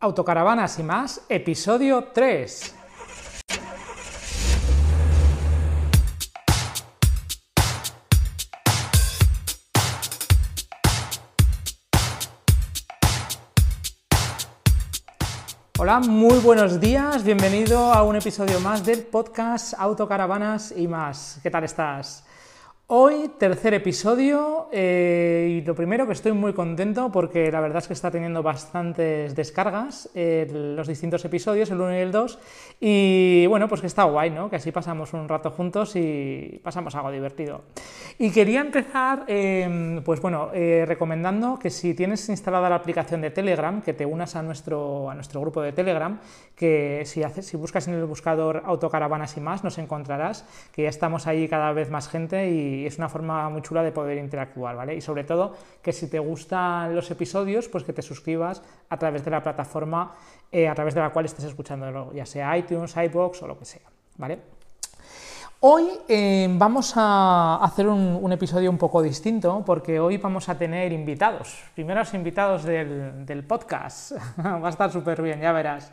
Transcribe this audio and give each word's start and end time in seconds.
Autocaravanas 0.00 0.78
y 0.78 0.84
más, 0.84 1.22
episodio 1.28 2.10
3. 2.14 2.74
Hola, 15.80 15.98
muy 15.98 16.38
buenos 16.38 16.78
días, 16.78 17.24
bienvenido 17.24 17.92
a 17.92 18.04
un 18.04 18.14
episodio 18.14 18.60
más 18.60 18.86
del 18.86 19.02
podcast 19.02 19.74
Autocaravanas 19.76 20.72
y 20.76 20.86
más. 20.86 21.40
¿Qué 21.42 21.50
tal 21.50 21.64
estás? 21.64 22.24
Hoy, 22.90 23.30
tercer 23.36 23.74
episodio, 23.74 24.70
eh, 24.72 25.58
y 25.58 25.66
lo 25.66 25.74
primero 25.74 26.06
que 26.06 26.14
estoy 26.14 26.32
muy 26.32 26.54
contento 26.54 27.12
porque 27.12 27.52
la 27.52 27.60
verdad 27.60 27.82
es 27.82 27.86
que 27.86 27.92
está 27.92 28.10
teniendo 28.10 28.42
bastantes 28.42 29.36
descargas 29.36 30.08
eh, 30.14 30.48
los 30.50 30.88
distintos 30.88 31.22
episodios, 31.22 31.70
el 31.70 31.82
1 31.82 31.96
y 31.96 31.98
el 31.98 32.12
2, 32.12 32.38
y 32.80 33.46
bueno, 33.48 33.68
pues 33.68 33.82
que 33.82 33.88
está 33.88 34.04
guay, 34.04 34.30
¿no? 34.30 34.48
Que 34.48 34.56
así 34.56 34.72
pasamos 34.72 35.12
un 35.12 35.28
rato 35.28 35.50
juntos 35.50 35.96
y 35.96 36.62
pasamos 36.64 36.94
algo 36.94 37.10
divertido. 37.10 37.60
Y 38.18 38.30
quería 38.30 38.62
empezar, 38.62 39.24
em, 39.26 40.02
pues 40.02 40.22
bueno, 40.22 40.48
eh, 40.54 40.84
recomendando 40.88 41.58
que 41.58 41.68
si 41.68 41.92
tienes 41.92 42.26
instalada 42.30 42.70
la 42.70 42.76
aplicación 42.76 43.20
de 43.20 43.30
Telegram, 43.30 43.82
que 43.82 43.92
te 43.92 44.06
unas 44.06 44.34
a 44.34 44.42
nuestro, 44.42 45.10
a 45.10 45.14
nuestro 45.14 45.42
grupo 45.42 45.60
de 45.60 45.72
Telegram, 45.72 46.20
que 46.56 47.02
si, 47.04 47.22
haces, 47.22 47.44
si 47.44 47.58
buscas 47.58 47.86
en 47.86 47.94
el 47.94 48.06
buscador 48.06 48.62
autocaravanas 48.64 49.36
y 49.36 49.40
más, 49.40 49.62
nos 49.62 49.76
encontrarás, 49.76 50.46
que 50.72 50.84
ya 50.84 50.88
estamos 50.88 51.26
ahí 51.26 51.48
cada 51.48 51.70
vez 51.72 51.90
más 51.90 52.08
gente 52.08 52.50
y 52.50 52.77
y 52.78 52.86
es 52.86 52.98
una 52.98 53.08
forma 53.08 53.48
muy 53.48 53.62
chula 53.62 53.82
de 53.82 53.92
poder 53.92 54.18
interactuar, 54.18 54.76
¿vale? 54.76 54.94
Y 54.94 55.00
sobre 55.00 55.24
todo 55.24 55.54
que 55.82 55.92
si 55.92 56.08
te 56.08 56.18
gustan 56.18 56.94
los 56.94 57.10
episodios, 57.10 57.68
pues 57.68 57.84
que 57.84 57.92
te 57.92 58.02
suscribas 58.02 58.62
a 58.88 58.96
través 58.98 59.24
de 59.24 59.30
la 59.30 59.42
plataforma 59.42 60.14
eh, 60.50 60.68
a 60.68 60.74
través 60.74 60.94
de 60.94 61.00
la 61.00 61.10
cual 61.10 61.26
estés 61.26 61.44
escuchándolo, 61.44 62.12
ya 62.12 62.24
sea 62.24 62.56
iTunes, 62.56 62.96
iBox 62.96 63.42
o 63.42 63.46
lo 63.46 63.58
que 63.58 63.64
sea, 63.64 63.88
¿vale? 64.16 64.57
Hoy 65.60 65.88
eh, 66.06 66.46
vamos 66.52 66.92
a 66.94 67.56
hacer 67.56 67.88
un, 67.88 68.32
episodio 68.32 68.70
un 68.70 68.78
poco 68.78 69.02
distinto 69.02 69.64
porque 69.66 69.98
hoy 69.98 70.16
vamos 70.16 70.48
a 70.48 70.56
tener 70.56 70.92
invitados, 70.92 71.64
primeros 71.74 72.14
invitados 72.14 72.62
del, 72.62 73.44
podcast. 73.44 74.12
Va 74.38 74.64
a 74.64 74.70
estar 74.70 74.92
súper 74.92 75.20
bien, 75.20 75.40
ya 75.40 75.50
verás. 75.50 75.92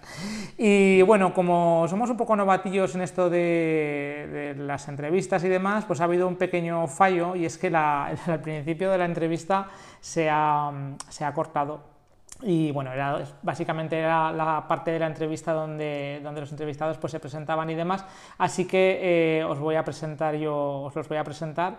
Y 0.56 1.02
bueno, 1.02 1.34
como 1.34 1.88
somos 1.90 2.12
un 2.12 2.18
poco 2.18 2.36
novatillos 2.36 2.94
en 2.94 3.02
esto 3.02 3.28
de, 3.28 4.54
las 4.56 4.88
entrevistas 4.88 5.44
y 5.44 5.50
demás, 5.50 5.84
pues 5.86 6.00
ha 6.00 6.04
habido 6.04 6.28
un 6.28 6.36
pequeño 6.36 6.86
fallo 6.86 7.36
y 7.36 7.46
es 7.46 7.58
que 7.58 7.76
al 7.76 8.42
principio 8.44 8.92
de 8.92 9.00
la 9.00 9.06
entrevista 9.06 9.70
se 10.00 10.30
ha, 10.30 10.72
se 11.10 11.26
ha 11.26 11.34
cortado 11.34 11.95
y 12.48 12.72
bueno, 12.72 12.94
era, 12.94 13.24
básicamente 13.42 13.98
era 13.98 14.32
la 14.32 14.68
parte 14.68 14.92
de 14.92 15.00
la 15.00 15.08
entrevista 15.08 15.52
donde, 15.52 16.20
donde 16.24 16.42
los 16.42 16.52
entrevistados 16.52 16.98
pues, 17.00 17.12
se 17.12 17.20
presentaban 17.20 17.68
y 17.72 17.74
demás, 17.74 18.06
así 18.38 18.66
que 18.66 19.40
eh, 19.40 19.44
os 19.44 19.58
voy 19.60 19.76
a 19.76 19.84
presentar 19.84 20.36
yo, 20.36 20.84
os 20.84 20.96
los 20.96 21.10
voy 21.10 21.18
a 21.18 21.24
presentar. 21.24 21.78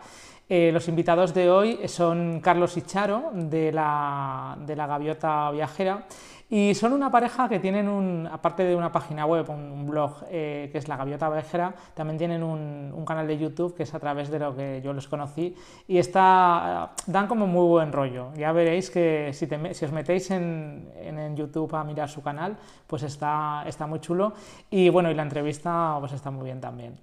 Eh, 0.48 0.70
los 0.72 0.86
invitados 0.88 1.34
de 1.34 1.50
hoy 1.50 1.88
son 1.88 2.40
Carlos 2.40 2.76
y 2.76 2.82
Charo 2.82 3.30
de 3.32 3.72
la, 3.72 4.56
de 4.60 4.76
la 4.76 4.86
Gaviota 4.86 5.50
Viajera 5.50 6.04
y 6.48 6.74
son 6.74 6.92
una 6.92 7.10
pareja 7.10 7.48
que 7.48 7.58
tienen, 7.58 7.88
un, 7.88 8.28
aparte 8.30 8.62
de 8.62 8.76
una 8.76 8.92
página 8.92 9.26
web, 9.26 9.48
un, 9.50 9.86
blog 9.86 10.24
eh, 10.30 10.68
que 10.70 10.78
es 10.78 10.86
La 10.86 10.96
Gaviota 10.96 11.28
Vejera, 11.28 11.74
también 11.94 12.18
tienen 12.18 12.42
un, 12.42 13.04
canal 13.04 13.26
de 13.26 13.38
YouTube 13.38 13.74
que 13.74 13.84
es 13.84 13.94
a 13.94 14.00
través 14.00 14.30
de 14.30 14.38
lo 14.38 14.54
que 14.54 14.80
yo 14.82 14.92
les 14.92 15.06
conocí 15.06 15.54
y 15.86 15.98
está, 15.98 16.92
dan 17.06 17.26
como 17.26 17.46
muy 17.46 17.66
buen 17.66 17.92
rollo. 17.92 18.32
Ya 18.34 18.52
veréis 18.52 18.90
que 18.90 19.30
si, 19.32 19.46
si 19.72 19.84
os 19.84 19.92
metéis 19.92 20.30
en, 20.30 20.90
en, 20.96 21.36
YouTube 21.36 21.74
a 21.74 21.84
mirar 21.84 22.08
su 22.08 22.22
canal, 22.22 22.56
pues 22.86 23.02
está, 23.02 23.64
está 23.66 23.86
muy 23.86 24.00
chulo 24.00 24.32
y 24.70 24.88
bueno, 24.88 25.10
y 25.10 25.14
la 25.14 25.22
entrevista 25.22 25.96
pues 26.00 26.12
está 26.12 26.30
muy 26.30 26.44
bien 26.44 26.60
también. 26.60 26.96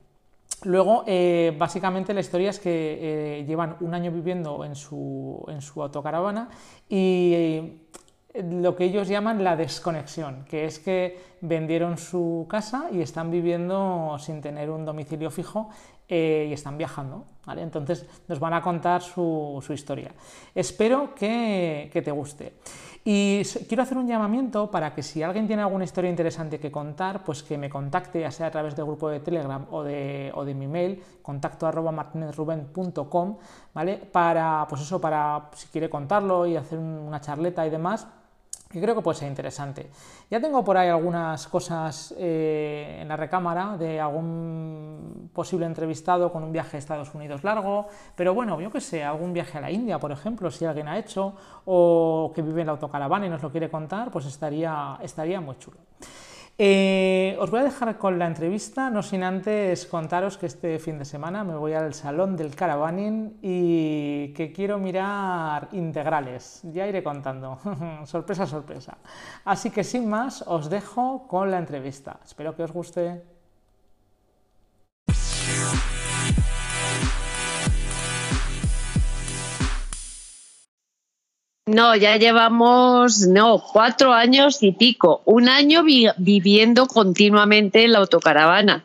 Luego, 0.65 1.03
eh, 1.07 1.53
básicamente 1.57 2.13
la 2.13 2.21
historia 2.21 2.49
es 2.49 2.59
que 2.59 3.39
eh, 3.39 3.45
llevan 3.45 3.75
un 3.81 3.93
año 3.93 4.11
viviendo 4.11 4.63
en 4.63 4.75
su, 4.75 5.43
en 5.49 5.61
su 5.61 5.81
autocaravana 5.81 6.49
y 6.87 7.81
lo 8.33 8.75
que 8.75 8.85
ellos 8.85 9.07
llaman 9.07 9.43
la 9.43 9.55
desconexión, 9.55 10.45
que 10.49 10.65
es 10.65 10.79
que 10.79 11.19
vendieron 11.41 11.97
su 11.97 12.47
casa 12.49 12.87
y 12.91 13.01
están 13.01 13.29
viviendo 13.29 14.17
sin 14.19 14.41
tener 14.41 14.71
un 14.71 14.85
domicilio 14.85 15.29
fijo 15.29 15.69
eh, 16.07 16.47
y 16.49 16.53
están 16.53 16.77
viajando. 16.77 17.25
¿vale? 17.45 17.61
Entonces 17.61 18.05
nos 18.27 18.39
van 18.39 18.53
a 18.53 18.61
contar 18.61 19.03
su, 19.03 19.63
historia. 19.69 20.11
Espero 20.55 21.13
que, 21.13 21.89
te 21.93 22.11
guste. 22.11 22.53
Y 23.05 23.43
quiero 23.67 23.83
hacer 23.83 23.97
un 23.97 24.07
llamamiento 24.07 24.71
para 24.71 24.95
que 24.95 25.03
si 25.03 25.21
alguien 25.21 25.45
tiene 25.45 25.61
alguna 25.61 25.83
historia 25.83 26.09
interesante 26.09 26.59
que 26.59 26.71
contar, 26.71 27.23
pues 27.23 27.43
que 27.43 27.57
me 27.57 27.69
contacte, 27.69 28.21
ya 28.21 28.31
sea 28.31 28.47
a 28.47 28.51
través 28.51 28.75
del 28.75 28.85
grupo 28.85 29.09
de 29.09 29.19
Telegram 29.19 29.67
o 29.71 29.83
de, 29.83 30.31
o 30.33 30.45
de 30.45 30.53
mi 30.55 30.67
mail, 30.67 31.03
contacto 31.21 31.67
arroba 31.67 31.91
martinezruben.com, 31.91 33.37
¿vale? 33.73 33.97
Para, 33.97 34.65
pues 34.69 34.81
eso, 34.81 35.01
para 35.01 35.49
si 35.53 35.67
quiere 35.67 35.89
contarlo 35.89 36.47
y 36.47 36.55
hacer 36.55 36.79
una 36.79 37.19
charleta 37.19 37.67
y 37.67 37.69
demás, 37.69 38.07
que 38.73 38.81
creo 38.81 38.95
que 38.95 39.01
puede 39.01 39.19
ser 39.19 39.29
interesante. 39.29 39.91
Ya 40.31 40.41
tengo 40.41 40.63
por 40.63 40.75
ahí 40.75 40.89
algunas 40.89 41.47
cosas 41.47 42.13
eh, 42.17 42.97
en 43.01 43.07
la 43.07 43.15
recámara 43.15 43.77
de 43.77 43.99
algún 43.99 45.29
posible 45.31 45.67
entrevistado 45.67 46.31
con 46.31 46.43
un 46.43 46.51
viaje 46.51 46.77
a 46.77 46.79
Estados 46.79 47.13
Unidos 47.13 47.43
largo, 47.43 47.85
pero 48.15 48.33
bueno, 48.33 48.59
yo 48.59 48.71
que 48.71 48.81
sé, 48.81 49.03
algún 49.03 49.31
viaje 49.31 49.59
a 49.59 49.61
la 49.61 49.69
India, 49.69 49.99
por 49.99 50.11
ejemplo, 50.11 50.49
si 50.49 50.65
alguien 50.65 50.87
ha 50.87 50.97
hecho, 50.97 51.35
o 51.65 52.31
que 52.33 52.41
vive 52.41 52.61
en 52.61 52.67
la 52.67 52.73
autocaravana 52.73 53.27
y 53.27 53.29
nos 53.29 53.43
lo 53.43 53.51
quiere 53.51 53.69
contar, 53.69 54.09
pues 54.09 54.25
estaría, 54.25 54.97
estaría 55.03 55.39
muy 55.39 55.57
chulo. 55.59 55.77
Eh, 56.55 57.35
os 57.39 57.49
voy 57.49 57.61
a 57.61 57.63
dejar 57.63 57.97
con 57.97 58.19
la 58.19 58.27
entrevista, 58.27 58.91
no 58.91 59.01
sin 59.01 59.23
antes 59.23 59.87
contaros 59.87 60.37
que 60.37 60.45
este 60.45 60.77
fin 60.77 60.99
de 60.99 61.05
semana 61.05 61.43
me 61.43 61.55
voy 61.55 61.73
al 61.73 61.95
salón 61.95 62.37
del 62.37 62.55
caravaning 62.55 63.39
y 63.41 64.33
que 64.33 64.51
quiero 64.53 64.77
mirar 64.77 65.69
integrales. 65.71 66.61
Ya 66.71 66.87
iré 66.87 67.01
contando. 67.01 67.59
sorpresa, 68.05 68.45
sorpresa. 68.45 68.97
Así 69.45 69.71
que 69.71 69.83
sin 69.83 70.07
más, 70.07 70.43
os 70.45 70.69
dejo 70.69 71.27
con 71.27 71.49
la 71.49 71.57
entrevista. 71.57 72.19
Espero 72.23 72.55
que 72.55 72.63
os 72.63 72.71
guste. 72.71 73.23
No, 81.73 81.95
ya 81.95 82.17
llevamos, 82.17 83.27
no, 83.27 83.59
cuatro 83.59 84.13
años 84.13 84.61
y 84.61 84.73
pico. 84.73 85.21
Un 85.25 85.49
año 85.49 85.83
viviendo 85.83 86.85
continuamente 86.85 87.83
en 87.83 87.93
la 87.93 87.99
autocaravana, 87.99 88.83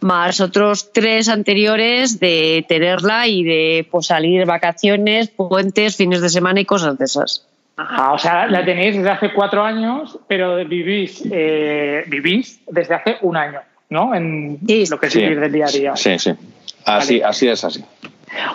más 0.00 0.40
otros 0.40 0.92
tres 0.92 1.28
anteriores 1.28 2.20
de 2.20 2.64
tenerla 2.68 3.26
y 3.26 3.42
de 3.42 3.88
pues, 3.90 4.06
salir 4.06 4.44
vacaciones, 4.44 5.28
puentes, 5.28 5.96
fines 5.96 6.20
de 6.20 6.28
semana 6.28 6.60
y 6.60 6.64
cosas 6.66 6.98
de 6.98 7.04
esas. 7.06 7.46
Ajá, 7.78 8.12
o 8.12 8.18
sea, 8.18 8.46
la 8.46 8.64
tenéis 8.64 8.96
desde 8.96 9.10
hace 9.10 9.32
cuatro 9.32 9.62
años, 9.62 10.18
pero 10.26 10.56
vivís, 10.64 11.22
eh, 11.30 12.04
vivís 12.06 12.60
desde 12.68 12.94
hace 12.94 13.16
un 13.20 13.36
año, 13.36 13.60
¿no? 13.90 14.14
En 14.14 14.58
lo 14.90 15.00
que 15.00 15.06
es 15.06 15.14
vivir 15.14 15.40
del 15.40 15.52
día 15.52 15.66
a 15.66 15.70
día. 15.70 15.96
Sí, 15.96 16.18
sí. 16.18 16.32
Así, 16.84 17.20
así 17.20 17.48
es 17.48 17.64
así. 17.64 17.84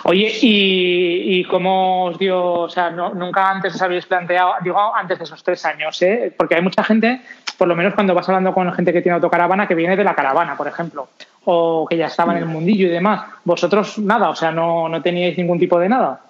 Oye, 0.04 0.32
¿y, 0.42 1.44
cómo 1.44 2.04
os 2.06 2.18
dio, 2.18 2.42
o 2.42 2.68
sea, 2.68 2.90
nunca 2.90 3.50
antes 3.50 3.74
os 3.74 3.82
habéis 3.82 4.06
planteado, 4.06 4.54
digo 4.62 4.78
antes 4.94 5.18
de 5.18 5.24
esos 5.24 5.42
tres 5.42 5.64
años, 5.64 6.00
¿eh? 6.02 6.32
porque 6.36 6.56
hay 6.56 6.62
mucha 6.62 6.84
gente, 6.84 7.22
por 7.56 7.68
lo 7.68 7.74
menos 7.74 7.94
cuando 7.94 8.14
vas 8.14 8.28
hablando 8.28 8.52
con 8.52 8.72
gente 8.72 8.92
que 8.92 9.02
tiene 9.02 9.14
autocaravana, 9.14 9.66
que 9.66 9.74
viene 9.74 9.96
de 9.96 10.04
la 10.04 10.14
caravana, 10.14 10.56
por 10.56 10.68
ejemplo, 10.68 11.08
o 11.44 11.86
que 11.88 11.96
ya 11.96 12.06
estaba 12.06 12.32
en 12.32 12.38
el 12.38 12.46
mundillo 12.46 12.86
y 12.86 12.90
demás. 12.90 13.24
Vosotros 13.44 13.98
nada, 13.98 14.30
o 14.30 14.36
sea, 14.36 14.52
no, 14.52 14.88
no 14.88 15.02
teníais 15.02 15.36
ningún 15.38 15.58
tipo 15.58 15.78
de 15.78 15.88
nada. 15.88 16.20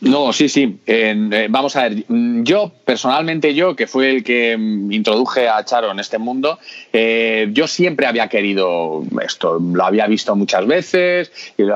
No, 0.00 0.30
sí, 0.34 0.50
sí. 0.50 0.78
Eh, 0.86 1.46
vamos 1.48 1.74
a 1.76 1.88
ver, 1.88 2.04
yo 2.08 2.70
personalmente, 2.84 3.54
yo 3.54 3.74
que 3.74 3.86
fue 3.86 4.10
el 4.10 4.24
que 4.24 4.54
mm, 4.56 4.92
introduje 4.92 5.48
a 5.48 5.64
Charo 5.64 5.90
en 5.90 5.98
este 5.98 6.18
mundo, 6.18 6.58
eh, 6.92 7.48
yo 7.52 7.66
siempre 7.66 8.06
había 8.06 8.28
querido 8.28 9.02
esto, 9.24 9.58
lo 9.58 9.84
había 9.84 10.06
visto 10.06 10.36
muchas 10.36 10.66
veces, 10.66 11.32
eh, 11.56 11.66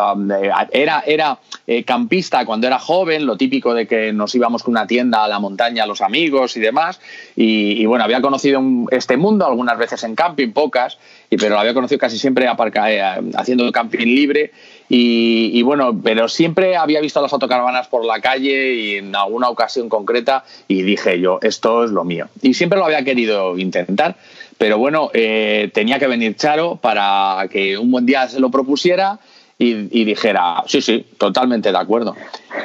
era, 0.73 1.03
era 1.07 1.39
campista 1.87 2.45
cuando 2.45 2.67
era 2.67 2.79
joven, 2.79 3.25
lo 3.25 3.39
típico 3.39 3.73
de 3.73 3.87
que 3.87 4.13
nos 4.13 4.35
íbamos 4.35 4.65
con 4.65 4.73
una 4.73 4.87
tienda 4.87 5.25
a 5.25 5.29
la 5.29 5.39
montaña, 5.39 5.87
los 5.87 6.03
amigos 6.03 6.57
y 6.57 6.61
demás, 6.61 7.01
y, 7.37 7.87
bueno, 7.87 8.05
había 8.05 8.21
conocido 8.21 8.61
este 8.91 9.17
mundo 9.17 9.47
algunas 9.47 9.79
veces 9.79 10.03
en 10.05 10.15
camping, 10.15 10.51
pocas, 10.51 10.99
pero 11.31 11.51
lo 11.51 11.61
había 11.61 11.73
conocido 11.73 11.99
casi 11.99 12.19
siempre 12.19 12.49
aparca, 12.49 13.15
haciendo 13.37 13.71
camping 13.73 14.07
libre 14.07 14.51
y, 14.93 15.63
bueno, 15.63 15.97
pero 16.03 16.29
siempre 16.29 16.77
había 16.77 17.01
visto 17.01 17.23
las 17.23 17.33
autocaravanas 17.33 17.87
por 17.87 18.05
la 18.05 18.21
calle 18.21 18.75
y 18.75 18.97
en 18.97 19.15
alguna 19.15 19.49
ocasión 19.49 19.89
concreta 19.89 20.43
y 20.67 20.83
dije 20.83 21.21
yo, 21.21 21.39
esto 21.43 21.85
es 21.85 21.93
lo 21.93 22.03
mío. 22.03 22.27
Y 22.43 22.55
siempre 22.55 22.77
lo 22.77 22.87
había 22.87 23.05
querido 23.05 23.57
intentar, 23.57 24.17
pero 24.59 24.79
bueno, 24.79 25.11
eh, 25.15 25.71
tenía 25.73 26.01
que 26.01 26.09
venir 26.09 26.35
Charo 26.35 26.75
para 26.75 27.47
que 27.53 27.79
un 27.79 27.93
buen 27.93 28.05
día 28.05 28.27
se 28.27 28.41
lo 28.41 28.51
propusiera 28.51 29.21
y, 29.63 30.05
dijera, 30.05 30.65
sí, 30.67 30.81
sí, 30.81 31.07
totalmente 31.19 31.71
de 31.71 31.77
acuerdo. 31.79 32.17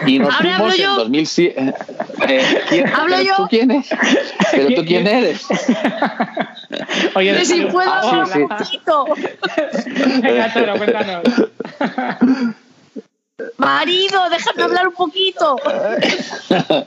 Y 0.08 0.18
nos 0.18 0.34
fuimos 0.38 0.80
en 0.80 0.96
2007. 0.96 1.74
Eh, 2.28 2.86
¿Hablo 2.94 3.22
yo? 3.22 3.36
¿Tú 3.36 3.48
quién 3.50 3.70
eres? 3.70 3.90
¿Pero 4.52 4.76
tú 4.76 4.86
quién 4.86 5.06
eres? 5.08 5.46
Oye, 7.16 7.46
si 7.46 7.62
puedo 7.72 7.92
ah, 7.92 8.26
sí, 8.32 8.40
sí. 8.72 8.80
Venga, 10.22 10.54
Toro, 10.54 10.78
cuéntanos. 10.78 11.24
Marido, 13.58 14.30
déjame 14.30 14.64
hablar 14.64 14.88
un 14.88 14.94
poquito. 14.94 15.58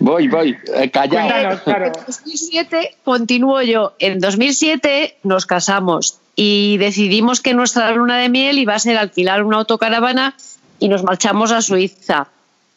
voy, 0.00 0.28
voy, 0.28 0.56
eh, 0.74 0.90
callado. 0.90 1.60
En 1.66 1.92
2007 2.06 2.96
continúo 3.04 3.62
yo. 3.62 3.94
En 3.98 4.18
2007 4.18 5.18
nos 5.22 5.46
casamos 5.46 6.18
y 6.34 6.76
decidimos 6.78 7.40
que 7.40 7.54
nuestra 7.54 7.90
luna 7.92 8.18
de 8.18 8.28
miel 8.28 8.58
iba 8.58 8.74
a 8.74 8.78
ser 8.78 8.96
alquilar 8.96 9.44
una 9.44 9.58
autocaravana 9.58 10.34
y 10.78 10.88
nos 10.88 11.04
marchamos 11.04 11.52
a 11.52 11.62
Suiza. 11.62 12.28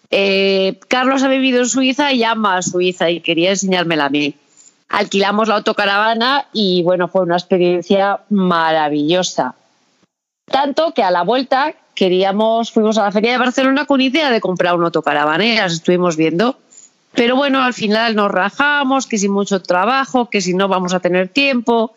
Eh, 0.09 0.79
Carlos 0.87 1.23
ha 1.23 1.29
vivido 1.29 1.59
en 1.59 1.69
Suiza 1.69 2.11
y 2.11 2.23
ama 2.23 2.57
a 2.57 2.61
Suiza 2.61 3.09
y 3.09 3.21
quería 3.21 3.51
enseñármela 3.51 4.05
a 4.05 4.09
mí. 4.09 4.35
Alquilamos 4.89 5.47
la 5.47 5.55
autocaravana 5.55 6.45
y 6.53 6.83
bueno, 6.83 7.07
fue 7.07 7.21
una 7.21 7.37
experiencia 7.37 8.19
maravillosa. 8.29 9.55
Tanto 10.51 10.93
que 10.93 11.03
a 11.03 11.11
la 11.11 11.23
vuelta 11.23 11.73
queríamos, 11.95 12.71
fuimos 12.71 12.97
a 12.97 13.03
la 13.03 13.11
feria 13.11 13.31
de 13.31 13.37
Barcelona 13.37 13.85
con 13.85 14.01
idea 14.01 14.29
de 14.29 14.41
comprar 14.41 14.75
un 14.75 14.83
autocaravana 14.83 15.45
y 15.45 15.55
las 15.55 15.73
estuvimos 15.73 16.17
viendo. 16.17 16.57
Pero 17.13 17.35
bueno, 17.35 17.61
al 17.61 17.73
final 17.73 18.15
nos 18.15 18.31
rajamos, 18.31 19.05
que 19.07 19.17
sin 19.17 19.31
mucho 19.31 19.61
trabajo, 19.61 20.29
que 20.29 20.41
si 20.41 20.53
no 20.53 20.67
vamos 20.67 20.93
a 20.93 20.99
tener 20.99 21.27
tiempo. 21.27 21.93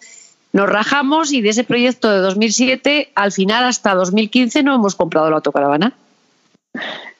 Nos 0.53 0.69
rajamos 0.69 1.33
y 1.33 1.41
de 1.41 1.51
ese 1.51 1.65
proyecto 1.65 2.11
de 2.11 2.19
2007, 2.19 3.11
al 3.15 3.33
final 3.33 3.65
hasta 3.65 3.95
2015 3.95 4.62
no 4.62 4.75
hemos 4.75 4.95
comprado 4.95 5.29
la 5.31 5.37
autocaravana. 5.37 5.93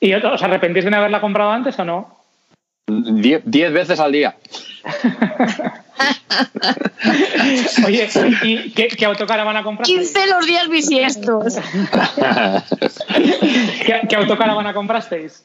¿Y 0.01 0.13
os 0.15 0.43
arrepentís 0.43 0.85
de 0.85 0.91
no 0.91 0.99
haberla 0.99 1.21
comprado 1.21 1.51
antes 1.51 1.79
o 1.79 1.85
no? 1.85 2.17
Diez, 2.87 3.73
veces 3.73 3.99
al 3.99 4.13
día. 4.13 4.37
Oye, 7.87 8.09
¿y 8.43 8.71
qué, 8.73 8.89
qué 8.89 9.05
autocaravana 9.07 9.63
compraste? 9.63 9.95
15 9.95 10.27
los 10.29 10.47
días 10.47 10.69
bisiestos. 10.69 11.57
¿Qué, 13.87 14.03
¿Qué 14.09 14.17
autocaravana 14.17 14.75
comprasteis? 14.75 15.45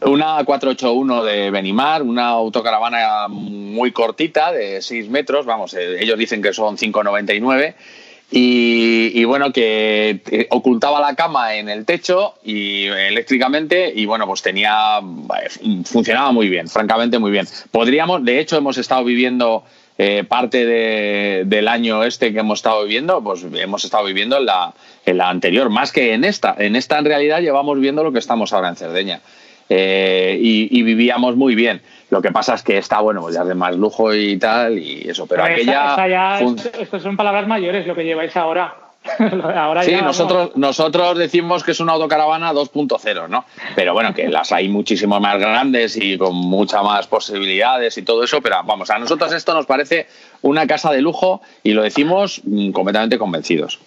Una 0.00 0.42
481 0.44 1.22
de 1.22 1.50
Benimar, 1.52 2.02
una 2.02 2.28
autocaravana 2.28 3.28
muy 3.28 3.92
cortita 3.92 4.50
de 4.50 4.82
6 4.82 5.08
metros, 5.08 5.46
vamos, 5.46 5.74
eh, 5.74 6.02
ellos 6.02 6.18
dicen 6.18 6.42
que 6.42 6.52
son 6.52 6.76
5,99 6.76 7.74
y, 8.34 9.24
bueno, 9.24 9.52
que 9.52 10.20
eh, 10.30 10.46
ocultaba 10.48 11.00
la 11.00 11.14
cama 11.14 11.54
en 11.56 11.68
el 11.68 11.84
techo 11.84 12.34
y 12.42 12.86
eléctricamente 12.86 13.92
y 13.94 14.06
bueno, 14.06 14.26
pues 14.26 14.40
tenía, 14.40 15.00
eh, 15.00 15.82
funcionaba 15.84 16.32
muy 16.32 16.48
bien, 16.48 16.66
francamente 16.68 17.18
muy 17.18 17.30
bien. 17.30 17.46
Podríamos, 17.70 18.24
de 18.24 18.40
hecho, 18.40 18.56
hemos 18.56 18.78
estado 18.78 19.04
viviendo 19.04 19.64
eh, 19.98 20.24
parte 20.26 20.64
del 20.64 21.68
año 21.68 22.04
este 22.04 22.32
que 22.32 22.38
hemos 22.38 22.60
estado 22.60 22.84
viviendo, 22.84 23.22
pues 23.22 23.44
hemos 23.54 23.84
estado 23.84 24.04
viviendo 24.04 24.38
en 24.38 24.46
la, 24.46 24.72
en 25.04 25.18
la 25.18 25.28
anterior, 25.28 25.68
más 25.68 25.92
que 25.92 26.14
en 26.14 26.24
esta. 26.24 26.54
En 26.58 26.74
esta 26.74 26.98
en 26.98 27.04
realidad 27.04 27.40
llevamos 27.40 27.78
viendo 27.80 28.02
lo 28.02 28.12
que 28.12 28.18
estamos 28.18 28.54
ahora 28.54 28.70
en 28.70 28.76
Cerdeña. 28.76 29.20
y, 29.68 30.82
vivíamos 30.82 31.36
muy 31.36 31.54
bien. 31.54 31.82
Lo 32.12 32.20
que 32.20 32.30
pasa 32.30 32.52
es 32.52 32.62
que 32.62 32.76
está, 32.76 33.00
bueno, 33.00 33.22
pues 33.22 33.34
ya 33.34 33.42
de 33.42 33.54
más 33.54 33.74
lujo 33.74 34.12
y 34.12 34.36
tal, 34.36 34.78
y 34.78 35.08
eso, 35.08 35.26
pero 35.26 35.44
aquella... 35.44 36.06
ya, 36.06 36.40
esto, 36.40 37.00
son 37.00 37.16
palabras 37.16 37.48
mayores 37.48 37.86
lo 37.86 37.94
que 37.94 38.04
lleváis 38.04 38.36
ahora. 38.36 38.76
ahora 39.56 39.82
sí, 39.82 39.94
nosotros, 39.94 40.50
nosotros 40.54 41.16
decimos 41.16 41.64
que 41.64 41.70
es 41.70 41.80
una 41.80 41.92
autocaravana 41.92 42.52
2.0, 42.52 43.30
¿no? 43.30 43.46
Pero 43.74 43.94
bueno, 43.94 44.12
que 44.12 44.28
las 44.28 44.52
hay 44.52 44.68
muchísimo 44.68 45.20
más 45.20 45.38
grandes 45.38 45.96
y 45.96 46.18
con 46.18 46.34
muchas 46.34 46.82
más 46.84 47.06
posibilidades 47.06 47.96
y 47.96 48.02
todo 48.02 48.24
eso, 48.24 48.42
pero 48.42 48.56
vamos, 48.62 48.90
a 48.90 48.98
nosotros 48.98 49.32
esto 49.32 49.54
nos 49.54 49.64
parece 49.64 50.06
una 50.42 50.66
casa 50.66 50.90
de 50.90 51.00
lujo 51.00 51.40
y 51.62 51.72
lo 51.72 51.82
decimos 51.82 52.42
mm, 52.44 52.72
completamente 52.72 53.16
convencidos. 53.16 53.80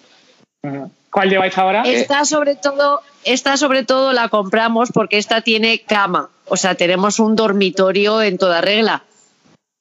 ¿Cuál 1.12 1.30
lleváis 1.30 1.56
ahora? 1.56 1.84
Esta 1.84 2.24
sobre 2.24 2.56
todo, 2.56 3.02
esta 3.22 3.56
sobre 3.56 3.84
todo 3.84 4.12
la 4.12 4.28
compramos 4.30 4.90
porque 4.92 5.16
esta 5.16 5.42
tiene 5.42 5.82
cama. 5.82 6.30
O 6.48 6.56
sea, 6.56 6.74
tenemos 6.74 7.18
un 7.18 7.36
dormitorio 7.36 8.22
en 8.22 8.38
toda 8.38 8.60
regla. 8.60 9.02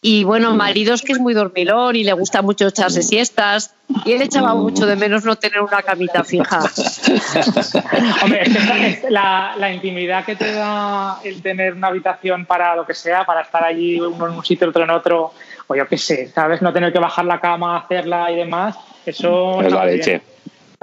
Y 0.01 0.23
bueno, 0.23 0.53
marido 0.53 0.93
es 0.93 1.01
que 1.01 1.13
es 1.13 1.19
muy 1.19 1.33
dormilón 1.33 1.95
y 1.95 2.03
le 2.03 2.13
gusta 2.13 2.43
mucho 2.43 2.67
echarse 2.67 3.01
siestas. 3.01 3.73
Y 4.03 4.11
él 4.11 4.21
echaba 4.21 4.53
mucho 4.53 4.85
de 4.85 4.95
menos 4.95 5.25
no 5.25 5.35
tener 5.35 5.61
una 5.61 5.81
camita 5.81 6.23
fija. 6.23 6.59
Hombre, 8.23 8.43
es 8.43 9.01
que 9.01 9.09
la, 9.09 9.55
la, 9.57 9.73
intimidad 9.73 10.23
que 10.23 10.35
te 10.35 10.51
da 10.51 11.19
el 11.23 11.41
tener 11.41 11.73
una 11.73 11.87
habitación 11.87 12.45
para 12.45 12.75
lo 12.75 12.85
que 12.85 12.93
sea, 12.93 13.25
para 13.25 13.41
estar 13.41 13.63
allí 13.63 13.99
uno 13.99 14.27
en 14.27 14.33
un 14.35 14.45
sitio, 14.45 14.69
otro 14.69 14.83
en 14.83 14.91
otro, 14.91 15.33
o 15.65 15.75
yo 15.75 15.87
qué 15.87 15.97
sé, 15.97 16.27
¿sabes? 16.27 16.61
No 16.61 16.71
tener 16.71 16.93
que 16.93 16.99
bajar 16.99 17.25
la 17.25 17.39
cama, 17.39 17.77
hacerla 17.77 18.31
y 18.31 18.35
demás, 18.35 18.75
eso... 19.07 19.59
Es 19.63 19.73
la 19.73 19.85
leche. 19.85 20.21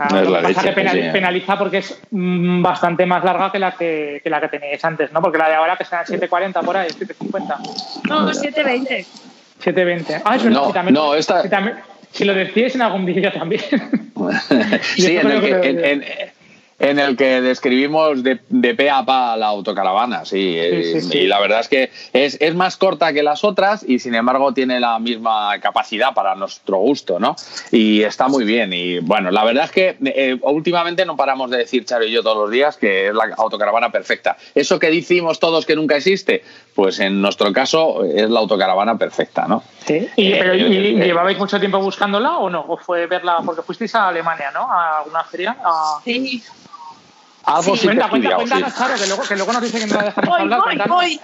Ah, 0.05 0.23
lo 0.23 0.37
que 0.37 0.55
pasa 0.55 0.75
que 0.75 1.11
penaliza, 1.13 1.59
porque 1.59 1.79
es 1.79 2.01
mm, 2.11 2.63
bastante 2.63 3.07
más 3.07 3.23
larga 3.25 3.53
que 3.53 3.59
la 3.59 3.73
que, 3.73 4.21
que, 4.23 4.31
la 4.31 4.41
que 4.41 4.49
teníais 4.49 4.85
antes, 4.85 5.13
¿no? 5.13 5.21
Porque 5.23 5.39
la 5.39 5.49
de 5.49 5.55
ahora 5.55 5.77
que 5.77 5.85
será 5.85 6.05
7.40 6.05 6.65
por 6.65 6.77
ahí, 6.77 6.89
7.50. 6.89 8.09
No, 8.09 8.29
7.20. 8.31 9.07
7.20. 9.63 10.23
Ah, 10.25 10.37
es 10.37 10.43
verdad. 10.43 10.61
No, 10.61 10.73
también, 10.73 10.95
no 10.95 11.15
esta... 11.15 11.43
si, 11.43 11.49
también, 11.49 11.77
si 12.11 12.25
lo 12.25 12.35
decís 12.35 12.75
en 12.75 12.83
algún 12.83 13.07
vídeo 13.07 13.33
también. 13.33 13.63
sí, 14.97 15.17
en 15.17 15.31
el 15.31 15.41
que, 15.41 15.69
en, 15.69 15.85
en, 15.85 16.05
en 16.83 16.99
el 16.99 17.17
que 17.17 17.41
describimos 17.41 18.25
de, 18.25 18.41
de 18.49 18.75
pe 18.75 18.91
a 18.91 19.05
pa 19.05 19.37
la 19.37 19.47
autocaravana, 19.47 20.25
sí, 20.25 20.55
eh, 20.59 21.01
Y 21.13 21.29
la 21.29 21.39
verdad 21.39 21.61
es 21.61 21.69
que 21.69 21.91
es, 22.13 22.37
es, 22.41 22.55
más 22.57 22.77
corta 22.77 23.13
que 23.13 23.23
las 23.23 23.45
otras 23.45 23.85
y 23.89 24.01
sin 24.01 24.17
embargo 24.17 24.53
tiene 24.53 24.81
la 24.81 24.99
misma 24.99 25.61
capacidad 25.61 26.13
para 26.13 26.35
nuestro 26.35 26.79
gusto, 26.79 27.21
¿no? 27.21 27.37
Y 27.71 28.03
está 28.03 28.27
muy 28.27 28.45
bien. 28.45 28.73
Y 28.73 28.99
bueno, 28.99 29.31
la 29.31 29.45
verdad 29.45 29.67
es 29.67 29.71
que 29.71 29.97
eh, 30.05 30.37
últimamente 30.43 31.07
no 31.07 31.17
paramos 31.17 31.51
de 31.51 31.59
decir, 31.59 31.85
Charo 31.85 32.05
y 32.05 32.11
yo, 32.11 32.25
todos 32.25 32.37
los 32.37 32.51
días 32.51 32.77
que 32.77 33.07
es 33.09 33.15
la 33.15 33.33
autocaravana 33.37 33.93
perfecta. 33.93 34.37
Eso 34.53 34.81
que 34.81 34.91
decimos 34.91 35.39
todos 35.39 35.65
que 35.65 35.77
nunca 35.77 35.97
existe, 35.97 36.43
pues 36.75 36.99
en 36.99 37.23
nuestro 37.23 37.53
caso 37.53 38.03
es 38.05 38.29
la 38.29 38.41
autocaravana 38.41 38.99
perfecta, 38.99 39.47
¿no? 39.47 39.63
Sí. 39.87 40.09
¿Y, 40.17 40.33
pero, 40.33 40.57
¿y 40.57 41.01
eh, 41.01 41.07
llevabais 41.07 41.39
mucho 41.39 41.61
tiempo 41.61 41.79
buscándola 41.79 42.39
o 42.39 42.51
no? 42.51 42.65
¿O 42.67 42.77
fue 42.77 43.07
verla? 43.07 43.39
Porque 43.47 43.63
fuisteis 43.63 43.95
a 43.95 44.09
Alemania, 44.09 44.51
¿no? 44.53 44.69
A 44.69 44.99
alguna 44.99 45.23
feria. 45.23 45.57
Sí. 46.05 46.43
Algo 47.45 47.77
sí, 47.77 47.87
cuenta, 47.87 48.09
cuenta, 48.09 48.37
cuéntanos, 48.37 48.73
claro, 48.73 48.95
que 48.95 49.07
luego, 49.07 49.23
que 49.23 49.37
luego 49.37 49.53
nos 49.53 49.63
dice 49.63 49.81
que 49.81 49.87
no 49.87 49.97
la 49.97 50.05
dejamos 50.05 50.39
hablar. 50.39 50.89
Voy, 50.89 50.89
voy. 50.89 51.21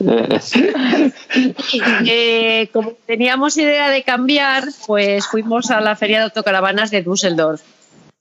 eh, 2.06 2.68
como 2.72 2.92
teníamos 3.06 3.56
idea 3.56 3.90
de 3.90 4.02
cambiar, 4.02 4.64
pues 4.86 5.26
fuimos 5.26 5.70
a 5.70 5.80
la 5.80 5.96
feria 5.96 6.18
de 6.18 6.24
autocaravanas 6.24 6.90
de 6.90 7.02
Düsseldorf. 7.02 7.62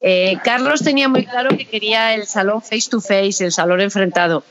Eh, 0.01 0.37
Carlos 0.43 0.81
tenía 0.81 1.09
muy 1.09 1.25
claro 1.25 1.49
que 1.49 1.65
quería 1.65 2.13
el 2.13 2.25
salón 2.25 2.61
face 2.61 2.89
to 2.89 3.01
face, 3.01 3.43
el 3.43 3.51
salón 3.51 3.81
enfrentado, 3.81 4.43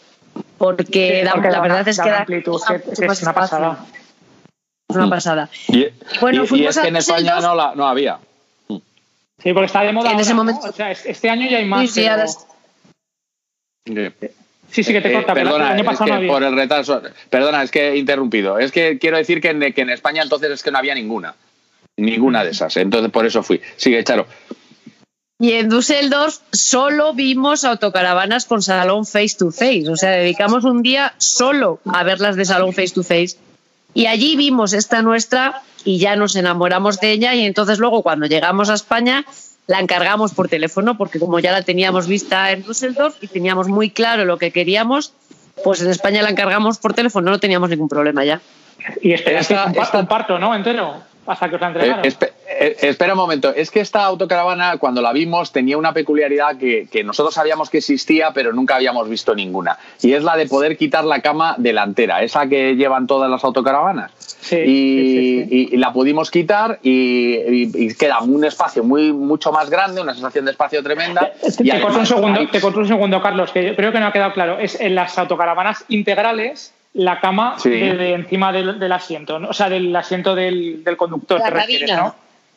porque, 0.58 1.23
sí, 1.23 1.30
porque 1.32 1.49
la, 1.49 1.52
la, 1.52 1.61
verdad 1.61 1.88
es 1.88 1.99
que, 1.99 2.11
da, 2.11 2.18
amplitud, 2.18 2.61
que, 2.66 2.82
que 2.82 3.06
es 3.06 3.23
una 3.23 3.32
pasada. 3.32 3.78
Una 4.88 5.08
pasada. 5.08 5.49
Y, 5.68 5.87
bueno, 6.20 6.44
y, 6.50 6.62
y 6.62 6.66
es 6.66 6.78
que 6.78 6.88
en 6.88 6.97
España 6.97 7.40
no, 7.40 7.54
la, 7.54 7.75
no 7.75 7.87
había. 7.87 8.18
Sí, 9.42 9.52
porque 9.52 9.66
está 9.66 9.83
de 9.83 9.92
moda. 9.92 10.09
En 10.09 10.12
ahora, 10.14 10.23
ese 10.23 10.35
momento. 10.35 10.62
¿no? 10.64 10.71
O 10.71 10.73
sea, 10.73 10.90
este 10.90 11.30
año 11.30 11.49
ya 11.49 11.59
hay 11.59 11.64
más. 11.64 11.90
Sí, 11.90 12.02
sí, 12.02 12.09
pero... 13.85 14.33
sí, 14.71 14.85
sí, 14.85 14.92
que 14.92 15.00
te 15.00 15.12
corta. 15.12 15.33
Eh, 15.33 15.37
perdona, 15.37 15.66
el 15.66 15.73
año 15.78 15.85
pasado 15.85 16.04
es 16.04 16.07
que 16.07 16.11
no 16.11 16.16
había. 16.16 16.33
por 16.33 16.42
el 16.42 16.57
retraso. 16.57 17.02
Perdona, 17.30 17.62
es 17.62 17.71
que 17.71 17.90
he 17.90 17.97
interrumpido. 17.97 18.59
Es 18.59 18.73
que 18.73 18.99
quiero 18.99 19.16
decir 19.16 19.40
que 19.40 19.50
en, 19.50 19.73
que 19.73 19.80
en 19.83 19.90
España 19.90 20.23
entonces 20.23 20.50
es 20.50 20.62
que 20.62 20.71
no 20.71 20.78
había 20.78 20.95
ninguna. 20.95 21.35
Ninguna 21.97 22.45
de 22.45 22.50
esas. 22.50 22.76
Entonces 22.76 23.11
por 23.11 23.26
eso 23.26 23.42
fui. 23.42 23.61
Sigue, 23.76 24.02
Charo. 24.02 24.26
Y 25.40 25.52
en 25.52 25.68
Düsseldorf 25.68 26.38
solo 26.50 27.14
vimos 27.14 27.62
autocaravanas 27.62 28.45
con 28.45 28.61
salón 28.61 29.07
face 29.07 29.37
to 29.38 29.52
face. 29.52 29.88
O 29.88 29.97
sea, 29.97 30.11
dedicamos 30.11 30.64
un 30.64 30.83
día 30.83 31.14
solo 31.18 31.80
a 31.85 32.02
verlas 32.02 32.35
de 32.35 32.45
salón 32.45 32.73
face 32.73 32.92
to 32.92 33.04
face. 33.04 33.37
Y 33.95 34.07
allí 34.07 34.35
vimos 34.37 34.73
esta 34.73 35.00
nuestra 35.00 35.62
y 35.88 35.97
ya 35.97 36.16
nos 36.16 36.37
enamoramos 36.37 37.00
de 37.00 37.12
ella 37.12 37.35
y 37.35 37.47
entonces 37.47 37.78
luego 37.78 38.02
cuando 38.02 38.26
llegamos 38.26 38.68
a 38.68 38.75
España 38.75 39.25
la 39.66 39.80
encargamos 39.80 40.35
por 40.35 40.47
teléfono 40.47 40.99
porque 40.99 41.18
como 41.18 41.38
ya 41.38 41.50
la 41.50 41.62
teníamos 41.62 42.07
vista 42.07 42.52
en 42.52 42.62
Düsseldorf 42.62 43.16
y 43.23 43.26
teníamos 43.26 43.68
muy 43.68 43.88
claro 43.88 44.26
lo 44.26 44.37
que 44.37 44.50
queríamos, 44.50 45.14
pues 45.64 45.80
en 45.80 45.88
España 45.88 46.21
la 46.21 46.28
encargamos 46.28 46.76
por 46.76 46.92
teléfono, 46.92 47.30
no 47.30 47.40
teníamos 47.40 47.71
ningún 47.71 47.88
problema 47.88 48.23
ya. 48.23 48.42
Y 49.00 49.12
esperaste 49.12 49.54
esta, 49.54 49.64
un, 49.64 49.78
esta... 49.78 50.00
un 50.00 50.07
parto, 50.07 50.38
¿no? 50.38 50.54
Entero, 50.54 51.02
hasta 51.28 51.49
que 51.49 51.54
os 51.56 51.61
la 51.61 51.68
entregaron. 51.68 52.04
Eh, 52.04 52.16
eh, 52.61 52.76
espera 52.80 53.12
un 53.12 53.18
momento, 53.18 53.52
es 53.54 53.70
que 53.70 53.80
esta 53.80 54.04
autocaravana 54.04 54.78
cuando 54.78 55.02
la 55.02 55.12
vimos 55.12 55.52
tenía 55.52 55.76
una 55.76 55.92
peculiaridad 55.92 56.56
que, 56.56 56.88
nosotros 57.04 57.35
sabíamos 57.35 57.70
que 57.70 57.78
existía 57.78 58.32
pero 58.32 58.52
nunca 58.52 58.76
habíamos 58.76 59.08
visto 59.08 59.35
ninguna 59.35 59.78
y 60.02 60.14
es 60.14 60.25
la 60.25 60.37
de 60.37 60.47
poder 60.47 60.76
quitar 60.76 61.04
la 61.04 61.20
cama 61.20 61.54
delantera, 61.58 62.23
esa 62.23 62.49
que 62.49 62.75
llevan 62.75 63.06
todas 63.06 63.30
las 63.30 63.44
autocaravanas. 63.44 64.11
y, 64.50 65.76
la 65.76 65.92
pudimos 65.92 66.30
quitar 66.30 66.78
y, 66.82 67.92
queda 67.94 68.20
un 68.20 68.44
espacio 68.44 68.82
muy 68.82 69.12
mucho 69.12 69.52
más 69.52 69.70
grande, 69.70 70.00
una 70.00 70.14
sensación 70.14 70.47
de 70.47 70.52
espacio 70.52 70.82
tremenda. 70.82 71.32
Te, 71.56 71.80
corto 71.80 71.99
un 71.99 72.06
segundo, 72.06 72.40
te 72.50 72.61
corto 72.61 72.80
un 72.80 72.88
segundo, 72.88 73.20
Carlos, 73.23 73.52
que 73.52 73.76
creo 73.76 73.92
que 73.92 74.00
no 74.00 74.06
ha 74.06 74.12
quedado 74.12 74.32
claro. 74.32 74.58
Es 74.58 74.80
en 74.80 74.94
las 74.94 75.18
autocaravanas 75.18 75.85
integrales 75.88 76.73
la 76.95 77.21
cama 77.21 77.57
de, 77.62 78.12
encima 78.14 78.52
del, 78.52 78.92
asiento, 78.92 79.37
o 79.37 79.52
sea, 79.52 79.68
del 79.68 79.95
asiento 79.95 80.35
del, 80.35 80.83
conductor, 80.97 81.40
te 81.42 81.50
refieres, 81.50 81.97
¿no? 81.97 82.14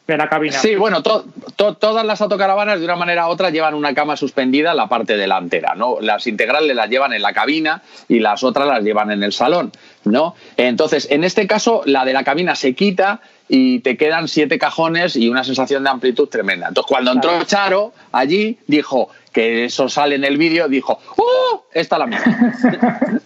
De 0.07 0.17
la 0.17 0.27
cabina. 0.27 0.57
Sí, 0.57 0.75
bueno, 0.75 1.03
todas 1.03 2.05
las 2.05 2.21
autocaravanas 2.21 2.79
de 2.79 2.85
una 2.85 2.95
manera 2.95 3.27
u 3.27 3.29
otra 3.29 3.51
llevan 3.51 3.75
una 3.75 3.93
cama 3.93 4.17
suspendida 4.17 4.71
en 4.71 4.77
la 4.77 4.89
parte 4.89 5.15
delantera, 5.15 5.75
¿no? 5.75 6.01
Las 6.01 6.25
integrales 6.25 6.75
las 6.75 6.89
llevan 6.89 7.13
en 7.13 7.21
la 7.21 7.33
cabina 7.33 7.83
y 8.07 8.19
las 8.19 8.43
otras 8.43 8.67
las 8.67 8.83
llevan 8.83 9.11
en 9.11 9.21
el 9.21 9.31
salón, 9.31 9.71
¿no? 10.03 10.35
Entonces, 10.57 11.07
en 11.11 11.23
este 11.23 11.45
caso, 11.45 11.83
la 11.85 12.03
de 12.03 12.13
la 12.13 12.23
cabina 12.23 12.55
se 12.55 12.73
quita 12.73 13.21
y 13.47 13.79
te 13.79 13.95
quedan 13.95 14.27
siete 14.27 14.57
cajones 14.57 15.15
y 15.15 15.29
una 15.29 15.43
sensación 15.43 15.83
de 15.83 15.91
amplitud 15.91 16.27
tremenda. 16.29 16.69
Entonces, 16.69 16.89
cuando 16.89 17.11
entró 17.11 17.43
Charo 17.43 17.93
allí, 18.11 18.57
dijo, 18.65 19.09
que 19.31 19.65
eso 19.65 19.89
sale 19.89 20.15
en 20.15 20.23
el 20.23 20.37
vídeo, 20.37 20.67
dijo, 20.67 20.99
¡Oh! 21.17 21.65
Esta 21.73 21.97
la 21.97 22.05
mía. 22.05 22.21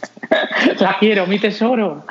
la 0.79 0.97
quiero, 1.00 1.25
mi 1.25 1.39
tesoro. 1.39 2.03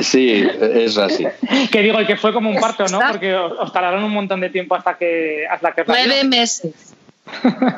sí, 0.00 0.46
es 0.60 0.98
así. 0.98 1.26
Que 1.70 1.82
digo, 1.82 2.00
y 2.00 2.06
que 2.06 2.16
fue 2.16 2.32
como 2.32 2.50
un 2.50 2.56
parto, 2.56 2.86
¿no? 2.88 3.00
Porque 3.10 3.34
os 3.34 3.72
tardaron 3.72 4.02
un 4.04 4.12
montón 4.12 4.40
de 4.40 4.50
tiempo 4.50 4.74
hasta 4.74 4.96
que... 4.96 5.46
Hasta 5.48 5.72
que 5.72 5.84
Nueve 5.86 6.24
meses. 6.24 6.94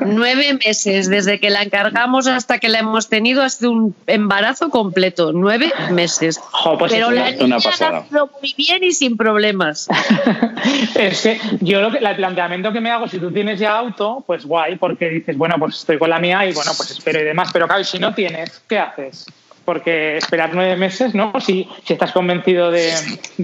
Nueve 0.05 0.59
meses, 0.65 1.09
desde 1.09 1.39
que 1.39 1.51
la 1.51 1.63
encargamos 1.63 2.27
hasta 2.27 2.59
que 2.59 2.69
la 2.69 2.81
hemos 2.81 3.09
tenido, 3.09 3.43
ha 3.43 3.49
sido 3.49 3.71
un 3.71 3.95
embarazo 4.07 4.71
completo. 4.71 5.33
Nueve 5.33 5.73
meses. 5.91 6.41
Pues 6.79 6.93
Pero 6.93 7.11
la 7.11 7.31
niña 7.31 7.57
ha 7.57 8.05
muy 8.41 8.55
bien 8.57 8.83
y 8.83 8.93
sin 8.93 9.17
problemas. 9.17 9.89
es 10.97 11.23
que 11.23 11.41
yo 11.61 11.81
lo 11.81 11.93
que, 11.93 11.99
el 11.99 12.17
planteamiento 12.17 12.73
que 12.73 12.81
me 12.81 12.91
hago, 12.91 13.09
si 13.09 13.19
tú 13.19 13.31
tienes 13.31 13.61
ya 13.61 13.77
auto, 13.77 14.25
pues 14.27 14.45
guay, 14.45 14.77
porque 14.77 15.09
dices, 15.09 15.37
bueno, 15.37 15.57
pues 15.59 15.77
estoy 15.77 15.99
con 15.99 16.11
la 16.11 16.19
mía 16.19 16.45
y 16.47 16.53
bueno, 16.53 16.73
pues 16.77 16.91
espero 16.91 17.21
y 17.21 17.25
demás. 17.25 17.51
Pero 17.53 17.69
claro, 17.69 17.85
si 17.85 17.99
no 17.99 18.15
tienes, 18.15 18.63
¿qué 18.69 18.79
haces? 18.79 19.27
Porque 19.67 20.17
esperar 20.17 20.53
nueve 20.55 20.77
meses, 20.77 21.15
¿no? 21.15 21.33
Si, 21.41 21.69
si 21.85 21.93
estás 21.93 22.13
convencido 22.13 22.71
de, 22.71 22.95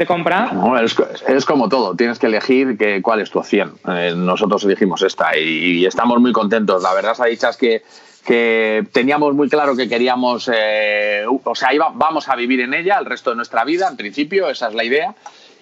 comprar. 0.07 0.55
No, 0.55 0.79
es, 0.79 1.45
como 1.45 1.69
todo, 1.69 1.95
tienes 1.95 2.19
que 2.19 2.29
elegir 2.29 2.79
que, 2.79 3.03
cuál 3.03 3.21
es 3.21 3.31
tu 3.31 3.41
opción. 3.41 3.75
Eh, 3.87 4.15
nosotros 4.17 4.65
elegimos 4.65 5.03
esta 5.03 5.37
y, 5.37 5.85
estamos 5.85 6.21
muy 6.21 6.33
contentos. 6.33 6.83
La 6.83 6.95
verdad, 6.95 7.15
dicha 7.29 7.51
es 7.51 7.57
que, 7.57 7.83
que 8.25 8.87
teníamos 8.93 9.35
muy 9.35 9.49
claro 9.51 9.77
que 9.77 9.89
queríamos, 9.89 10.49
eh, 10.51 11.25
o 11.27 11.55
sea, 11.55 11.75
iba, 11.75 11.91
vamos 11.93 12.29
a 12.29 12.37
vivir 12.37 12.61
en 12.61 12.73
ella 12.73 12.99
el 12.99 13.05
resto 13.05 13.31
de 13.31 13.37
nuestra 13.37 13.65
vida, 13.65 13.89
en 13.89 13.97
principio, 13.97 14.49
esa 14.49 14.69
es 14.69 14.75
la 14.75 14.85
idea. 14.85 15.15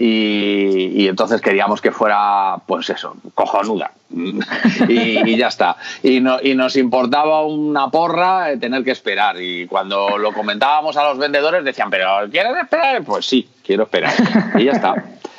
Y, 0.02 1.06
entonces 1.08 1.42
queríamos 1.42 1.82
que 1.82 1.92
fuera, 1.92 2.56
pues 2.66 2.88
eso, 2.88 3.16
cojonuda. 3.34 3.92
y, 4.88 5.36
ya 5.36 5.48
está. 5.48 5.76
Y, 6.02 6.20
no, 6.20 6.38
y 6.42 6.54
nos 6.54 6.74
importaba 6.76 7.44
una 7.44 7.90
porra 7.90 8.58
tener 8.58 8.82
que 8.82 8.92
esperar. 8.92 9.36
Y 9.38 9.66
cuando 9.66 10.16
lo 10.16 10.32
comentábamos 10.32 10.96
a 10.96 11.04
los 11.04 11.18
vendedores 11.18 11.64
decían, 11.64 11.90
¿pero 11.90 12.30
quieres 12.30 12.56
esperar? 12.62 13.04
Pues 13.04 13.26
sí, 13.26 13.46
quiero 13.62 13.82
esperar. 13.82 14.14
Y 14.56 14.64
ya 14.64 14.72
está. 14.72 14.94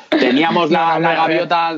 Teníamos 0.10 0.70
la, 0.70 1.00
gaviota 1.00 1.78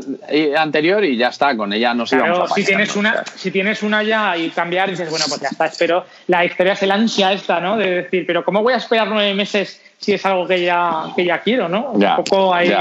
anterior 0.58 1.06
y 1.06 1.16
ya 1.16 1.30
está, 1.30 1.56
con 1.56 1.72
ella 1.72 1.94
nos 1.94 2.12
íbamos 2.12 2.52
a 2.52 2.56
si 2.56 2.66
tienes 2.66 2.96
una 2.96 3.24
Si 3.36 3.52
tienes 3.52 3.84
una 3.84 4.04
ya 4.04 4.36
y 4.36 4.50
cambiar, 4.50 4.90
dices, 4.90 5.10
bueno, 5.10 5.26
pues 5.30 5.40
ya 5.40 5.50
está, 5.50 5.68
espero. 5.68 6.06
La 6.28 6.44
historia 6.44 6.74
es 6.74 6.84
el 6.84 6.92
ansia 6.92 7.32
esta, 7.32 7.60
¿no? 7.62 7.78
De 7.78 8.02
decir, 8.02 8.26
¿pero 8.26 8.44
cómo 8.44 8.62
voy 8.62 8.74
a 8.74 8.78
esperar 8.78 9.08
nueve 9.08 9.34
meses 9.36 9.80
si 10.04 10.14
es 10.14 10.26
algo 10.26 10.46
que 10.46 10.62
ya, 10.62 11.06
que 11.16 11.26
ya 11.26 11.42
quiero, 11.42 11.70
¿no? 11.70 11.92
Un 11.92 12.16
poco 12.18 12.54
ahí. 12.54 12.74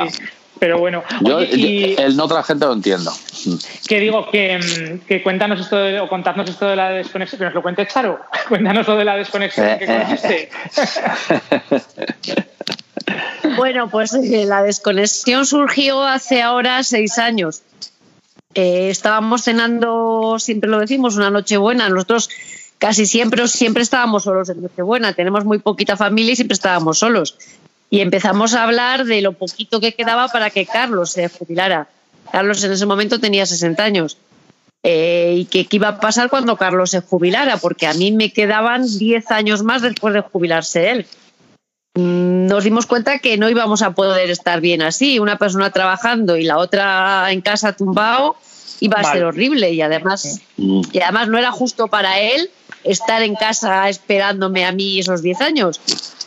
Pero 0.59 0.79
bueno. 0.79 1.03
el 1.21 2.17
no 2.17 2.25
otra 2.25 2.43
gente 2.43 2.67
lo 2.67 2.73
entiendo. 2.73 3.13
Que 3.89 4.01
digo, 4.01 4.31
que, 4.31 5.01
que, 5.07 5.23
cuéntanos 5.23 5.61
esto 5.61 5.77
de, 5.77 6.01
o 6.01 6.09
contadnos 6.09 6.49
esto 6.49 6.67
de 6.67 6.77
la 6.77 6.91
desconexión, 6.91 7.39
que 7.39 7.45
nos 7.47 7.55
lo 7.55 7.63
cuente 7.63 7.87
Charo. 7.87 8.21
Cuéntanos 8.49 8.87
lo 8.87 8.97
de 8.97 9.05
la 9.05 9.17
desconexión, 9.17 9.79
¿qué 9.79 9.87
consiste? 9.87 10.51
bueno, 13.57 13.89
pues 13.89 14.15
eh, 14.15 14.45
la 14.47 14.63
desconexión 14.63 15.47
surgió 15.47 16.03
hace 16.05 16.43
ahora 16.43 16.85
seis 16.85 17.19
años. 17.19 17.63
Eh, 18.55 18.91
estábamos 18.91 19.43
cenando, 19.43 20.37
siempre 20.39 20.71
lo 20.71 20.79
decimos, 20.79 21.17
una 21.17 21.31
noche 21.31 21.57
buena. 21.57 21.89
Nosotros 21.89 22.31
casi 22.83 23.07
siempre, 23.07 23.47
siempre 23.47 23.85
estábamos 23.85 24.25
solos 24.25 24.49
en 24.49 24.61
Nochebuena. 24.61 25.13
Tenemos 25.13 25.45
muy 25.45 25.61
poquita 25.61 25.97
familia 25.97 26.33
y 26.33 26.37
siempre 26.37 26.55
estábamos 26.55 26.99
solos. 26.99 27.37
Y 27.91 28.01
empezamos 28.01 28.55
a 28.55 28.65
hablar 28.65 29.05
de 29.05 29.23
lo 29.23 29.35
poquito 29.35 29.79
que 29.79 29.95
quedaba 29.95 30.27
para 30.27 30.51
que 30.51 30.67
Carlos 30.67 31.13
se 31.13 31.29
jubilara. 31.29 31.87
Carlos 32.33 32.65
en 32.65 32.73
ese 32.73 32.85
momento 32.85 33.21
tenía 33.21 33.47
60 33.47 33.85
años. 33.85 34.19
Eh, 34.83 35.35
y 35.37 35.45
qué 35.45 35.65
iba 35.71 35.87
a 35.87 36.01
pasar 36.01 36.29
cuando 36.29 36.57
Carlos 36.57 36.91
se 36.91 37.03
jubilara, 37.03 37.57
porque 37.59 37.87
a 37.87 37.95
mí 37.95 38.11
me 38.11 38.33
quedaban 38.33 38.85
10 38.85 39.31
años 39.31 39.63
más 39.63 39.83
después 39.83 40.13
de 40.13 40.23
jubilarse 40.23 40.91
él. 40.91 41.07
Mm, 41.95 42.47
nos 42.47 42.65
dimos 42.65 42.87
cuenta 42.87 43.21
que 43.21 43.37
no 43.37 43.49
íbamos 43.49 43.83
a 43.83 43.93
poder 43.93 44.29
estar 44.29 44.61
bien 44.61 44.83
así, 44.83 45.21
una 45.21 45.39
persona 45.39 45.71
trabajando 45.71 46.37
y 46.37 46.43
la 46.43 46.59
otra 46.59 47.31
en 47.31 47.43
casa 47.43 47.75
tumbado, 47.75 48.35
iba 48.81 48.99
a 48.99 49.05
ser 49.05 49.23
horrible 49.23 49.71
y 49.71 49.83
además, 49.83 50.41
y 50.57 51.01
además 51.01 51.29
no 51.29 51.39
era 51.39 51.53
justo 51.53 51.87
para 51.87 52.19
él 52.19 52.51
estar 52.85 53.23
en 53.23 53.35
casa 53.35 53.89
esperándome 53.89 54.65
a 54.65 54.73
mí 54.73 54.99
esos 54.99 55.23
10 55.23 55.41
años. 55.41 55.81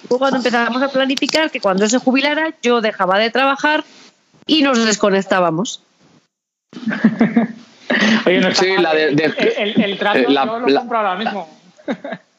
Fue 0.07 0.17
cuando 0.17 0.38
empezamos 0.38 0.81
a 0.81 0.89
planificar 0.89 1.50
que 1.51 1.59
cuando 1.59 1.88
se 1.88 2.00
jubilara 2.00 2.53
yo 2.62 2.81
dejaba 2.81 3.17
de 3.19 3.31
trabajar 3.31 3.83
y 4.45 4.62
nos 4.62 4.83
desconectábamos. 4.85 5.81
Oye, 8.25 8.39
no 8.39 8.50
está 8.50 8.65
el, 8.65 9.21
el, 9.81 9.97
trato 9.97 10.19
eh, 10.19 10.25
yo 10.27 10.29
lo 10.29 10.79
compro 10.79 10.97
ahora 10.97 11.15
mismo. 11.15 11.50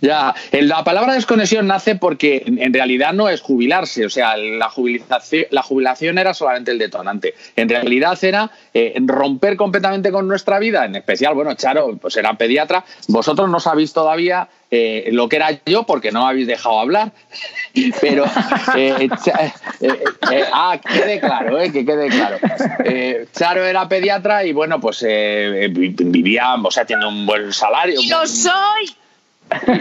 Ya, 0.00 0.34
la 0.52 0.84
palabra 0.84 1.14
desconexión 1.14 1.66
nace 1.66 1.94
porque 1.96 2.42
en 2.46 2.72
realidad 2.72 3.12
no 3.12 3.28
es 3.28 3.40
jubilarse, 3.40 4.06
o 4.06 4.10
sea, 4.10 4.36
la 4.36 4.70
jubilación, 4.70 5.46
la 5.50 5.62
jubilación 5.62 6.18
era 6.18 6.34
solamente 6.34 6.70
el 6.70 6.78
detonante. 6.78 7.34
En 7.56 7.68
realidad 7.68 8.18
era 8.22 8.50
eh, 8.74 8.94
romper 9.04 9.56
completamente 9.56 10.10
con 10.10 10.28
nuestra 10.28 10.58
vida, 10.58 10.84
en 10.84 10.96
especial, 10.96 11.34
bueno, 11.34 11.54
Charo, 11.54 11.96
pues 11.96 12.16
era 12.16 12.34
pediatra, 12.34 12.84
vosotros 13.08 13.48
no 13.48 13.60
sabéis 13.60 13.92
todavía 13.92 14.48
eh, 14.70 15.08
lo 15.12 15.28
que 15.28 15.36
era 15.36 15.48
yo 15.64 15.84
porque 15.84 16.12
no 16.12 16.24
me 16.24 16.30
habéis 16.30 16.46
dejado 16.46 16.80
hablar, 16.80 17.12
pero 18.00 18.24
eh, 18.76 19.08
ah, 20.52 20.78
que 20.82 21.00
quede 21.00 21.20
claro, 21.20 21.58
que 21.58 21.84
quede 21.84 22.08
claro. 22.08 22.38
Charo 23.32 23.64
era 23.64 23.88
pediatra 23.88 24.44
y 24.44 24.52
bueno, 24.52 24.80
pues 24.80 25.02
vivía, 25.02 26.54
o 26.54 26.70
sea, 26.70 26.84
tiene 26.84 27.06
un 27.06 27.26
buen 27.26 27.52
salario. 27.52 28.00
¡Yo 28.02 28.26
soy! 28.26 28.94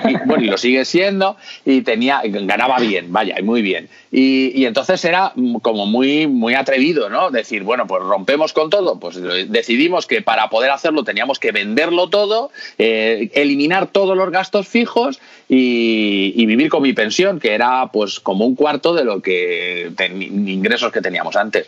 Y, 0.08 0.18
bueno, 0.26 0.44
y 0.44 0.48
lo 0.48 0.58
sigue 0.58 0.86
siendo, 0.86 1.38
y 1.66 1.82
tenía, 1.82 2.22
ganaba 2.24 2.80
bien, 2.80 3.12
vaya, 3.12 3.36
muy 3.44 3.62
bien. 3.62 3.90
Y, 4.12 4.66
entonces 4.66 5.04
era 5.06 5.34
como 5.62 5.86
muy, 5.86 6.28
muy 6.28 6.54
atrevido, 6.54 7.10
¿no? 7.10 7.30
Decir, 7.32 7.64
bueno, 7.64 7.88
pues 7.88 8.04
rompemos 8.04 8.54
con 8.54 8.70
todo. 8.70 9.00
Pues 9.00 9.20
decidimos 9.50 10.08
que 10.08 10.22
para 10.22 10.50
poder 10.50 10.72
hacerlo 10.72 11.04
teníamos 11.04 11.40
que 11.40 11.52
venderlo 11.52 12.10
todo, 12.10 12.52
eh, 12.78 13.30
eliminar 13.34 13.88
todos 13.88 14.16
los 14.18 14.32
gastos 14.32 14.68
fijos 14.68 15.20
y, 15.50 16.46
vivir 16.46 16.70
con 16.70 16.82
mi 16.82 16.94
pensión, 16.94 17.40
que 17.40 17.54
era 17.54 17.90
pues 17.92 18.20
como 18.20 18.46
un 18.46 18.56
cuarto 18.56 18.94
de 18.94 19.04
lo 19.04 19.22
que 19.22 19.92
ingresos 20.20 20.92
que 20.92 21.02
teníamos 21.02 21.36
antes. 21.36 21.68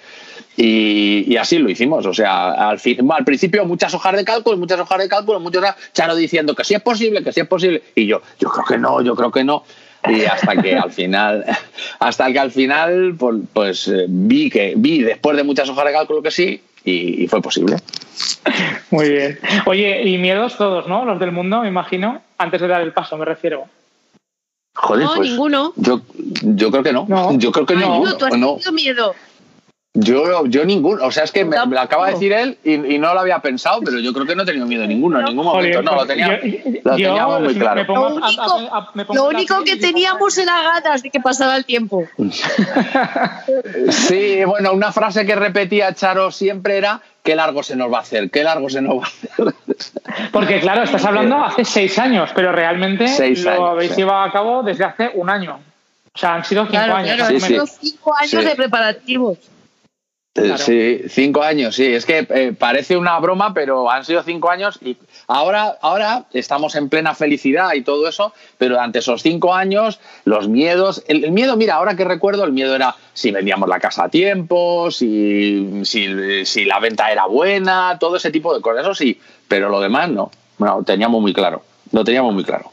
Y, 0.62 1.38
así 1.38 1.58
lo 1.58 1.70
hicimos. 1.70 2.06
O 2.06 2.14
sea, 2.14 2.70
al, 2.70 2.80
fin, 2.80 3.10
al 3.10 3.24
principio 3.24 3.66
muchas 3.66 3.94
hojas 3.94 4.14
de 4.18 4.26
cálculo, 4.26 4.58
muchas 4.58 4.80
hojas 4.82 5.00
de 5.00 5.08
cálculo, 5.08 5.40
muchos 5.40 5.64
Charo 5.94 6.16
diciendo 6.16 6.54
que 6.54 6.66
sí 6.66 6.74
es 6.74 6.82
posible, 6.82 7.24
que 7.24 7.32
sí 7.32 7.40
es 7.40 7.48
posible. 7.48 7.82
Y 7.96 8.08
yo, 8.08 8.22
yo 8.40 8.50
creo 8.50 8.66
que 8.66 8.78
no, 8.78 9.02
yo 9.02 9.16
creo 9.16 9.32
que 9.32 9.46
no. 9.46 9.64
Y 10.06 10.26
hasta 10.26 10.62
que 10.62 10.76
al 10.76 10.92
final, 10.92 11.46
hasta 12.00 12.32
que 12.34 12.40
al 12.40 12.52
final, 12.52 13.16
pues, 13.18 13.38
pues 13.54 13.88
eh, 13.88 14.06
vi 14.10 14.50
que 14.50 14.74
vi 14.76 15.02
después 15.02 15.38
de 15.38 15.44
muchas 15.44 15.70
hojas 15.70 15.86
de 15.86 15.94
cálculo 15.94 16.22
que 16.22 16.32
sí, 16.32 16.62
y, 16.84 17.26
fue 17.28 17.42
posible. 17.42 17.78
Muy 18.92 19.10
bien. 19.10 19.40
Oye, 19.66 20.10
y 20.10 20.18
miedos 20.18 20.58
todos, 20.58 20.88
¿no? 20.88 21.06
Los 21.06 21.20
del 21.20 21.32
mundo, 21.32 21.62
me 21.62 21.70
imagino, 21.70 22.22
antes 22.38 22.60
de 22.60 22.68
dar 22.68 22.82
el 22.82 22.92
paso, 22.92 23.18
me 23.18 23.24
refiero. 23.24 23.66
Joder, 24.76 25.06
no, 25.06 25.16
pues, 25.16 25.30
ninguno. 25.30 25.74
Yo, 25.78 26.02
yo 26.42 26.72
creo 26.72 26.84
que 26.84 26.94
no. 26.94 27.08
Yo 27.38 27.52
creo 27.52 27.66
que 27.66 27.76
no. 27.76 28.04
¿tú 28.18 28.26
has 28.26 28.32
tenido 28.32 28.72
miedo? 28.74 29.16
Yo, 29.96 30.46
yo 30.46 30.66
ninguno, 30.66 31.04
o 31.04 31.12
sea, 31.12 31.24
es 31.24 31.32
que 31.32 31.44
me, 31.44 31.58
lo 31.58 31.80
acaba 31.80 32.06
de 32.08 32.14
decir 32.14 32.32
él 32.32 32.60
y, 32.64 33.00
no 33.00 33.12
lo 33.16 33.22
había 33.22 33.40
pensado, 33.40 33.82
pero 33.84 34.00
yo 34.00 34.14
creo 34.14 34.28
que 34.28 34.36
no 34.36 34.44
he 34.44 34.46
tenido 34.46 34.68
miedo 34.68 34.86
ninguno, 34.86 35.20
en 35.20 35.26
ningún 35.26 35.46
momento, 35.46 35.82
no, 35.82 35.96
lo, 35.96 36.06
tenía, 36.06 36.40
lo 36.84 36.96
teníamos 36.96 37.42
muy 37.42 37.56
claro. 37.56 37.86
Lo 39.14 39.26
único, 39.26 39.64
que 39.64 39.78
teníamos 39.78 40.38
era 40.38 40.62
ganas 40.62 41.02
de 41.02 41.10
que 41.10 41.20
pasara 41.20 41.58
el 41.58 41.66
tiempo. 41.66 42.08
sí, 43.90 44.46
bueno, 44.46 44.74
una 44.74 44.92
frase 44.92 45.26
que 45.26 45.36
repetía 45.36 45.92
Charo 45.96 46.30
siempre 46.32 46.78
era 46.78 47.02
qué 47.24 47.36
largo 47.36 47.64
se 47.64 47.76
nos 47.76 47.92
va 47.92 47.98
a 47.98 48.02
hacer, 48.02 48.30
qué 48.30 48.44
largo 48.44 48.70
se 48.70 48.82
nos 48.84 49.00
va 49.00 49.06
a 49.06 49.08
hacer. 49.08 49.56
Porque 50.32 50.60
claro, 50.60 50.84
estás 50.84 51.04
hablando 51.04 51.44
hace 51.44 51.66
seis 51.66 51.98
años, 51.98 52.30
pero 52.36 52.52
realmente 52.52 53.08
lo 53.44 53.66
habéis 53.66 53.98
llevado 53.98 54.22
a 54.22 54.32
cabo 54.32 54.62
desde 54.62 54.84
hace 54.86 55.10
un 55.16 55.32
año. 55.32 55.60
O 56.14 56.18
sea, 56.18 56.36
han 56.36 56.46
sido 56.46 56.68
cinco 56.68 56.78
años. 56.78 57.16
Claro, 57.16 57.34
han 57.34 57.42
sido 57.42 57.66
cinco 57.66 58.14
años 58.16 58.46
de 58.46 58.56
preparativos. 58.56 59.40
Eh, 60.36 60.58
sí, 60.58 61.02
cinco 61.10 61.42
años, 61.42 61.76
sí. 61.76 61.86
Es 61.86 62.06
que 62.06 62.26
eh, 62.30 62.54
parece 62.58 62.96
una 62.96 63.20
broma, 63.20 63.54
pero 63.54 63.90
han 63.90 64.06
sido 64.06 64.22
cinco 64.24 64.50
años 64.50 64.80
y 64.82 64.96
ahora, 65.28 65.78
ahora 65.82 66.26
estamos 66.34 66.76
en 66.76 66.88
plena 66.88 67.16
felicidad 67.16 67.74
y 67.74 67.82
todo 67.82 68.08
eso, 68.08 68.34
pero 68.58 68.76
durante 68.76 69.00
esos 69.00 69.22
cinco 69.22 69.54
años, 69.54 70.00
los 70.26 70.48
miedos, 70.48 71.04
el, 71.08 71.32
miedo, 71.32 71.58
mira, 71.58 71.76
ahora 71.76 71.96
que 71.96 72.06
recuerdo, 72.06 72.44
el 72.44 72.54
miedo 72.54 72.76
era 72.76 72.96
si 73.14 73.32
vendíamos 73.32 73.68
la 73.68 73.80
casa 73.80 74.06
a 74.06 74.10
tiempo, 74.10 74.92
si, 74.92 75.82
si, 75.84 76.46
si 76.46 76.66
la 76.66 76.80
venta 76.80 77.12
era 77.12 77.26
buena, 77.26 77.98
todo 78.00 78.16
ese 78.18 78.32
tipo 78.32 78.54
de 78.54 78.62
cosas, 78.62 78.84
eso 78.84 78.96
sí, 78.96 79.20
pero 79.48 79.70
lo 79.70 79.82
demás 79.82 80.10
no. 80.10 80.32
Bueno, 80.58 80.84
teníamos 80.86 81.22
muy 81.22 81.34
claro, 81.34 81.64
lo 81.92 82.04
teníamos 82.04 82.34
muy 82.34 82.44
claro. 82.44 82.72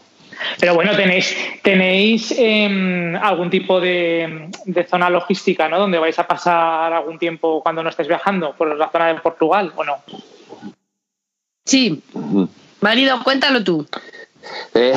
Pero 0.59 0.75
bueno, 0.75 0.95
tenéis, 0.97 1.37
tenéis 1.63 2.35
em, 2.37 3.17
algún 3.17 3.51
tipo 3.51 3.81
de, 3.81 4.51
zona 4.89 5.11
logística, 5.11 5.69
¿no? 5.69 5.79
Donde 5.79 5.99
vais 5.99 6.19
a 6.19 6.27
pasar 6.27 6.93
algún 6.93 7.19
tiempo 7.19 7.63
cuando 7.63 7.83
no 7.83 7.91
estés 7.91 8.09
viajando, 8.09 8.55
por 8.57 8.75
la 8.77 8.91
zona 8.91 9.09
de 9.09 9.21
Portugal, 9.21 9.73
¿o 9.77 9.85
no? 9.85 9.97
Sí. 11.65 12.03
Marido, 12.81 13.23
cuéntalo 13.25 13.65
tú. 13.65 13.87
Eh, 14.75 14.95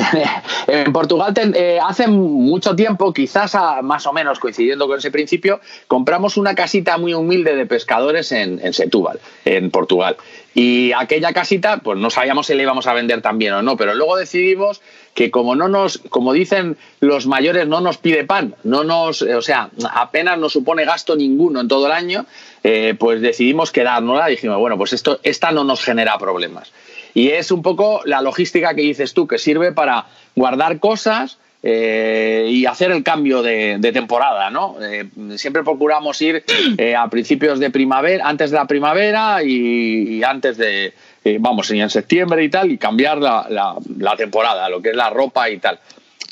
en 0.68 0.92
Portugal 0.92 1.34
eh, 1.54 1.78
hace 1.82 2.06
mucho 2.06 2.76
tiempo, 2.76 3.12
quizás 3.12 3.56
más 3.82 4.06
o 4.06 4.12
menos 4.12 4.38
coincidiendo 4.38 4.86
con 4.86 4.98
ese 4.98 5.10
principio, 5.10 5.60
compramos 5.88 6.36
una 6.36 6.54
casita 6.54 6.98
muy 6.98 7.14
humilde 7.14 7.56
de 7.56 7.66
pescadores 7.66 8.30
en, 8.30 8.60
en 8.64 8.72
Setúbal, 8.72 9.18
en 9.44 9.70
Portugal. 9.70 10.16
Y 10.54 10.92
aquella 10.92 11.32
casita, 11.32 11.78
pues 11.78 11.98
no 11.98 12.10
sabíamos 12.10 12.46
si 12.46 12.54
la 12.54 12.62
íbamos 12.62 12.86
a 12.86 12.92
vender 12.92 13.22
también 13.22 13.54
o 13.54 13.62
no, 13.62 13.76
pero 13.76 13.94
luego 13.94 14.16
decidimos 14.16 14.82
que 15.20 15.30
como 15.30 15.54
no 15.54 15.68
nos, 15.68 15.98
como 16.08 16.32
dicen 16.32 16.78
los 17.00 17.26
mayores, 17.26 17.66
no 17.66 17.82
nos 17.82 17.98
pide 17.98 18.24
pan, 18.24 18.54
no 18.64 18.84
nos, 18.84 19.20
o 19.20 19.42
sea, 19.42 19.68
apenas 19.92 20.38
nos 20.38 20.54
supone 20.54 20.86
gasto 20.86 21.14
ninguno 21.14 21.60
en 21.60 21.68
todo 21.68 21.88
el 21.88 21.92
año, 21.92 22.24
eh, 22.64 22.94
pues 22.98 23.20
decidimos 23.20 23.70
quedárnosla 23.70 24.28
dijimos, 24.28 24.56
bueno, 24.56 24.78
pues 24.78 24.94
esto, 24.94 25.20
esta 25.22 25.52
no 25.52 25.62
nos 25.62 25.82
genera 25.82 26.16
problemas. 26.16 26.72
Y 27.12 27.28
es 27.28 27.50
un 27.50 27.60
poco 27.60 28.00
la 28.06 28.22
logística 28.22 28.72
que 28.72 28.80
dices 28.80 29.12
tú, 29.12 29.26
que 29.26 29.36
sirve 29.36 29.72
para 29.72 30.06
guardar 30.34 30.80
cosas 30.80 31.36
eh, 31.62 32.46
y 32.48 32.64
hacer 32.64 32.90
el 32.90 33.02
cambio 33.02 33.42
de, 33.42 33.78
temporada, 33.92 34.48
¿no? 34.48 34.76
Eh, 34.80 35.04
siempre 35.36 35.62
procuramos 35.62 36.20
ir 36.22 36.42
eh, 36.78 36.96
a 36.96 37.08
principios 37.08 37.58
de 37.58 37.68
primavera, 37.68 38.26
antes 38.26 38.50
de 38.50 38.56
la 38.56 38.64
primavera 38.64 39.42
y, 39.42 40.22
antes 40.22 40.56
de, 40.56 40.94
vamos, 41.38 41.70
en 41.70 41.90
septiembre 41.90 42.44
y 42.44 42.48
tal, 42.48 42.70
y 42.70 42.78
cambiar 42.78 43.18
la, 43.18 43.46
la, 43.48 44.16
temporada, 44.16 44.68
lo 44.68 44.80
que 44.80 44.90
es 44.90 44.96
la 44.96 45.10
ropa 45.10 45.50
y 45.50 45.58
tal. 45.58 45.78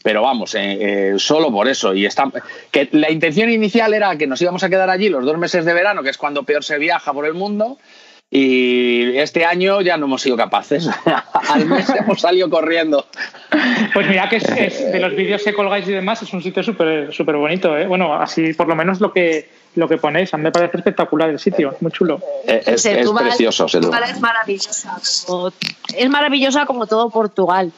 Pero 0.02 0.23
vamos, 0.23 0.57
solo 1.16 1.50
por 1.50 1.68
eso. 1.68 1.92
Y 1.95 2.07
está, 2.07 2.30
que 2.71 2.88
la 2.92 3.11
intención 3.11 3.50
inicial 3.50 3.92
era 3.92 4.16
que 4.16 4.26
nos 4.26 4.40
íbamos 4.40 4.62
a 4.62 4.71
quedar 4.71 4.88
allí 4.88 5.09
los 5.09 5.25
dos 5.25 5.37
meses 5.37 5.64
de 5.64 5.75
verano, 5.75 6.02
que 6.02 6.11
es 6.11 6.16
cuando 6.16 6.45
peor 6.45 6.64
se 6.64 6.78
viaja 6.78 7.12
por 7.12 7.26
el 7.26 7.35
mundo, 7.35 7.78
y 8.30 9.16
este 9.16 9.47
año 9.47 9.80
ya 9.80 9.97
no 9.97 10.06
hemos 10.06 10.20
sido 10.20 10.37
capaces. 10.37 10.88
Al 11.49 11.66
mes 11.66 11.88
hemos 11.99 12.20
salido 12.20 12.50
corriendo. 12.50 13.06
Pues 13.94 14.06
mira 14.06 14.28
que 14.28 14.37
es, 14.37 14.92
de 14.92 14.99
los 14.99 15.14
vídeos 15.14 15.42
que 15.42 15.54
colgáis 15.54 15.88
y 15.88 15.92
demás 15.92 16.23
es 16.23 16.32
un 16.32 16.42
sitio 16.42 16.62
súper 16.62 17.12
súper 17.12 17.37
bonito. 17.37 17.76
¿eh? 17.76 17.87
Bueno, 17.87 18.14
así 18.14 18.52
por 18.52 18.68
lo 18.68 18.76
menos 18.76 19.00
lo 19.00 19.12
que 19.12 19.49
lo 19.76 19.88
que 19.88 19.97
ponéis. 19.97 20.35
A 20.35 20.37
mí 20.37 20.42
me 20.42 20.52
parece 20.52 20.76
espectacular 20.76 21.30
el 21.30 21.38
sitio, 21.38 21.76
muy 21.80 21.90
chulo. 21.90 22.20
Eh, 22.44 22.62
es, 22.66 22.82
precioso. 22.82 23.66
es 23.66 24.20
maravillosa. 24.20 25.00
es 25.94 26.11
maravillosa 26.11 26.66
como 26.66 26.87
todo 26.87 27.08
Portugal. 27.11 27.73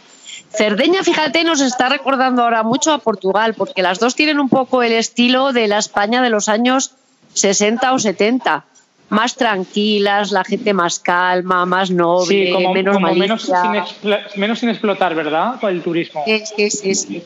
Cerdeña, 0.52 1.04
fíjate, 1.04 1.45
nos 1.45 1.61
está 1.61 1.88
recordando 1.88 2.42
ahora 2.42 2.64
mucho 2.64 2.92
a 2.92 2.99
Portugal, 2.99 3.54
porque 3.54 3.83
las 3.83 4.00
dos 4.00 4.16
tienen 4.16 4.40
un 4.40 4.49
poco 4.49 4.83
el 4.83 4.92
estilo 4.92 5.52
de 5.52 5.69
la 5.69 5.78
España 5.78 6.23
de 6.23 6.30
los 6.30 6.49
años 6.49 6.95
60 7.35 7.92
o 7.92 7.99
70 8.00 8.64
más 9.11 9.35
tranquilas, 9.35 10.31
la 10.31 10.45
gente 10.45 10.73
más 10.73 10.99
calma, 11.00 11.67
más 11.67 11.90
noble, 11.90 12.57
menos 12.73 12.95
como 12.95 13.14
menos 13.14 13.43
sin, 13.43 14.11
menos 14.40 14.59
sin, 14.59 14.69
explotar, 14.69 15.14
¿verdad? 15.14 15.61
Con 15.61 15.71
el 15.71 15.83
turismo. 15.83 16.25
Sí, 16.25 16.71
sí, 16.71 16.95
sí. 16.95 17.23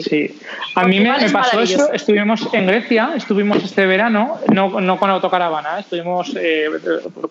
sí. 0.00 0.40
A 0.76 0.84
mí 0.84 1.00
me, 1.00 1.30
pasó 1.30 1.60
eso, 1.60 1.92
estuvimos 1.92 2.48
en 2.52 2.66
Grecia, 2.66 3.12
estuvimos 3.16 3.62
este 3.62 3.84
verano, 3.84 4.38
no, 4.52 4.80
no 4.80 4.98
con 4.98 5.10
autocaravana, 5.10 5.80
estuvimos 5.80 6.32
eh, 6.36 6.66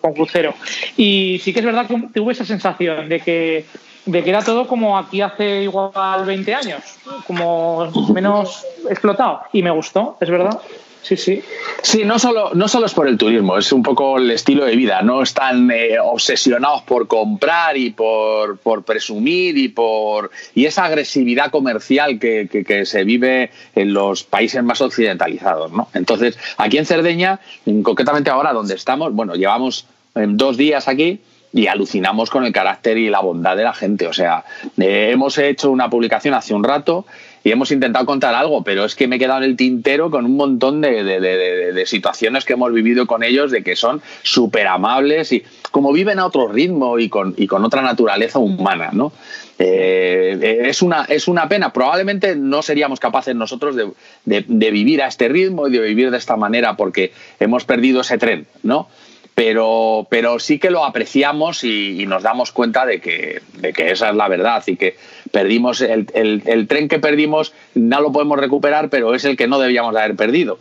con 0.00 0.12
crucero. 0.12 0.54
Y 0.96 1.40
sí 1.42 1.52
que 1.52 1.60
es 1.60 1.66
verdad 1.66 1.86
que 1.86 2.08
tuve 2.12 2.32
esa 2.32 2.44
sensación 2.44 3.08
de 3.08 3.20
que 3.20 3.64
de 4.06 4.22
que 4.22 4.30
era 4.30 4.42
todo 4.42 4.66
como 4.66 4.98
aquí 4.98 5.22
hace 5.22 5.62
igual 5.62 6.26
20 6.26 6.54
años, 6.54 6.82
como 7.26 7.90
menos 8.12 8.64
explotado. 8.90 9.42
Y 9.52 9.62
me 9.62 9.70
gustó, 9.70 10.18
es 10.20 10.28
verdad. 10.28 10.60
Sí, 11.04 11.18
sí. 11.18 11.42
Sí, 11.82 12.02
no 12.06 12.18
solo, 12.18 12.52
no 12.54 12.66
solo 12.66 12.86
es 12.86 12.94
por 12.94 13.06
el 13.06 13.18
turismo, 13.18 13.58
es 13.58 13.70
un 13.72 13.82
poco 13.82 14.16
el 14.16 14.30
estilo 14.30 14.64
de 14.64 14.74
vida. 14.74 15.02
No 15.02 15.22
están 15.22 15.70
eh, 15.70 15.98
obsesionados 16.02 16.80
por 16.82 17.06
comprar 17.06 17.76
y 17.76 17.90
por, 17.90 18.58
presumir 18.84 19.58
y 19.58 19.68
por 19.68 20.30
y 20.54 20.64
esa 20.64 20.86
agresividad 20.86 21.50
comercial 21.50 22.18
que, 22.18 22.82
se 22.86 23.04
vive 23.04 23.50
en 23.74 23.92
los 23.92 24.24
países 24.24 24.64
más 24.64 24.80
occidentalizados. 24.80 25.72
¿no? 25.72 25.88
Entonces, 25.92 26.38
aquí 26.56 26.78
en 26.78 26.86
Cerdeña, 26.86 27.38
concretamente 27.82 28.30
ahora 28.30 28.54
donde 28.54 28.74
estamos, 28.74 29.12
bueno, 29.12 29.34
llevamos 29.34 29.86
eh, 30.14 30.24
dos 30.26 30.56
días 30.56 30.88
aquí 30.88 31.20
y 31.52 31.68
alucinamos 31.68 32.30
con 32.30 32.44
el 32.44 32.52
carácter 32.52 32.96
y 32.96 33.10
la 33.10 33.20
bondad 33.20 33.56
de 33.56 33.64
la 33.64 33.74
gente. 33.74 34.06
O 34.08 34.12
sea, 34.14 34.44
eh, 34.78 35.10
hemos 35.12 35.36
hecho 35.36 35.70
una 35.70 35.90
publicación 35.90 36.32
hace 36.32 36.54
un 36.54 36.64
rato 36.64 37.04
y 37.44 37.50
hemos 37.50 37.70
intentado 37.70 38.06
contar 38.06 38.34
algo, 38.34 38.64
pero 38.64 38.86
es 38.86 38.94
que 38.94 39.06
me 39.06 39.16
he 39.16 39.18
quedado 39.18 39.42
en 39.42 39.50
el 39.50 39.56
tintero 39.56 40.10
con 40.10 40.24
un 40.24 40.36
montón 40.36 40.80
de, 40.80 41.84
situaciones 41.86 42.46
que 42.46 42.54
hemos 42.54 42.72
vivido 42.72 43.06
con 43.06 43.22
ellos, 43.22 43.50
de 43.50 43.62
que 43.62 43.76
son 43.76 44.00
súper 44.22 44.66
amables 44.66 45.30
y 45.32 45.44
como 45.70 45.92
viven 45.92 46.18
a 46.18 46.26
otro 46.26 46.48
ritmo 46.48 46.98
y 46.98 47.10
con, 47.10 47.34
y 47.36 47.46
con 47.46 47.62
otra 47.64 47.82
naturaleza 47.82 48.38
humana, 48.38 48.88
¿no? 48.92 49.12
Eh, 49.58 50.62
es, 50.64 50.82
una, 50.82 51.04
es 51.04 51.28
una 51.28 51.48
pena. 51.48 51.72
Probablemente 51.72 52.34
no 52.34 52.62
seríamos 52.62 52.98
capaces 52.98 53.36
nosotros 53.36 53.76
de, 53.76 54.44
vivir 54.70 55.02
a 55.02 55.08
este 55.08 55.28
ritmo 55.28 55.68
y 55.68 55.72
de 55.72 55.80
vivir 55.80 56.10
de 56.10 56.18
esta 56.18 56.36
manera 56.36 56.76
porque 56.76 57.12
hemos 57.38 57.64
perdido 57.64 58.00
ese 58.00 58.18
tren, 58.18 58.46
¿no? 58.62 58.88
Pero, 59.34 60.06
pero 60.10 60.38
sí 60.38 60.58
que 60.58 60.70
lo 60.70 60.84
apreciamos 60.84 61.64
y, 61.64 62.06
nos 62.06 62.22
damos 62.22 62.52
cuenta 62.52 62.86
de 62.86 63.00
que, 63.00 63.42
de 63.54 63.72
que 63.72 63.90
esa 63.90 64.10
es 64.10 64.16
la 64.16 64.28
verdad 64.28 64.62
y 64.66 64.76
que 64.76 64.96
perdimos 65.32 65.80
el, 65.80 66.06
el, 66.14 66.68
tren 66.68 66.88
que 66.88 67.00
perdimos 67.00 67.52
no 67.74 68.00
lo 68.00 68.12
podemos 68.12 68.38
recuperar, 68.38 68.90
pero 68.90 69.14
es 69.14 69.24
el 69.24 69.36
que 69.36 69.48
no 69.48 69.58
debíamos 69.58 69.96
haber 69.96 70.14
perdido. 70.14 70.58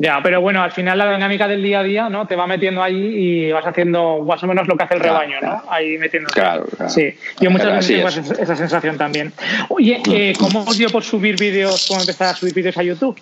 Ya, 0.00 0.20
pero 0.22 0.40
bueno, 0.40 0.62
al 0.62 0.72
final 0.72 0.96
la 0.96 1.12
dinámica 1.12 1.46
del 1.46 1.62
día 1.62 1.80
a 1.80 1.82
día, 1.82 2.08
¿no? 2.08 2.26
Te 2.26 2.34
va 2.34 2.46
metiendo 2.46 2.82
ahí 2.82 2.96
y 2.96 3.52
vas 3.52 3.66
haciendo 3.66 4.20
más 4.20 4.42
o 4.42 4.46
menos 4.46 4.66
lo 4.66 4.76
que 4.76 4.84
hace 4.84 4.94
el 4.94 5.00
rebaño, 5.00 5.36
¿no? 5.42 5.62
Ahí 5.68 5.98
metiendo. 5.98 6.30
Claro, 6.30 6.64
claro. 6.64 6.90
Sí, 6.90 7.14
yo 7.38 7.50
muchas 7.50 7.88
veces 7.88 7.96
tengo 7.96 8.08
esa, 8.42 8.56
sensación 8.56 8.96
también. 8.96 9.32
Oye, 9.68 10.00
eh, 10.10 10.32
¿cómo 10.38 10.62
os 10.62 10.78
dio 10.78 10.88
por 10.88 11.04
subir 11.04 11.38
vídeos, 11.38 11.86
cómo 11.86 12.00
empezar 12.00 12.28
a 12.28 12.34
subir 12.34 12.54
vídeos 12.54 12.78
a 12.78 12.82
YouTube? 12.82 13.20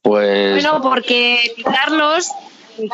Pues. 0.00 0.54
Bueno, 0.54 0.80
porque 0.80 1.52
Carlos 1.62 2.32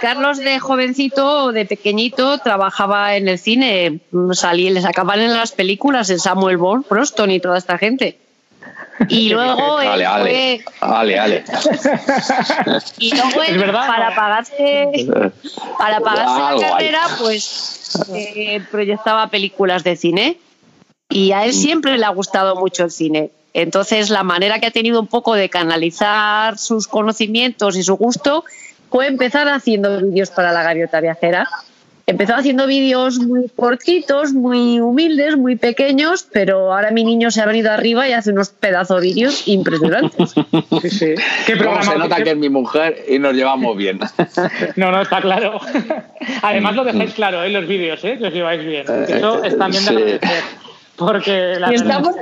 Carlos 0.00 0.38
de 0.38 0.58
jovencito, 0.58 1.52
de 1.52 1.66
pequeñito, 1.66 2.38
trabajaba 2.38 3.16
en 3.16 3.28
el 3.28 3.38
cine, 3.38 4.00
salí, 4.32 4.70
le 4.70 4.80
sacaban 4.80 5.20
en 5.20 5.32
las 5.32 5.52
películas 5.52 6.10
el 6.10 6.20
Samuel 6.20 6.56
Bond, 6.56 6.86
Proston 6.86 7.30
y 7.30 7.40
toda 7.40 7.58
esta 7.58 7.78
gente. 7.78 8.18
Y 9.08 9.28
luego 9.32 9.78
ale, 9.78 10.06
ale, 10.06 10.64
ale, 10.80 11.44
Y 12.98 13.14
luego 13.14 13.72
para 13.72 14.14
pagarse 14.14 15.08
para 15.78 16.00
pagarse 16.00 16.62
la 16.62 16.70
carrera, 16.70 17.00
pues 17.18 17.98
eh, 18.14 18.62
proyectaba 18.70 19.28
películas 19.28 19.84
de 19.84 19.96
cine. 19.96 20.38
Y 21.10 21.32
a 21.32 21.44
él 21.44 21.50
mm. 21.50 21.54
siempre 21.54 21.98
le 21.98 22.04
ha 22.04 22.10
gustado 22.10 22.56
mucho 22.56 22.84
el 22.84 22.90
cine. 22.90 23.30
Entonces, 23.52 24.10
la 24.10 24.24
manera 24.24 24.58
que 24.58 24.66
ha 24.66 24.70
tenido 24.72 25.00
un 25.00 25.06
poco 25.06 25.34
de 25.34 25.48
canalizar 25.48 26.58
sus 26.58 26.88
conocimientos 26.88 27.76
y 27.76 27.84
su 27.84 27.94
gusto 27.96 28.44
fue 28.94 29.08
empezar 29.08 29.48
haciendo 29.48 30.00
vídeos 30.00 30.30
para 30.30 30.52
la 30.52 30.62
gaviota 30.62 31.00
viajera 31.00 31.48
Empezó 32.06 32.34
haciendo 32.36 32.66
vídeos 32.66 33.18
muy 33.18 33.48
cortitos, 33.48 34.34
muy 34.34 34.78
humildes, 34.78 35.38
muy 35.38 35.56
pequeños, 35.56 36.28
pero 36.30 36.72
ahora 36.72 36.90
mi 36.90 37.02
niño 37.02 37.30
se 37.30 37.40
ha 37.40 37.46
venido 37.46 37.72
arriba 37.72 38.06
y 38.06 38.12
hace 38.12 38.30
unos 38.30 38.50
pedazos 38.50 39.00
de 39.00 39.08
vídeos 39.08 39.48
impresionantes. 39.48 40.34
Sí, 40.82 40.90
sí. 40.90 41.14
¿Qué 41.46 41.56
programa? 41.56 41.82
se 41.82 41.98
nota 41.98 42.22
que 42.22 42.32
es 42.32 42.36
mi 42.36 42.50
mujer 42.50 43.04
y 43.08 43.18
nos 43.18 43.32
llevamos 43.34 43.74
bien. 43.76 43.98
No, 44.76 44.92
no, 44.92 45.00
está 45.00 45.22
claro. 45.22 45.58
Además 46.42 46.76
lo 46.76 46.84
dejáis 46.84 47.14
claro 47.14 47.42
en 47.42 47.50
¿eh? 47.50 47.52
los 47.58 47.66
vídeos, 47.66 48.04
¿eh? 48.04 48.18
que 48.18 48.26
os 48.26 48.34
lleváis 48.34 48.64
bien. 48.64 48.84
Eso 49.08 49.42
es 49.42 49.56
también 49.56 49.84
de 49.86 49.90
agradecer. 49.90 50.44
Porque 50.96 51.56
la 51.58 51.72
y 51.72 51.76
estamos 51.76 52.14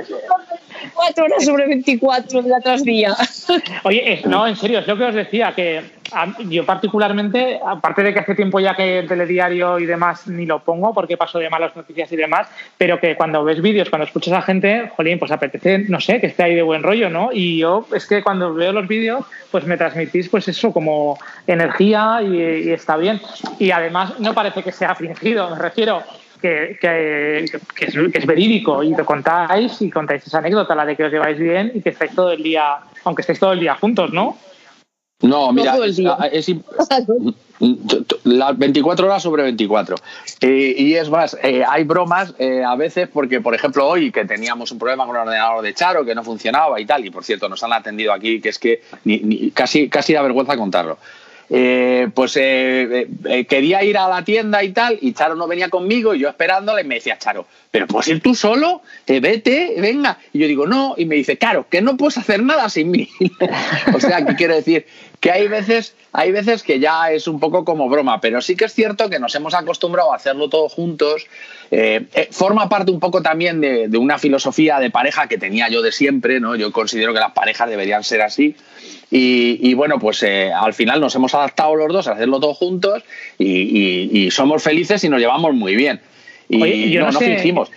24 0.83 1.25
horas 1.25 1.45
sobre 1.45 1.67
24 1.67 2.41
día 2.41 2.59
tras 2.61 2.83
día. 2.83 3.15
Oye, 3.83 4.21
no, 4.25 4.47
en 4.47 4.55
serio, 4.55 4.79
es 4.79 4.87
lo 4.87 4.97
que 4.97 5.03
os 5.05 5.15
decía, 5.15 5.53
que 5.55 5.81
yo 6.47 6.65
particularmente, 6.65 7.59
aparte 7.65 8.03
de 8.03 8.13
que 8.13 8.19
hace 8.19 8.35
tiempo 8.35 8.59
ya 8.59 8.75
que 8.75 8.99
el 8.99 9.07
telediario 9.07 9.79
y 9.79 9.85
demás 9.85 10.27
ni 10.27 10.45
lo 10.45 10.59
pongo 10.59 10.93
porque 10.93 11.17
paso 11.17 11.39
de 11.39 11.49
malas 11.49 11.75
noticias 11.75 12.11
y 12.11 12.15
demás, 12.15 12.47
pero 12.77 12.99
que 12.99 13.15
cuando 13.15 13.43
ves 13.43 13.61
vídeos, 13.61 13.89
cuando 13.89 14.05
escuchas 14.05 14.33
a 14.33 14.41
gente, 14.41 14.91
jolín, 14.95 15.19
pues 15.19 15.31
apetece, 15.31 15.79
no 15.89 15.99
sé, 15.99 16.19
que 16.19 16.27
esté 16.27 16.43
ahí 16.43 16.55
de 16.55 16.61
buen 16.61 16.83
rollo, 16.83 17.09
¿no? 17.09 17.29
Y 17.33 17.57
yo 17.57 17.87
es 17.93 18.05
que 18.05 18.21
cuando 18.21 18.53
veo 18.53 18.73
los 18.73 18.87
vídeos, 18.87 19.25
pues 19.51 19.65
me 19.65 19.77
transmitís 19.77 20.29
pues 20.29 20.47
eso, 20.47 20.71
como 20.71 21.17
energía 21.47 22.19
y, 22.21 22.67
y 22.67 22.71
está 22.71 22.97
bien. 22.97 23.19
Y 23.59 23.71
además 23.71 24.19
no 24.19 24.33
parece 24.33 24.63
que 24.63 24.71
sea 24.71 24.95
fingido, 24.95 25.49
me 25.49 25.59
refiero 25.59 26.03
que, 26.43 26.77
que, 26.81 27.45
es, 27.85 28.25
verídico 28.25 28.83
y 28.83 28.93
lo 28.93 29.05
contáis 29.05 29.81
y 29.81 29.89
contáis 29.89 30.27
esa 30.27 30.39
anécdota, 30.39 30.75
la 30.75 30.85
de 30.85 30.97
que 30.97 31.05
os 31.05 31.11
lleváis 31.11 31.39
bien 31.39 31.71
y 31.73 31.81
que 31.81 31.91
estáis 31.91 32.13
todo 32.13 32.33
el 32.33 32.43
día, 32.43 32.79
aunque 33.05 33.21
estáis 33.21 33.39
todo 33.39 33.53
el 33.53 33.61
día 33.61 33.75
juntos, 33.75 34.11
¿no? 34.11 34.37
No, 35.21 35.53
mira, 35.53 35.77
es, 35.85 36.51
las 38.25 38.57
24 38.57 39.05
horas 39.05 39.23
sobre 39.23 39.43
24. 39.43 39.95
Eh, 40.41 40.75
y 40.77 40.95
es 40.95 41.09
más, 41.09 41.37
eh, 41.41 41.63
hay 41.65 41.85
bromas 41.85 42.33
eh, 42.37 42.61
a 42.61 42.75
veces 42.75 43.07
porque, 43.07 43.39
por 43.39 43.55
ejemplo, 43.55 43.87
hoy 43.87 44.11
que 44.11 44.25
teníamos 44.25 44.69
un 44.73 44.79
problema 44.79 45.05
con 45.05 45.15
el 45.15 45.21
ordenador 45.21 45.63
de 45.63 45.73
Charo 45.73 46.03
que 46.03 46.13
no 46.13 46.25
funcionaba 46.25 46.81
y 46.81 46.85
tal, 46.85 47.05
y 47.05 47.09
por 47.09 47.23
cierto, 47.23 47.47
nos 47.47 47.63
han 47.63 47.71
atendido 47.71 48.11
aquí, 48.11 48.41
que 48.41 48.49
es 48.49 48.59
que 48.59 48.81
ni, 49.05 49.51
casi, 49.51 49.87
casi 49.87 50.11
da 50.11 50.21
vergüenza 50.21 50.57
contarlo. 50.57 50.97
Eh, 51.49 52.09
pues 52.13 52.37
eh, 52.37 53.07
eh, 53.25 53.45
quería 53.45 53.83
ir 53.83 53.97
a 53.97 54.07
la 54.07 54.23
tienda 54.23 54.63
y 54.63 54.71
tal, 54.71 54.97
y 55.01 55.13
Charo 55.13 55.35
no 55.35 55.47
venía 55.47 55.69
conmigo, 55.69 56.15
y 56.15 56.19
yo 56.19 56.29
esperándole, 56.29 56.83
me 56.83 56.95
decía 56.95 57.17
Charo, 57.17 57.45
pero 57.69 57.85
puedes 57.85 58.07
ir 58.07 58.21
tú 58.21 58.33
solo, 58.33 58.81
vete, 59.05 59.75
venga. 59.77 60.17
Y 60.31 60.39
yo 60.39 60.47
digo, 60.47 60.65
no, 60.65 60.95
y 60.97 61.05
me 61.05 61.15
dice, 61.15 61.37
claro, 61.37 61.67
que 61.69 61.81
no 61.81 61.97
puedes 61.97 62.17
hacer 62.17 62.41
nada 62.41 62.69
sin 62.69 62.91
mí. 62.91 63.09
o 63.93 63.99
sea, 63.99 64.25
¿qué 64.25 64.35
quiero 64.35 64.55
decir? 64.55 64.85
Que 65.19 65.31
hay 65.31 65.47
veces, 65.47 65.95
hay 66.11 66.31
veces 66.31 66.63
que 66.63 66.79
ya 66.79 67.11
es 67.11 67.27
un 67.27 67.39
poco 67.39 67.65
como 67.65 67.89
broma, 67.89 68.21
pero 68.21 68.41
sí 68.41 68.55
que 68.55 68.65
es 68.65 68.73
cierto 68.73 69.09
que 69.09 69.19
nos 69.19 69.35
hemos 69.35 69.53
acostumbrado 69.53 70.13
a 70.13 70.15
hacerlo 70.15 70.49
todos 70.49 70.73
juntos. 70.73 71.27
Forma 72.31 72.69
parte 72.69 72.91
un 72.91 72.99
poco 72.99 73.21
también 73.21 73.61
de, 73.61 73.87
de, 73.87 73.97
una 73.97 74.17
filosofía 74.17 74.79
de 74.79 74.91
pareja 74.91 75.27
que 75.27 75.37
tenía 75.37 75.69
yo 75.69 75.81
de 75.81 75.91
siempre, 75.91 76.39
¿no? 76.39 76.55
Yo 76.55 76.71
considero 76.71 77.13
que 77.13 77.19
las 77.19 77.31
parejas 77.31 77.69
deberían 77.69 78.03
ser 78.03 78.21
así. 78.21 78.55
Y, 79.15 79.73
bueno, 79.75 79.99
pues 79.99 80.23
eh, 80.23 80.51
al 80.51 80.73
final 80.73 80.99
nos 80.99 81.13
hemos 81.13 81.35
adaptado 81.35 81.75
los 81.75 81.93
dos 81.93 82.07
a 82.07 82.13
hacerlo 82.13 82.39
todos 82.39 82.57
juntos 82.57 83.03
y, 83.37 84.27
somos 84.31 84.63
felices 84.63 85.03
y 85.03 85.09
nos 85.09 85.19
llevamos 85.19 85.53
muy 85.53 85.75
bien. 85.75 86.01
Y 86.49 86.89
yo 86.89 87.01
no, 87.05 87.11
no, 87.11 87.19
fingimos. 87.19 87.69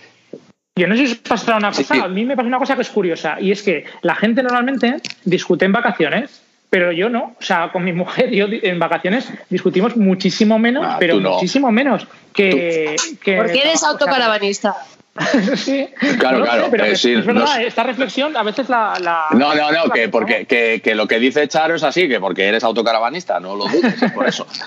Yo 0.75 0.87
no 0.87 0.95
sé 0.95 1.05
si 1.05 1.13
os 1.13 1.19
pasa 1.19 1.57
una 1.57 1.71
cosa, 1.71 2.03
a 2.03 2.07
mí 2.07 2.25
me 2.25 2.35
pasa 2.35 2.47
una 2.47 2.57
cosa 2.57 2.75
que 2.75 2.81
es 2.81 2.89
curiosa 2.89 3.37
y 3.39 3.51
es 3.51 3.61
que 3.61 3.85
la 4.01 4.15
gente 4.15 4.41
normalmente 4.41 4.97
discute 5.25 5.65
en 5.65 5.71
vacaciones, 5.71 6.41
pero 6.69 6.91
yo 6.91 7.09
no. 7.09 7.35
O 7.39 7.43
sea, 7.43 7.71
con 7.71 7.83
mi 7.83 7.93
mujer, 7.93 8.31
yo 8.31 8.47
en 8.49 8.79
vacaciones 8.79 9.27
discutimos 9.49 9.95
muchísimo 9.95 10.59
menos, 10.59 10.85
ah, 10.87 10.97
pero 10.99 11.19
muchísimo 11.19 11.71
menos 11.71 12.07
que, 12.33 12.95
Porque 13.23 13.61
eres 13.61 13.83
autocaravanista. 13.83 14.75
sí. 15.55 15.87
Claro, 16.19 16.43
claro. 16.43 16.67
pero 16.69 16.85
es, 16.85 17.03
verdad, 17.25 17.63
esta 17.63 17.81
reflexión 17.83 18.37
a 18.37 18.43
veces 18.43 18.69
la. 18.69 19.27
no, 19.31 19.55
no, 19.55 19.71
no, 19.71 19.89
que, 19.89 20.09
porque, 20.09 20.45
que, 20.45 20.95
lo 20.95 21.07
que 21.07 21.19
dice 21.19 21.47
Charo 21.47 21.75
es 21.75 21.83
así, 21.83 22.07
que 22.07 22.19
porque 22.19 22.47
eres 22.47 22.63
autocaravanista, 22.63 23.39
no 23.39 23.55
lo 23.55 23.67
dudes, 23.67 23.95
por 24.13 24.27
eso. 24.27 24.45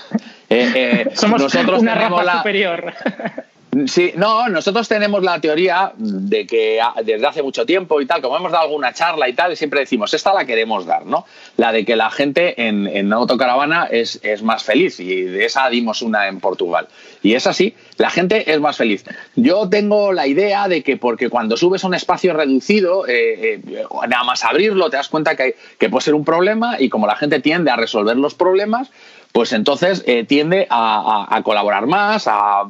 Eh, 0.53 0.69
eh, 0.75 1.09
Somos 1.13 1.41
nosotros 1.41 1.81
una 1.81 1.95
raza 1.95 2.23
la... 2.23 2.37
superior. 2.39 2.93
Sí, 3.87 4.11
no, 4.17 4.49
nosotros 4.49 4.89
tenemos 4.89 5.23
la 5.23 5.39
teoría 5.39 5.93
de 5.95 6.45
que 6.45 6.81
desde 7.05 7.25
hace 7.25 7.41
mucho 7.41 7.65
tiempo 7.65 8.01
y 8.01 8.05
tal, 8.05 8.21
como 8.21 8.35
hemos 8.35 8.51
dado 8.51 8.65
alguna 8.65 8.91
charla 8.91 9.29
y 9.29 9.33
tal, 9.33 9.55
siempre 9.55 9.79
decimos, 9.79 10.13
esta 10.13 10.33
la 10.33 10.43
queremos 10.43 10.85
dar, 10.85 11.05
¿no? 11.05 11.25
La 11.55 11.71
de 11.71 11.85
que 11.85 11.95
la 11.95 12.11
gente 12.11 12.67
en, 12.67 12.85
en 12.85 13.13
autocaravana 13.13 13.87
es, 13.89 14.19
es 14.23 14.43
más 14.43 14.63
feliz 14.63 14.99
y 14.99 15.21
de 15.21 15.45
esa 15.45 15.69
dimos 15.69 16.01
una 16.01 16.27
en 16.27 16.41
Portugal. 16.41 16.89
Y 17.23 17.35
es 17.35 17.47
así, 17.47 17.73
la 17.95 18.09
gente 18.09 18.51
es 18.51 18.59
más 18.59 18.75
feliz. 18.75 19.05
Yo 19.37 19.69
tengo 19.69 20.11
la 20.11 20.27
idea 20.27 20.67
de 20.67 20.83
que 20.83 20.97
porque 20.97 21.29
cuando 21.29 21.55
subes 21.55 21.85
a 21.85 21.87
un 21.87 21.93
espacio 21.93 22.33
reducido, 22.33 23.07
eh, 23.07 23.61
eh, 23.63 23.85
nada 24.09 24.25
más 24.25 24.43
abrirlo 24.43 24.89
te 24.89 24.97
das 24.97 25.07
cuenta 25.07 25.37
que, 25.37 25.55
que 25.77 25.89
puede 25.89 26.03
ser 26.03 26.15
un 26.15 26.25
problema 26.25 26.75
y 26.77 26.89
como 26.89 27.07
la 27.07 27.15
gente 27.15 27.39
tiende 27.39 27.71
a 27.71 27.77
resolver 27.77 28.17
los 28.17 28.35
problemas, 28.35 28.91
pues 29.31 29.53
entonces 29.53 30.03
eh, 30.05 30.25
tiende 30.25 30.67
a, 30.69 31.41
colaborar 31.43 31.87
más, 31.87 32.25
a, 32.27 32.69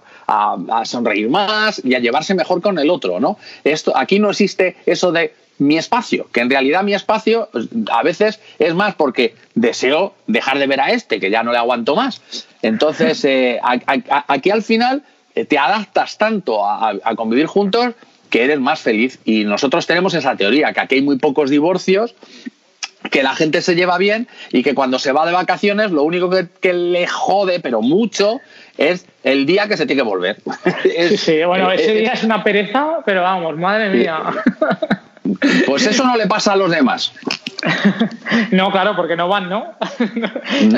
sonreír 0.85 1.29
más 1.29 1.81
y 1.83 1.95
a 1.95 1.99
llevarse 1.99 2.33
mejor 2.33 2.61
con 2.61 2.77
el 2.79 2.89
otro, 2.89 3.19
¿no? 3.19 3.37
Esto, 3.63 3.95
aquí 3.95 4.19
no 4.19 4.29
existe 4.29 4.75
eso 4.85 5.11
de 5.11 5.33
mi 5.57 5.77
espacio, 5.77 6.27
que 6.31 6.41
en 6.41 6.49
realidad 6.49 6.83
mi 6.83 6.93
espacio 6.93 7.49
pues, 7.51 7.67
a 7.91 8.01
veces 8.01 8.39
es 8.57 8.73
más 8.73 8.95
porque 8.95 9.35
deseo 9.53 10.15
dejar 10.25 10.57
de 10.57 10.67
ver 10.67 10.81
a 10.81 10.91
este, 10.91 11.19
que 11.19 11.29
ya 11.29 11.43
no 11.43 11.51
le 11.51 11.59
aguanto 11.59 11.95
más. 11.95 12.21
Entonces, 12.61 13.23
eh, 13.25 13.59
aquí 14.27 14.49
al 14.49 14.63
final 14.63 15.03
eh, 15.35 15.45
te 15.45 15.57
adaptas 15.57 16.17
tanto 16.17 16.65
a, 16.65 16.99
convivir 17.15 17.45
juntos 17.45 17.93
que 18.29 18.43
eres 18.43 18.59
más 18.59 18.79
feliz. 18.79 19.19
Y 19.23 19.43
nosotros 19.43 19.85
tenemos 19.85 20.13
esa 20.13 20.35
teoría, 20.35 20.73
que 20.73 20.79
aquí 20.79 20.95
hay 20.95 21.01
muy 21.01 21.17
pocos 21.17 21.49
divorcios 21.49 22.15
que 23.11 23.21
la 23.21 23.35
gente 23.35 23.61
se 23.61 23.75
lleva 23.75 23.97
bien 23.99 24.27
y 24.51 24.63
que 24.63 24.73
cuando 24.73 24.97
se 24.97 25.11
va 25.11 25.25
de 25.25 25.33
vacaciones 25.33 25.91
lo 25.91 26.03
único 26.03 26.29
que, 26.29 26.73
le 26.73 27.05
jode, 27.05 27.59
pero 27.59 27.81
mucho, 27.81 28.39
es 28.77 29.05
el 29.23 29.45
día 29.45 29.67
que 29.67 29.77
se 29.77 29.85
tiene 29.85 30.01
que 30.01 30.07
volver. 30.07 30.37
sí, 31.17 31.43
bueno, 31.43 31.71
ese 31.71 31.93
día 31.93 32.13
es 32.13 32.23
una 32.23 32.43
pereza, 32.43 32.99
pero 33.05 33.21
vamos, 33.21 33.55
madre 33.57 33.89
mía. 33.89 34.23
Pues 35.67 35.85
eso 35.85 36.03
no 36.03 36.17
le 36.17 36.25
pasa 36.25 36.53
a 36.53 36.55
los 36.55 36.71
demás. 36.71 37.13
No, 38.51 38.71
claro, 38.71 38.95
porque 38.95 39.15
no 39.15 39.27
van, 39.27 39.49
¿no? 39.49 39.75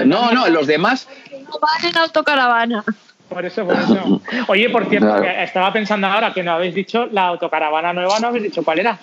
No, 0.06 0.32
no, 0.32 0.50
los 0.50 0.68
demás... 0.68 1.08
No 1.32 1.60
van 1.60 1.90
en 1.90 1.98
autocaravana. 1.98 2.84
Por 3.30 3.46
eso, 3.46 3.66
por 3.66 3.76
eso. 3.76 4.22
Oye, 4.48 4.70
por 4.70 4.90
cierto, 4.90 5.24
estaba 5.24 5.72
pensando 5.72 6.08
ahora 6.08 6.34
que 6.34 6.44
no 6.44 6.52
habéis 6.52 6.76
dicho 6.76 7.08
la 7.12 7.28
autocaravana 7.28 7.94
nueva, 7.94 8.20
no 8.20 8.28
habéis 8.28 8.44
dicho 8.44 8.64
cuál 8.64 8.80
era. 8.80 9.00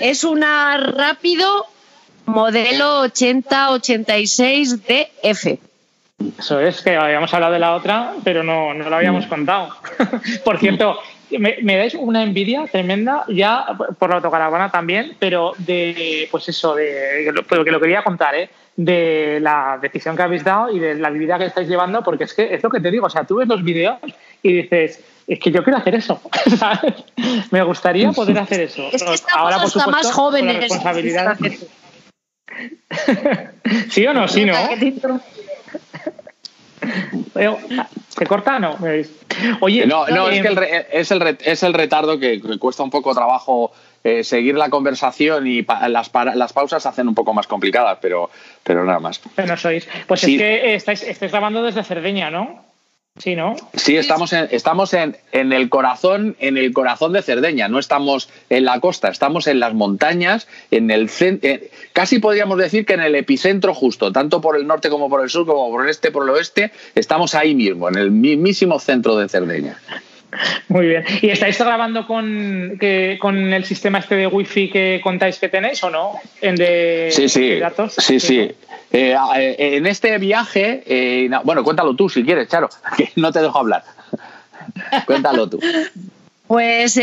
Es 0.00 0.24
una 0.24 0.78
rápido 0.78 1.66
modelo 2.24 3.00
8086 3.00 4.82
DF. 4.86 5.58
Eso 6.38 6.60
es, 6.60 6.80
que 6.80 6.96
habíamos 6.96 7.32
hablado 7.34 7.52
de 7.52 7.58
la 7.58 7.74
otra, 7.74 8.14
pero 8.24 8.42
no, 8.42 8.72
no 8.72 8.88
lo 8.88 8.96
habíamos 8.96 9.26
contado. 9.26 9.76
Por 10.44 10.58
cierto, 10.58 10.98
me, 11.38 11.76
dais 11.76 11.94
una 11.94 12.22
envidia 12.22 12.66
tremenda, 12.66 13.24
ya 13.28 13.66
por 13.98 14.10
la 14.10 14.16
autocaravana 14.16 14.70
también, 14.70 15.16
pero 15.18 15.52
de, 15.58 16.28
pues 16.30 16.48
eso, 16.48 16.74
de 16.74 17.30
lo 17.32 17.64
que 17.64 17.70
lo 17.70 17.80
quería 17.80 18.02
contar, 18.02 18.34
¿eh? 18.34 18.50
de 18.76 19.38
la 19.40 19.78
decisión 19.80 20.16
que 20.16 20.22
habéis 20.22 20.44
dado 20.44 20.70
y 20.70 20.78
de 20.78 20.94
la 20.94 21.10
vida 21.10 21.38
que 21.38 21.44
estáis 21.44 21.68
llevando, 21.68 22.02
porque 22.02 22.24
es 22.24 22.34
que 22.34 22.54
es 22.54 22.62
lo 22.62 22.70
que 22.70 22.80
te 22.80 22.90
digo, 22.90 23.06
o 23.06 23.10
sea, 23.10 23.24
tú 23.24 23.36
ves 23.36 23.48
los 23.48 23.62
vídeos 23.62 23.98
y 24.42 24.52
dices, 24.54 25.00
es 25.26 25.38
que 25.38 25.50
yo 25.50 25.62
quiero 25.62 25.78
hacer 25.78 25.94
eso. 25.94 26.20
Me 27.50 27.62
gustaría 27.62 28.10
poder 28.12 28.38
hacer 28.38 28.62
eso. 28.62 28.88
Es 28.92 29.02
que 29.02 29.16
Ahora, 29.32 29.58
por 29.58 29.70
supuesto, 29.70 29.90
más 29.90 30.10
jóvenes. 30.10 30.56
Responsabilidad. 30.56 31.38
¿Sí 33.90 34.06
o 34.06 34.12
no? 34.12 34.28
Sí, 34.28 34.44
¿no? 34.44 34.54
¿Se 38.08 38.26
corta 38.26 38.58
no? 38.58 38.76
Oye, 39.60 39.86
no, 39.86 40.06
no 40.08 40.28
es, 40.28 40.42
que 40.42 40.48
el, 40.48 40.58
es, 40.92 41.10
el, 41.10 41.38
es 41.44 41.62
el 41.62 41.74
retardo 41.74 42.18
que, 42.18 42.40
cuesta 42.58 42.82
un 42.82 42.90
poco 42.90 43.14
trabajo 43.14 43.72
eh, 44.02 44.24
seguir 44.24 44.56
la 44.56 44.68
conversación 44.70 45.46
y 45.46 45.64
las, 45.88 46.10
las 46.34 46.52
pausas 46.52 46.82
se 46.82 46.88
hacen 46.88 47.06
un 47.06 47.14
poco 47.14 47.32
más 47.32 47.46
complicadas, 47.46 47.98
pero, 48.00 48.30
pero 48.64 48.84
nada 48.84 48.98
más. 48.98 49.20
Pero 49.34 49.48
no 49.48 49.56
sois. 49.56 49.88
Pues 50.06 50.24
es 50.24 50.38
que 50.38 50.74
estáis, 50.74 51.02
estáis 51.02 51.30
grabando 51.30 51.62
desde 51.62 51.84
Cerdeña, 51.84 52.30
¿no? 52.30 52.69
Sí, 53.20 53.36
¿no? 53.36 53.54
Sí, 53.74 53.96
estamos 53.96 54.32
en, 54.32 54.48
estamos 54.50 54.94
en, 54.94 55.16
en, 55.32 55.52
el 55.52 55.68
corazón, 55.68 56.36
en 56.40 56.56
el 56.56 56.72
corazón 56.72 57.12
de 57.12 57.22
Cerdeña. 57.22 57.68
No 57.68 57.78
estamos 57.78 58.30
en 58.48 58.64
la 58.64 58.80
costa, 58.80 59.08
estamos 59.08 59.46
en 59.46 59.60
las 59.60 59.74
montañas, 59.74 60.48
en 60.70 60.90
el 60.90 61.10
eh, 61.20 61.70
casi 61.92 62.18
podríamos 62.18 62.56
decir 62.58 62.86
que 62.86 62.94
en 62.94 63.00
el 63.00 63.14
epicentro 63.14 63.74
justo, 63.74 64.10
tanto 64.10 64.40
por 64.40 64.56
el 64.56 64.66
norte 64.66 64.88
como 64.88 65.10
por 65.10 65.22
el 65.22 65.28
sur, 65.28 65.46
como 65.46 65.70
por 65.70 65.84
el 65.84 65.90
este, 65.90 66.10
por 66.10 66.24
el 66.24 66.30
oeste, 66.30 66.72
estamos 66.94 67.34
ahí 67.34 67.54
mismo, 67.54 67.88
en 67.88 67.96
el 67.96 68.10
mismísimo 68.10 68.78
centro 68.78 69.16
de 69.16 69.28
Cerdeña. 69.28 69.78
Muy 70.68 70.86
bien. 70.86 71.04
¿Y 71.22 71.30
estáis 71.30 71.58
grabando 71.58 72.06
con, 72.06 72.76
que, 72.78 73.18
con 73.20 73.52
el 73.52 73.64
sistema 73.64 73.98
este 73.98 74.14
de 74.14 74.26
wifi 74.26 74.70
que 74.70 75.00
contáis 75.02 75.38
que 75.38 75.48
tenéis 75.48 75.82
o 75.82 75.90
no? 75.90 76.12
¿En 76.40 76.56
de, 76.56 77.08
sí, 77.10 77.28
sí. 77.28 77.58
datos? 77.58 77.94
Sí, 77.94 78.20
sí. 78.20 78.50
Eh, 78.92 79.16
eh, 79.36 79.76
en 79.76 79.86
este 79.86 80.18
viaje, 80.18 80.82
eh, 80.86 81.30
bueno, 81.44 81.62
cuéntalo 81.62 81.94
tú 81.94 82.08
si 82.08 82.24
quieres, 82.24 82.48
Charo, 82.48 82.68
que 82.96 83.10
no 83.16 83.32
te 83.32 83.40
dejo 83.40 83.58
hablar. 83.58 83.84
cuéntalo 85.06 85.48
tú. 85.48 85.60
Pues 86.46 87.00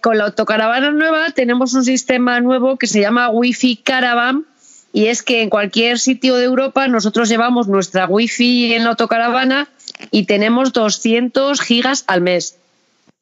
con 0.00 0.16
la 0.16 0.24
autocaravana 0.24 0.92
nueva 0.92 1.30
tenemos 1.30 1.74
un 1.74 1.84
sistema 1.84 2.40
nuevo 2.40 2.76
que 2.76 2.86
se 2.86 3.00
llama 3.00 3.30
Wi-Fi 3.30 3.78
Caravan 3.78 4.44
y 4.92 5.06
es 5.06 5.24
que 5.24 5.42
en 5.42 5.50
cualquier 5.50 5.98
sitio 5.98 6.36
de 6.36 6.44
Europa 6.44 6.86
nosotros 6.86 7.28
llevamos 7.28 7.66
nuestra 7.66 8.06
Wi-Fi 8.06 8.74
en 8.74 8.84
la 8.84 8.90
autocaravana 8.90 9.68
y 10.10 10.24
tenemos 10.24 10.72
200 10.72 11.60
gigas 11.60 12.04
al 12.06 12.20
mes. 12.20 12.56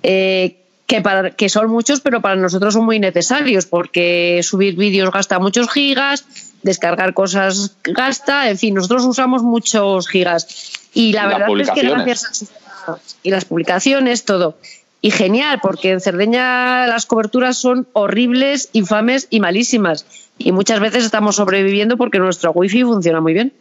Eh, 0.02 0.60
que, 0.86 1.00
para, 1.00 1.30
que 1.30 1.48
son 1.48 1.70
muchos, 1.70 2.00
pero 2.00 2.20
para 2.20 2.36
nosotros 2.36 2.74
son 2.74 2.84
muy 2.84 2.98
necesarios, 2.98 3.64
porque 3.64 4.40
subir 4.42 4.76
vídeos 4.76 5.10
gasta 5.10 5.38
muchos 5.38 5.70
gigas, 5.70 6.26
descargar 6.62 7.14
cosas 7.14 7.76
gasta, 7.82 8.50
en 8.50 8.58
fin, 8.58 8.74
nosotros 8.74 9.04
usamos 9.04 9.42
muchos 9.42 10.08
gigas. 10.08 10.72
Y 10.92 11.12
la 11.12 11.26
verdad 11.26 11.48
es 11.58 11.70
que 11.70 11.88
gracias 11.88 12.42
a 12.42 12.98
y 13.22 13.30
las 13.30 13.46
publicaciones, 13.46 14.24
todo. 14.24 14.56
Y 15.00 15.10
genial, 15.10 15.58
porque 15.62 15.90
en 15.90 16.00
Cerdeña 16.00 16.86
las 16.86 17.06
coberturas 17.06 17.58
son 17.58 17.86
horribles, 17.92 18.70
infames 18.72 19.26
y 19.30 19.40
malísimas. 19.40 20.06
Y 20.38 20.52
muchas 20.52 20.80
veces 20.80 21.04
estamos 21.04 21.36
sobreviviendo 21.36 21.96
porque 21.96 22.18
nuestro 22.18 22.52
wifi 22.52 22.84
funciona 22.84 23.20
muy 23.20 23.34
bien. 23.34 23.52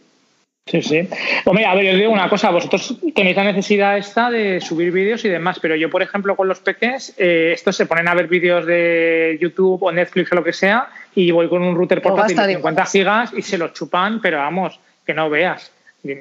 Sí, 0.65 0.81
sí. 0.81 1.09
Hombre, 1.43 1.65
a 1.65 1.75
ver, 1.75 1.85
yo 1.85 1.91
os 1.91 1.97
digo 1.97 2.11
una 2.11 2.29
cosa, 2.29 2.49
vosotros 2.49 2.95
tenéis 3.13 3.35
la 3.35 3.43
necesidad 3.43 3.97
esta 3.97 4.31
de 4.31 4.61
subir 4.61 4.91
vídeos 4.91 5.25
y 5.25 5.29
demás, 5.29 5.59
pero 5.61 5.75
yo, 5.75 5.89
por 5.89 6.01
ejemplo, 6.01 6.37
con 6.37 6.47
los 6.47 6.59
peques, 6.59 7.13
eh, 7.17 7.51
estos 7.53 7.75
se 7.75 7.85
ponen 7.85 8.07
a 8.07 8.13
ver 8.13 8.27
vídeos 8.27 8.65
de 8.65 9.37
YouTube 9.41 9.83
o 9.83 9.91
Netflix 9.91 10.31
o 10.31 10.35
lo 10.35 10.43
que 10.43 10.53
sea, 10.53 10.87
y 11.15 11.31
voy 11.31 11.49
con 11.49 11.61
un 11.63 11.75
router 11.75 12.01
portátil 12.01 12.37
de 12.37 12.55
50 12.55 12.85
gigas 12.85 13.33
y 13.35 13.41
se 13.41 13.57
los 13.57 13.73
chupan, 13.73 14.21
pero 14.21 14.37
vamos, 14.37 14.79
que 15.05 15.13
no 15.13 15.29
veas. 15.29 15.71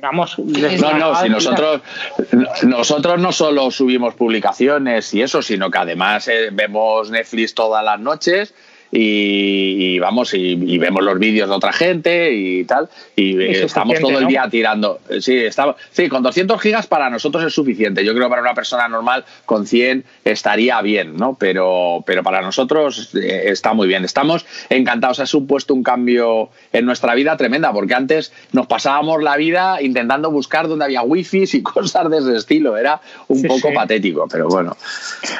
Vamos, 0.00 0.38
no, 0.38 0.98
no, 0.98 1.16
si 1.16 1.28
nosotros, 1.28 1.80
nosotros 2.62 3.20
no 3.20 3.32
solo 3.32 3.68
subimos 3.72 4.14
publicaciones 4.14 5.12
y 5.12 5.22
eso, 5.22 5.42
sino 5.42 5.72
que 5.72 5.78
además 5.78 6.28
eh, 6.28 6.50
vemos 6.52 7.10
Netflix 7.10 7.52
todas 7.52 7.84
las 7.84 7.98
noches 7.98 8.54
y, 8.94 9.98
vamos 9.98 10.34
y, 10.34 10.76
vemos 10.76 11.02
los 11.02 11.18
vídeos 11.18 11.48
de 11.48 11.54
otra 11.54 11.72
gente 11.72 12.34
y 12.34 12.64
tal 12.64 12.90
y 13.16 13.42
estamos 13.42 13.98
todo 13.98 14.18
el 14.18 14.26
día 14.26 14.46
tirando. 14.50 15.00
Sí 15.20 15.38
estamos 15.38 15.76
sí 15.90 16.08
con 16.10 16.22
200 16.22 16.60
gigas 16.60 16.86
para 16.86 17.08
nosotros 17.08 17.42
es 17.44 17.54
suficiente. 17.54 18.04
Yo 18.04 18.12
creo 18.12 18.26
que 18.26 18.30
para 18.30 18.42
una 18.42 18.54
persona 18.54 18.88
normal 18.88 19.24
con 19.46 19.66
100 19.66 20.04
estaría 20.24 20.80
bien 20.82 21.16
no 21.16 21.36
pero 21.38 22.04
pero 22.06 22.22
para 22.22 22.42
nosotros 22.42 23.14
eh, 23.14 23.44
está 23.46 23.72
muy 23.72 23.88
bien. 23.88 24.04
Estamos 24.04 24.44
encantados. 24.68 25.20
Ha 25.20 25.26
supuesto 25.26 25.72
un 25.72 25.82
cambio 25.82 26.50
en 26.72 26.84
nuestra 26.84 27.14
vida 27.14 27.36
tremenda 27.38 27.72
porque 27.72 27.94
antes 27.94 28.32
nos 28.52 28.66
pasábamos 28.66 29.22
la 29.22 29.38
vida 29.38 29.80
intentando 29.80 30.30
buscar 30.30 30.68
dónde 30.68 30.84
había 30.84 31.02
wifi 31.02 31.44
y 31.50 31.62
cosas 31.62 32.10
de 32.10 32.18
ese 32.18 32.36
estilo. 32.36 32.76
Era 32.76 33.00
un 33.28 33.42
poco 33.44 33.72
patético 33.72 34.28
pero 34.30 34.48
bueno. 34.48 34.76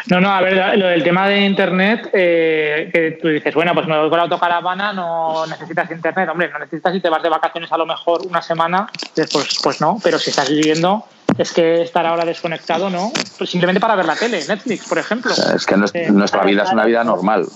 No 0.07 0.23
no 0.23 0.31
a 0.31 0.41
ver 0.41 0.79
lo 0.79 0.87
del 0.87 1.03
tema 1.03 1.29
de 1.29 1.45
internet 1.45 2.09
eh, 2.15 2.89
que 2.91 3.19
tú 3.21 3.42
dices, 3.43 3.55
bueno, 3.55 3.75
pues 3.75 3.87
me 3.89 3.99
voy 3.99 4.09
con 4.09 4.19
la 4.19 4.25
autocaravana, 4.25 4.93
no 4.93 5.47
necesitas 5.47 5.91
internet. 5.91 6.29
Hombre, 6.29 6.49
no 6.51 6.59
necesitas 6.61 6.93
si 6.93 7.01
te 7.01 7.09
vas 7.09 7.23
de 7.23 7.29
vacaciones 7.29 7.71
a 7.73 7.77
lo 7.77 7.87
mejor 7.87 8.25
una 8.27 8.41
semana, 8.41 8.89
pues, 9.15 9.59
pues 9.63 9.81
no, 9.81 9.99
pero 10.03 10.19
si 10.19 10.31
estás 10.31 10.49
viviendo, 10.49 11.05
es 11.37 11.53
que 11.53 11.83
estar 11.83 12.07
ahora 12.07 12.25
desconectado, 12.25 12.89
¿no? 12.89 13.13
Pues 13.39 13.51
simplemente 13.51 13.81
para 13.81 13.97
ver 13.97 14.07
la 14.07 14.17
tele, 14.17 14.45
Netflix, 14.47 14.87
por 14.87 14.99
ejemplo. 14.99 15.33
Es 15.33 15.67
que 15.67 15.75
eh, 15.95 16.11
nuestra 16.11 16.45
vida 16.45 16.63
es 16.63 16.73
una 16.73 16.85
vida 16.85 17.03
normal. 17.03 17.47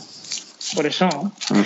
Por 0.75 0.87
eso. 0.87 1.07
Mm. 1.07 1.61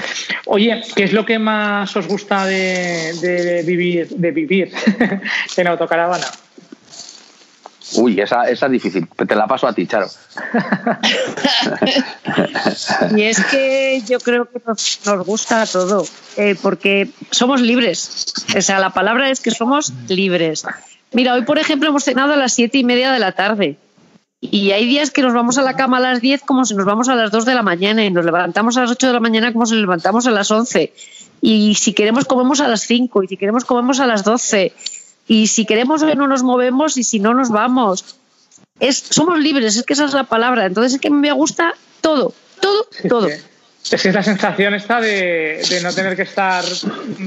Oye, 0.46 0.82
¿qué 0.94 1.04
es 1.04 1.12
lo 1.12 1.24
que 1.24 1.38
más 1.38 1.96
os 1.96 2.06
gusta 2.06 2.44
de, 2.44 3.14
de 3.14 3.62
vivir, 3.62 4.08
de 4.10 4.30
vivir 4.30 4.72
en 5.56 5.66
autocaravana? 5.66 6.26
Uy, 7.94 8.20
esa, 8.20 8.44
esa 8.44 8.66
es 8.66 8.72
difícil. 8.72 9.08
Te 9.08 9.34
la 9.34 9.46
paso 9.46 9.66
a 9.66 9.72
ti, 9.72 9.86
Charo. 9.86 10.06
y 13.16 13.22
es 13.22 13.44
que 13.46 14.02
yo 14.06 14.18
creo 14.20 14.48
que 14.48 14.60
nos, 14.66 15.26
gusta 15.26 15.66
todo, 15.66 16.06
eh, 16.36 16.56
porque 16.60 17.10
somos 17.30 17.60
libres. 17.60 18.32
O 18.56 18.60
sea, 18.60 18.78
la 18.78 18.90
palabra 18.90 19.30
es 19.30 19.40
que 19.40 19.50
somos 19.50 19.92
libres. 20.08 20.64
Mira, 21.12 21.34
hoy, 21.34 21.42
por 21.42 21.58
ejemplo, 21.58 21.88
hemos 21.88 22.04
cenado 22.04 22.34
a 22.34 22.36
las 22.36 22.52
siete 22.52 22.78
y 22.78 22.84
media 22.84 23.12
de 23.12 23.18
la 23.18 23.32
tarde. 23.32 23.76
Y 24.40 24.70
hay 24.70 24.86
días 24.86 25.10
que 25.10 25.22
nos 25.22 25.34
vamos 25.34 25.58
a 25.58 25.62
la 25.62 25.74
cama 25.74 25.98
a 25.98 26.00
las 26.00 26.20
diez 26.20 26.40
como 26.40 26.64
si 26.64 26.74
nos 26.74 26.86
vamos 26.86 27.08
a 27.10 27.14
las 27.14 27.30
dos 27.30 27.44
de 27.44 27.54
la 27.54 27.62
mañana 27.62 28.04
y 28.04 28.10
nos 28.10 28.24
levantamos 28.24 28.76
a 28.76 28.82
las 28.82 28.90
ocho 28.90 29.08
de 29.08 29.12
la 29.12 29.20
mañana 29.20 29.52
como 29.52 29.66
si 29.66 29.74
nos 29.74 29.82
levantamos 29.82 30.26
a 30.26 30.30
las 30.30 30.50
once. 30.50 30.92
Y 31.42 31.74
si 31.74 31.92
queremos 31.92 32.24
comemos 32.24 32.60
a 32.60 32.68
las 32.68 32.82
cinco 32.82 33.22
y 33.22 33.28
si 33.28 33.36
queremos 33.36 33.64
comemos 33.64 34.00
a 34.00 34.06
las 34.06 34.24
doce 34.24 34.72
y 35.30 35.46
si 35.46 35.64
queremos 35.64 36.02
no 36.02 36.26
nos 36.26 36.42
movemos 36.42 36.96
y 36.96 37.04
si 37.04 37.20
no 37.20 37.34
nos 37.34 37.50
vamos. 37.50 38.16
Es, 38.80 38.96
somos 38.96 39.38
libres, 39.38 39.76
es 39.76 39.84
que 39.84 39.92
esa 39.92 40.06
es 40.06 40.12
la 40.12 40.24
palabra. 40.24 40.66
Entonces 40.66 40.94
es 40.94 41.00
que 41.00 41.08
me 41.08 41.30
gusta 41.30 41.74
todo, 42.00 42.34
todo, 42.60 42.88
todo. 43.08 43.28
Es 43.82 44.02
que 44.02 44.08
es 44.10 44.14
la 44.14 44.22
sensación 44.22 44.74
esta 44.74 45.00
de, 45.00 45.80
no 45.82 45.92
tener 45.92 46.14
que 46.14 46.22
estar 46.22 46.64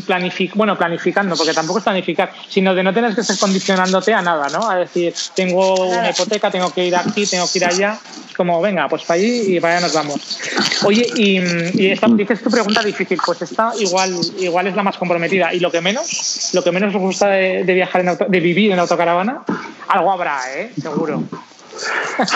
planificando, 0.06 0.58
bueno, 0.58 0.78
planificando, 0.78 1.36
porque 1.36 1.54
tampoco 1.54 1.80
es 1.80 1.84
planificar, 1.84 2.32
sino 2.48 2.74
de 2.74 2.84
no 2.84 2.94
tener 2.94 3.14
que 3.14 3.22
estar 3.22 3.38
condicionándote 3.38 4.14
a 4.14 4.22
nada, 4.22 4.48
¿no? 4.48 4.70
A 4.70 4.78
decir, 4.78 5.14
tengo 5.36 5.88
una 5.90 6.12
hipoteca, 6.12 6.50
tengo 6.52 6.74
que 6.74 6.86
ir 6.86 6.96
aquí, 6.96 7.26
tengo 7.26 7.52
que 7.52 7.58
ir 7.58 7.66
allá, 7.66 8.00
como, 8.38 8.62
venga, 8.62 8.88
pues 8.88 9.04
para 9.04 9.20
allí 9.20 9.58
y 9.58 9.60
para 9.60 9.74
allá 9.74 9.88
nos 9.88 9.94
vamos. 9.94 10.40
Oye, 10.86 11.06
y, 11.16 11.88
esta, 11.88 12.08
dices 12.08 12.42
tu 12.42 12.50
pregunta 12.50 12.82
difícil, 12.82 13.20
pues 13.26 13.42
esta 13.42 13.74
igual, 13.80 14.16
igual 14.40 14.68
es 14.68 14.76
la 14.76 14.84
más 14.84 14.98
comprometida. 14.98 15.54
Y 15.54 15.60
lo 15.60 15.70
que 15.70 15.82
menos, 15.82 16.52
lo 16.54 16.64
que 16.64 16.72
menos 16.72 16.96
os 16.96 17.02
gusta 17.02 17.28
de, 17.28 17.64
viajar 17.64 18.02
en 18.02 18.18
de 18.32 18.40
vivir 18.40 18.72
en 18.72 18.80
autocaravana, 18.80 19.44
algo 19.90 20.12
habrá, 20.12 20.40
¿eh? 20.56 20.72
Seguro. 20.82 21.24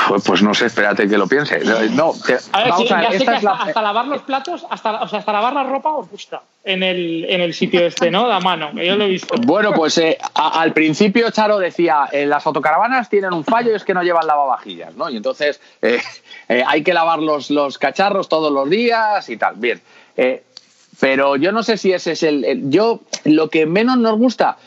Pues, 0.08 0.24
pues 0.24 0.42
no 0.42 0.54
sé, 0.54 0.66
espérate 0.66 1.08
que 1.08 1.18
lo 1.18 1.28
piense. 1.28 1.60
No, 1.92 2.14
hasta, 2.14 3.82
lavar 3.82 4.08
los 4.08 4.22
platos, 4.24 4.66
hasta, 4.70 5.04
o 5.04 5.08
sea, 5.08 5.20
hasta 5.20 5.34
lavar 5.34 5.54
la 5.54 5.64
ropa 5.64 5.92
os 5.92 6.10
gusta 6.10 6.42
en 6.64 6.84
el, 6.84 7.26
en 7.30 7.42
el 7.42 7.54
sitio 7.54 7.86
este, 7.86 8.10
¿no? 8.10 8.28
Da 8.28 8.40
mano, 8.40 8.72
que 8.74 8.86
yo 8.86 8.96
lo 8.96 9.06
he 9.06 9.10
visto. 9.10 9.36
Bueno, 9.46 9.74
pues 9.74 9.98
eh, 10.00 10.18
al 10.34 10.74
principio 10.74 11.30
Charo 11.32 11.60
decía, 11.60 12.10
eh, 12.12 12.26
las 12.26 12.46
autocaravanas 12.46 13.10
tienen 13.10 13.34
un 13.34 13.44
fallo 13.44 13.72
y 13.72 13.76
es 13.76 13.84
que 13.84 13.94
no 13.94 14.04
llevan 14.04 14.28
lavavajillas, 14.28 14.96
¿no? 14.96 15.10
Y 15.10 15.18
entonces 15.18 15.62
eh, 15.82 16.02
hay 16.66 16.84
que 16.84 16.94
lavar 16.94 17.20
los, 17.20 17.52
los 17.52 17.78
cacharros 17.78 18.28
todos 18.28 18.52
los 18.52 18.70
días 18.70 19.30
y 19.30 19.38
tal. 19.38 19.56
Bien. 19.56 19.82
pero 21.00 21.36
yo 21.36 21.52
no 21.52 21.64
sé 21.64 21.78
si 21.78 21.94
ese 21.94 22.14
es 22.14 22.24
el, 22.24 22.70
Yo, 22.70 23.02
lo 23.24 23.50
que 23.50 23.66
menos 23.66 23.98
nos 23.98 24.18
gusta 24.18 24.58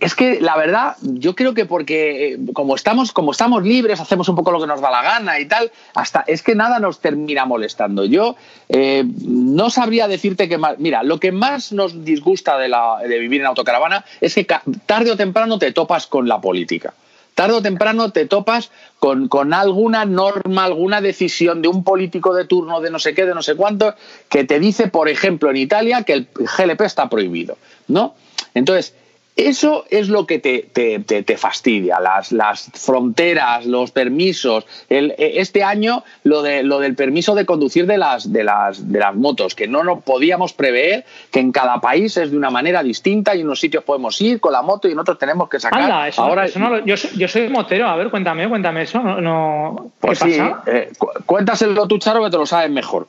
es 0.00 0.14
que 0.14 0.40
la 0.40 0.56
verdad, 0.56 0.96
yo 1.00 1.34
creo 1.34 1.54
que 1.54 1.64
porque 1.64 2.34
eh, 2.34 2.38
como 2.52 2.74
estamos, 2.74 3.12
como 3.12 3.32
estamos 3.32 3.62
libres, 3.62 4.00
hacemos 4.00 4.28
un 4.28 4.36
poco 4.36 4.50
lo 4.50 4.60
que 4.60 4.66
nos 4.66 4.80
da 4.80 4.90
la 4.90 5.02
gana 5.02 5.38
y 5.38 5.46
tal, 5.46 5.70
hasta 5.94 6.24
es 6.26 6.42
que 6.42 6.54
nada 6.54 6.78
nos 6.78 7.00
termina 7.00 7.44
molestando. 7.44 8.04
Yo 8.04 8.36
eh, 8.68 9.04
no 9.22 9.70
sabría 9.70 10.08
decirte 10.08 10.48
que 10.48 10.58
más. 10.58 10.78
Mira, 10.78 11.02
lo 11.02 11.20
que 11.20 11.32
más 11.32 11.72
nos 11.72 12.04
disgusta 12.04 12.58
de, 12.58 12.68
la, 12.68 12.98
de 13.06 13.18
vivir 13.18 13.40
en 13.40 13.46
autocaravana 13.46 14.04
es 14.20 14.34
que 14.34 14.46
tarde 14.86 15.12
o 15.12 15.16
temprano 15.16 15.58
te 15.58 15.72
topas 15.72 16.06
con 16.06 16.28
la 16.28 16.40
política. 16.40 16.94
Tarde 17.34 17.54
o 17.54 17.62
temprano 17.62 18.10
te 18.12 18.24
topas 18.24 18.70
con, 18.98 19.28
con, 19.28 19.52
alguna 19.52 20.06
norma, 20.06 20.64
alguna 20.64 21.02
decisión 21.02 21.60
de 21.60 21.68
un 21.68 21.84
político 21.84 22.34
de 22.34 22.46
turno, 22.46 22.80
de 22.80 22.90
no 22.90 22.98
sé 22.98 23.14
qué, 23.14 23.26
de 23.26 23.34
no 23.34 23.42
sé 23.42 23.56
cuánto, 23.56 23.94
que 24.30 24.44
te 24.44 24.58
dice, 24.58 24.88
por 24.88 25.10
ejemplo, 25.10 25.50
en 25.50 25.58
Italia 25.58 26.02
que 26.02 26.14
el 26.14 26.28
GLP 26.34 26.80
está 26.80 27.10
prohibido, 27.10 27.58
¿no? 27.88 28.14
Entonces, 28.54 28.94
eso 29.36 29.84
es 29.90 30.08
lo 30.08 30.26
que 30.26 30.38
te, 30.38 30.62
te, 30.62 31.36
fastidia, 31.36 32.00
las, 32.00 32.32
las, 32.32 32.70
fronteras, 32.72 33.66
los 33.66 33.90
permisos. 33.90 34.66
El, 34.88 35.10
e, 35.18 35.40
este 35.40 35.62
año 35.62 36.04
lo, 36.24 36.42
de, 36.42 36.62
lo 36.62 36.78
del 36.80 36.94
permiso 36.94 37.34
de 37.34 37.44
conducir 37.44 37.86
de 37.86 37.98
las, 37.98 38.32
de, 38.32 38.44
las, 38.44 38.90
de 38.90 38.98
las 38.98 39.14
motos, 39.14 39.54
que 39.54 39.68
no 39.68 39.84
nos 39.84 40.02
podíamos 40.02 40.54
prever, 40.54 41.04
que 41.30 41.40
en 41.40 41.52
cada 41.52 41.80
país 41.82 42.16
es 42.16 42.30
de 42.30 42.36
una 42.36 42.48
manera 42.48 42.82
distinta 42.82 43.36
y 43.36 43.40
en 43.40 43.46
unos 43.46 43.60
sitios 43.60 43.84
podemos 43.84 44.18
ir 44.22 44.40
con 44.40 44.52
la 44.52 44.62
moto 44.62 44.88
y 44.88 44.92
en 44.92 44.98
otros 44.98 45.18
tenemos 45.18 45.50
que 45.50 45.60
sacar. 45.60 46.10
Ahora, 46.16 46.48
yo, 46.86 46.94
yo, 46.94 47.28
soy 47.28 47.50
motero, 47.50 47.88
a 47.88 47.96
ver, 47.96 48.08
cuéntame, 48.08 48.48
cuéntame 48.48 48.82
eso. 48.82 49.00
No, 49.02 49.92
pues 50.00 50.18
sí, 50.18 50.38
eh, 50.66 50.92
cuéntaselo 51.26 51.86
tú, 51.86 51.98
Charo, 51.98 52.24
que 52.24 52.30
te 52.30 52.38
lo 52.38 52.46
sabes 52.46 52.70
mejor. 52.70 53.06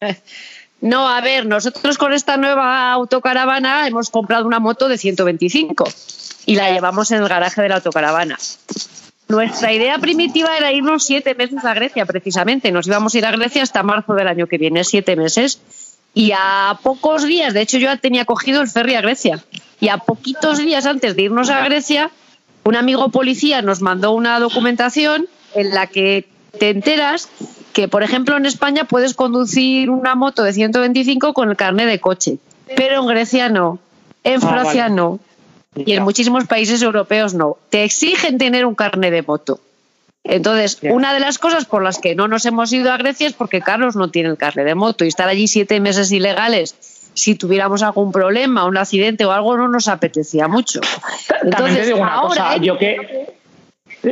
No, 0.80 1.08
a 1.08 1.20
ver, 1.20 1.46
nosotros 1.46 1.98
con 1.98 2.12
esta 2.12 2.36
nueva 2.36 2.92
autocaravana 2.92 3.86
hemos 3.86 4.10
comprado 4.10 4.46
una 4.46 4.60
moto 4.60 4.88
de 4.88 4.98
125 4.98 5.84
y 6.46 6.56
la 6.56 6.70
llevamos 6.70 7.10
en 7.10 7.22
el 7.22 7.28
garaje 7.28 7.62
de 7.62 7.68
la 7.68 7.76
autocaravana. 7.76 8.38
Nuestra 9.28 9.72
idea 9.72 9.98
primitiva 9.98 10.56
era 10.56 10.72
irnos 10.72 11.04
siete 11.04 11.34
meses 11.34 11.64
a 11.64 11.74
Grecia, 11.74 12.06
precisamente. 12.06 12.70
Nos 12.70 12.86
íbamos 12.86 13.14
a 13.14 13.18
ir 13.18 13.26
a 13.26 13.32
Grecia 13.32 13.62
hasta 13.62 13.82
marzo 13.82 14.14
del 14.14 14.28
año 14.28 14.46
que 14.46 14.58
viene, 14.58 14.84
siete 14.84 15.16
meses. 15.16 15.60
Y 16.14 16.32
a 16.32 16.78
pocos 16.82 17.24
días, 17.24 17.52
de 17.52 17.62
hecho 17.62 17.78
yo 17.78 17.88
ya 17.88 17.96
tenía 17.96 18.24
cogido 18.24 18.62
el 18.62 18.68
ferry 18.68 18.94
a 18.94 19.00
Grecia, 19.00 19.44
y 19.80 19.88
a 19.88 19.98
poquitos 19.98 20.58
días 20.58 20.86
antes 20.86 21.16
de 21.16 21.22
irnos 21.22 21.50
a 21.50 21.64
Grecia, 21.64 22.10
un 22.64 22.76
amigo 22.76 23.10
policía 23.10 23.62
nos 23.62 23.82
mandó 23.82 24.12
una 24.12 24.38
documentación 24.38 25.26
en 25.54 25.70
la 25.70 25.86
que 25.86 26.28
te 26.58 26.70
enteras 26.70 27.28
que, 27.76 27.88
por 27.88 28.02
ejemplo, 28.02 28.38
en 28.38 28.46
España 28.46 28.84
puedes 28.84 29.12
conducir 29.12 29.90
una 29.90 30.14
moto 30.14 30.42
de 30.42 30.54
125 30.54 31.34
con 31.34 31.50
el 31.50 31.56
carnet 31.58 31.86
de 31.86 32.00
coche, 32.00 32.38
pero 32.74 33.02
en 33.02 33.06
Grecia 33.06 33.50
no, 33.50 33.78
en 34.24 34.36
Ah, 34.42 34.48
Francia 34.48 34.84
vale. 34.84 34.94
no, 34.94 35.20
y 35.74 35.92
en 35.92 36.02
muchísimos 36.02 36.46
países 36.46 36.80
europeos 36.80 37.34
no. 37.34 37.58
Te 37.68 37.84
exigen 37.84 38.38
tener 38.38 38.64
un 38.64 38.74
carnet 38.74 39.12
de 39.12 39.20
moto. 39.20 39.60
Entonces, 40.24 40.80
Bien. 40.80 40.94
una 40.94 41.12
de 41.12 41.20
las 41.20 41.38
cosas 41.38 41.66
por 41.66 41.82
las 41.82 41.98
que 41.98 42.14
no 42.14 42.28
nos 42.28 42.46
hemos 42.46 42.72
ido 42.72 42.90
a 42.90 42.96
Grecia 42.96 43.26
es 43.26 43.34
porque 43.34 43.60
Carlos 43.60 43.94
no 43.94 44.10
tiene 44.10 44.30
el 44.30 44.38
carnet 44.38 44.64
de 44.64 44.74
moto 44.74 45.04
y 45.04 45.08
estar 45.08 45.28
allí 45.28 45.46
siete 45.46 45.78
meses 45.78 46.10
ilegales. 46.10 46.74
Si 47.12 47.34
tuviéramos 47.34 47.82
algún 47.82 48.10
problema, 48.10 48.64
un 48.64 48.78
accidente 48.78 49.26
o 49.26 49.32
algo, 49.32 49.54
no 49.58 49.68
nos 49.68 49.86
apetecía 49.88 50.48
mucho. 50.48 50.80
También 51.28 51.40
te 51.42 51.46
Entonces, 51.48 51.86
digo 51.88 51.98
una 51.98 52.14
ahora, 52.14 52.44
cosa, 52.44 52.56
yo 52.56 52.78
que 52.78 53.35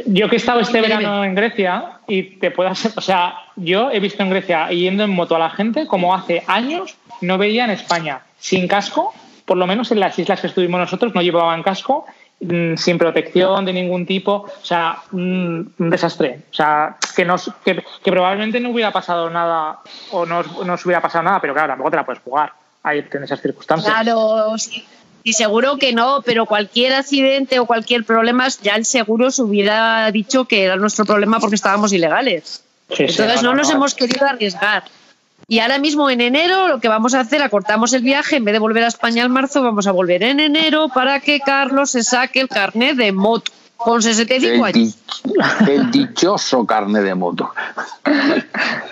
yo 0.06 0.28
que 0.28 0.36
he 0.36 0.38
estado 0.38 0.60
este 0.60 0.80
Dime, 0.80 0.96
verano 0.96 1.24
en 1.24 1.34
Grecia 1.34 1.98
y 2.06 2.22
te 2.38 2.50
puedo 2.50 2.68
hacer, 2.70 2.92
o 2.96 3.00
sea, 3.00 3.34
yo 3.56 3.90
he 3.90 4.00
visto 4.00 4.22
en 4.22 4.30
Grecia 4.30 4.68
yendo 4.70 5.04
en 5.04 5.10
moto 5.10 5.36
a 5.36 5.38
la 5.38 5.50
gente 5.50 5.86
como 5.86 6.14
hace 6.14 6.42
años 6.46 6.96
no 7.20 7.38
veía 7.38 7.64
en 7.64 7.70
España, 7.70 8.22
sin 8.38 8.66
casco, 8.66 9.14
por 9.44 9.56
lo 9.56 9.66
menos 9.66 9.92
en 9.92 10.00
las 10.00 10.18
islas 10.18 10.40
que 10.40 10.48
estuvimos 10.48 10.80
nosotros 10.80 11.14
no 11.14 11.22
llevaban 11.22 11.62
casco, 11.62 12.06
mm, 12.40 12.76
sin 12.76 12.98
protección 12.98 13.64
de 13.64 13.72
ningún 13.72 14.06
tipo, 14.06 14.32
o 14.32 14.64
sea, 14.64 14.98
mm, 15.10 15.60
un 15.78 15.90
desastre, 15.90 16.40
o 16.50 16.54
sea, 16.54 16.96
que, 17.14 17.24
nos, 17.24 17.52
que, 17.64 17.82
que 18.02 18.10
probablemente 18.10 18.60
no 18.60 18.70
hubiera 18.70 18.90
pasado 18.90 19.30
nada 19.30 19.80
o 20.10 20.26
no, 20.26 20.42
no 20.42 20.74
os 20.74 20.84
hubiera 20.84 21.00
pasado 21.00 21.24
nada, 21.24 21.40
pero 21.40 21.54
claro, 21.54 21.68
tampoco 21.68 21.90
te 21.90 21.96
la 21.96 22.04
puedes 22.04 22.22
jugar 22.22 22.52
ahí 22.82 23.04
en 23.10 23.24
esas 23.24 23.40
circunstancias. 23.40 23.92
Claro, 23.92 24.58
sí. 24.58 24.84
Y 25.26 25.32
seguro 25.32 25.78
que 25.78 25.94
no, 25.94 26.20
pero 26.22 26.44
cualquier 26.44 26.92
accidente 26.92 27.58
o 27.58 27.66
cualquier 27.66 28.04
problema, 28.04 28.46
ya 28.62 28.76
el 28.76 28.84
seguro 28.84 29.30
se 29.30 29.42
hubiera 29.42 30.10
dicho 30.10 30.44
que 30.44 30.64
era 30.64 30.76
nuestro 30.76 31.06
problema 31.06 31.40
porque 31.40 31.56
estábamos 31.56 31.94
ilegales. 31.94 32.62
Sí, 32.90 32.96
sí, 32.96 33.04
Entonces 33.08 33.42
no, 33.42 33.54
nos 33.54 33.70
hemos 33.70 33.94
querido 33.94 34.26
arriesgar. 34.26 34.84
Y 35.48 35.60
ahora 35.60 35.78
mismo 35.78 36.10
en 36.10 36.20
enero 36.20 36.68
lo 36.68 36.78
que 36.78 36.88
vamos 36.88 37.14
a 37.14 37.20
hacer, 37.20 37.42
acortamos 37.42 37.94
el 37.94 38.02
viaje, 38.02 38.36
en 38.36 38.44
vez 38.44 38.52
de 38.52 38.58
volver 38.58 38.84
a 38.84 38.88
España 38.88 39.24
en 39.24 39.30
marzo, 39.30 39.62
vamos 39.62 39.86
a 39.86 39.92
volver 39.92 40.22
en 40.22 40.40
enero 40.40 40.88
para 40.88 41.20
que 41.20 41.40
Carlos 41.40 41.92
se 41.92 42.04
saque 42.04 42.40
el 42.40 42.48
carnet 42.48 42.96
de 42.96 43.12
moto 43.12 43.50
con 43.84 44.02
65 44.02 44.54
El, 44.54 44.74
años. 44.74 44.98
el 45.68 45.90
dichoso 45.90 46.66
carne 46.66 47.00
de 47.02 47.14
moto. 47.14 47.52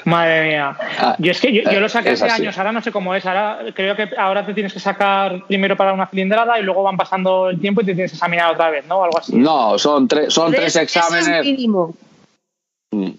Madre 0.05 0.48
mía. 0.48 0.76
Ah, 0.98 1.16
yo 1.18 1.31
es 1.33 1.40
que 1.40 1.52
yo, 1.52 1.70
yo 1.70 1.81
lo 1.81 1.88
saqué 1.88 2.11
hace 2.11 2.24
así. 2.26 2.42
años, 2.42 2.59
ahora 2.59 2.72
no 2.72 2.83
sé 2.83 2.92
cómo 2.92 3.14
es. 3.14 3.24
Ahora 3.26 3.61
creo 3.74 3.96
que 3.96 4.11
ahora 4.18 4.44
te 4.44 4.55
tienes 4.55 4.72
que 4.72 4.81
sacar 4.81 5.46
primero 5.46 5.76
para 5.76 5.92
una 5.92 6.07
cilindrada 6.07 6.59
y 6.59 6.62
luego 6.62 6.83
van 6.83 6.96
pasando 6.96 7.50
el 7.50 7.61
tiempo 7.61 7.81
y 7.81 7.85
te 7.87 7.94
tienes 7.94 8.12
que 8.12 8.16
examinar 8.16 8.52
otra 8.52 8.70
vez, 8.70 8.87
¿no? 8.87 9.02
Algo 9.02 9.18
así. 9.18 9.35
No, 9.37 9.78
son, 9.78 10.09
tres 10.09 10.33
son 10.33 10.52
tres 10.52 10.76
exámenes. 10.76 11.44
mínimo. 11.44 11.94
Mm. 12.90 13.11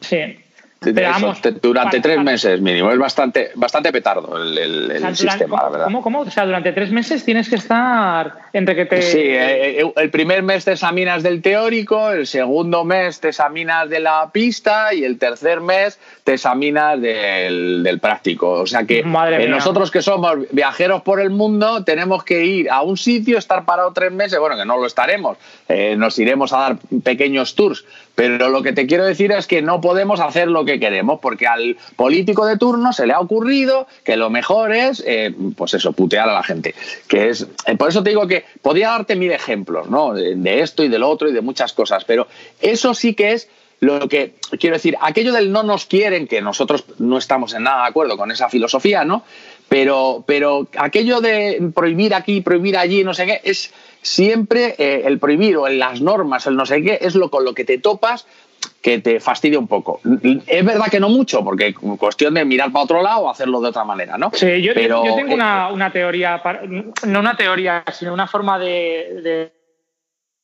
Sí. 0.00 0.38
Vamos, 0.82 1.42
te- 1.42 1.52
durante 1.52 2.00
tres 2.00 2.22
meses 2.22 2.58
mínimo. 2.60 2.90
Es 2.90 2.98
bastante, 2.98 3.50
bastante 3.54 3.92
petardo 3.92 4.42
el, 4.42 4.56
el- 4.56 4.90
o 4.92 4.98
sea, 4.98 5.14
sistema, 5.14 5.56
la 5.56 5.62
¿cómo, 5.62 5.70
verdad. 5.72 5.84
¿cómo, 5.84 6.02
cómo? 6.02 6.20
O 6.20 6.30
sea, 6.30 6.46
durante 6.46 6.72
tres 6.72 6.90
meses 6.90 7.22
tienes 7.22 7.50
que 7.50 7.56
estar 7.56 8.38
entre 8.54 8.74
que 8.74 8.86
te. 8.86 9.02
Sí, 9.02 9.18
eh, 9.18 9.82
eh, 9.82 9.92
el 9.96 10.10
primer 10.10 10.42
mes 10.42 10.64
te 10.64 10.72
examinas 10.72 11.22
del 11.22 11.42
teórico, 11.42 12.10
el 12.12 12.26
segundo 12.26 12.84
mes 12.84 13.20
te 13.20 13.28
examinas 13.28 13.90
de 13.90 14.00
la 14.00 14.30
pista 14.32 14.94
y 14.94 15.04
el 15.04 15.18
tercer 15.18 15.60
mes 15.60 15.98
te 16.24 16.32
examinas 16.34 16.98
del, 16.98 17.82
del 17.82 17.98
práctico. 18.00 18.50
O 18.52 18.66
sea 18.66 18.84
que 18.84 19.00
eh, 19.00 19.48
nosotros 19.48 19.90
que 19.90 20.00
somos 20.00 20.38
viajeros 20.50 21.02
por 21.02 21.20
el 21.20 21.28
mundo 21.28 21.84
tenemos 21.84 22.24
que 22.24 22.42
ir 22.42 22.70
a 22.70 22.80
un 22.80 22.96
sitio, 22.96 23.36
estar 23.36 23.66
parado 23.66 23.92
tres 23.92 24.12
meses, 24.12 24.38
bueno, 24.38 24.56
que 24.56 24.64
no 24.64 24.78
lo 24.78 24.86
estaremos, 24.86 25.36
eh, 25.68 25.94
nos 25.98 26.18
iremos 26.18 26.54
a 26.54 26.58
dar 26.60 26.76
pequeños 27.04 27.54
tours, 27.54 27.84
pero 28.20 28.50
lo 28.50 28.62
que 28.62 28.74
te 28.74 28.86
quiero 28.86 29.06
decir 29.06 29.32
es 29.32 29.46
que 29.46 29.62
no 29.62 29.80
podemos 29.80 30.20
hacer 30.20 30.48
lo 30.48 30.66
que 30.66 30.78
queremos 30.78 31.20
porque 31.20 31.46
al 31.46 31.78
político 31.96 32.44
de 32.44 32.58
turno 32.58 32.92
se 32.92 33.06
le 33.06 33.14
ha 33.14 33.18
ocurrido 33.18 33.86
que 34.04 34.18
lo 34.18 34.28
mejor 34.28 34.74
es, 34.74 35.02
eh, 35.06 35.34
pues 35.56 35.72
eso, 35.72 35.94
putear 35.94 36.28
a 36.28 36.34
la 36.34 36.42
gente. 36.42 36.74
Que 37.08 37.30
es, 37.30 37.46
eh, 37.64 37.76
por 37.78 37.88
eso 37.88 38.02
te 38.02 38.10
digo 38.10 38.26
que 38.26 38.44
podría 38.60 38.90
darte 38.90 39.16
mil 39.16 39.32
ejemplos, 39.32 39.88
¿no? 39.88 40.12
De, 40.12 40.34
de 40.34 40.60
esto 40.60 40.84
y 40.84 40.88
del 40.88 41.02
otro 41.02 41.30
y 41.30 41.32
de 41.32 41.40
muchas 41.40 41.72
cosas, 41.72 42.04
pero 42.04 42.28
eso 42.60 42.92
sí 42.92 43.14
que 43.14 43.32
es 43.32 43.48
lo 43.80 44.06
que 44.10 44.34
quiero 44.58 44.76
decir, 44.76 44.98
aquello 45.00 45.32
del 45.32 45.50
no 45.50 45.62
nos 45.62 45.86
quieren, 45.86 46.28
que 46.28 46.42
nosotros 46.42 46.84
no 46.98 47.16
estamos 47.16 47.54
en 47.54 47.62
nada 47.62 47.84
de 47.84 47.88
acuerdo 47.88 48.18
con 48.18 48.30
esa 48.30 48.50
filosofía, 48.50 49.02
¿no? 49.02 49.24
Pero, 49.70 50.24
pero 50.26 50.68
aquello 50.76 51.22
de 51.22 51.70
prohibir 51.74 52.12
aquí, 52.12 52.42
prohibir 52.42 52.76
allí, 52.76 53.02
no 53.02 53.14
sé 53.14 53.24
qué, 53.24 53.40
es 53.44 53.72
siempre 54.02 54.74
eh, 54.78 55.02
el 55.04 55.18
prohibir 55.18 55.56
o 55.56 55.66
en 55.68 55.78
las 55.78 56.00
normas, 56.00 56.46
el 56.46 56.56
no 56.56 56.66
sé 56.66 56.82
qué, 56.82 56.98
es 57.00 57.14
lo 57.14 57.30
con 57.30 57.44
lo 57.44 57.54
que 57.54 57.64
te 57.64 57.78
topas 57.78 58.26
que 58.82 58.98
te 58.98 59.20
fastidia 59.20 59.58
un 59.58 59.66
poco. 59.68 60.00
Es 60.46 60.64
verdad 60.64 60.86
que 60.90 61.00
no 61.00 61.08
mucho, 61.10 61.44
porque 61.44 61.74
cuestión 61.74 62.34
de 62.34 62.44
mirar 62.44 62.72
para 62.72 62.84
otro 62.84 63.02
lado 63.02 63.20
o 63.22 63.30
hacerlo 63.30 63.60
de 63.60 63.68
otra 63.68 63.84
manera, 63.84 64.16
¿no? 64.16 64.30
Sí, 64.32 64.62
yo, 64.62 64.72
Pero, 64.74 65.04
yo 65.04 65.14
tengo 65.14 65.32
eh, 65.32 65.34
una, 65.34 65.68
una 65.68 65.90
teoría, 65.92 66.40
no 67.06 67.20
una 67.20 67.36
teoría, 67.36 67.84
sino 67.92 68.12
una 68.14 68.26
forma 68.26 68.58
de, 68.58 69.20
de- 69.22 69.52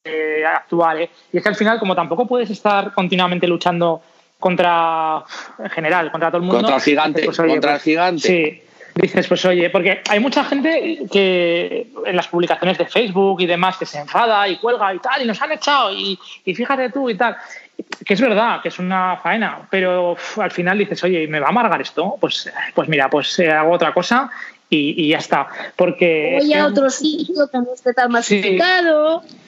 de 0.04 0.46
actuar. 0.46 1.00
¿eh? 1.00 1.10
Y 1.32 1.38
es 1.38 1.42
que 1.42 1.48
al 1.48 1.56
final, 1.56 1.78
como 1.78 1.94
tampoco 1.94 2.26
puedes 2.26 2.48
estar 2.50 2.92
continuamente 2.92 3.46
luchando 3.46 4.02
contra, 4.38 5.24
en 5.58 5.70
general, 5.70 6.10
contra 6.12 6.28
todo 6.30 6.38
el 6.38 6.42
mundo. 6.44 6.58
Contra 6.58 6.76
el 6.76 6.82
gigante, 6.82 7.22
pues, 7.24 7.38
oye, 7.40 7.50
contra 7.52 7.70
el 7.72 7.76
pues, 7.76 7.82
gigante. 7.84 8.20
Sí. 8.28 8.62
Dices, 8.96 9.28
pues 9.28 9.44
oye, 9.44 9.68
porque 9.68 10.00
hay 10.08 10.20
mucha 10.20 10.42
gente 10.42 11.00
que 11.12 11.92
en 12.06 12.16
las 12.16 12.28
publicaciones 12.28 12.78
de 12.78 12.86
Facebook 12.86 13.42
y 13.42 13.46
demás 13.46 13.76
que 13.76 13.84
se 13.84 13.98
enfada 13.98 14.48
y 14.48 14.56
cuelga 14.56 14.94
y 14.94 14.98
tal, 14.98 15.22
y 15.22 15.26
nos 15.26 15.40
han 15.42 15.52
echado, 15.52 15.92
y, 15.92 16.18
y 16.44 16.54
fíjate 16.54 16.90
tú 16.90 17.10
y 17.10 17.14
tal. 17.14 17.36
Que 18.06 18.14
es 18.14 18.20
verdad, 18.22 18.62
que 18.62 18.68
es 18.68 18.78
una 18.78 19.18
faena, 19.22 19.68
pero 19.70 20.12
uf, 20.12 20.38
al 20.38 20.50
final 20.50 20.78
dices, 20.78 21.04
oye, 21.04 21.28
¿me 21.28 21.40
va 21.40 21.48
a 21.48 21.50
amargar 21.50 21.82
esto? 21.82 22.16
Pues, 22.18 22.50
pues 22.74 22.88
mira, 22.88 23.10
pues 23.10 23.38
eh, 23.38 23.50
hago 23.50 23.72
otra 23.72 23.92
cosa 23.92 24.30
y, 24.70 25.04
y 25.04 25.08
ya 25.08 25.18
está. 25.18 25.46
Porque. 25.76 26.38
Voy 26.40 26.54
a 26.54 26.66
otro 26.66 26.88
sitio 26.88 27.50
que 27.52 27.58
no 27.58 27.74
esté 27.74 27.92
tan 27.92 28.10
masificado. 28.10 29.22
Sí, 29.22 29.45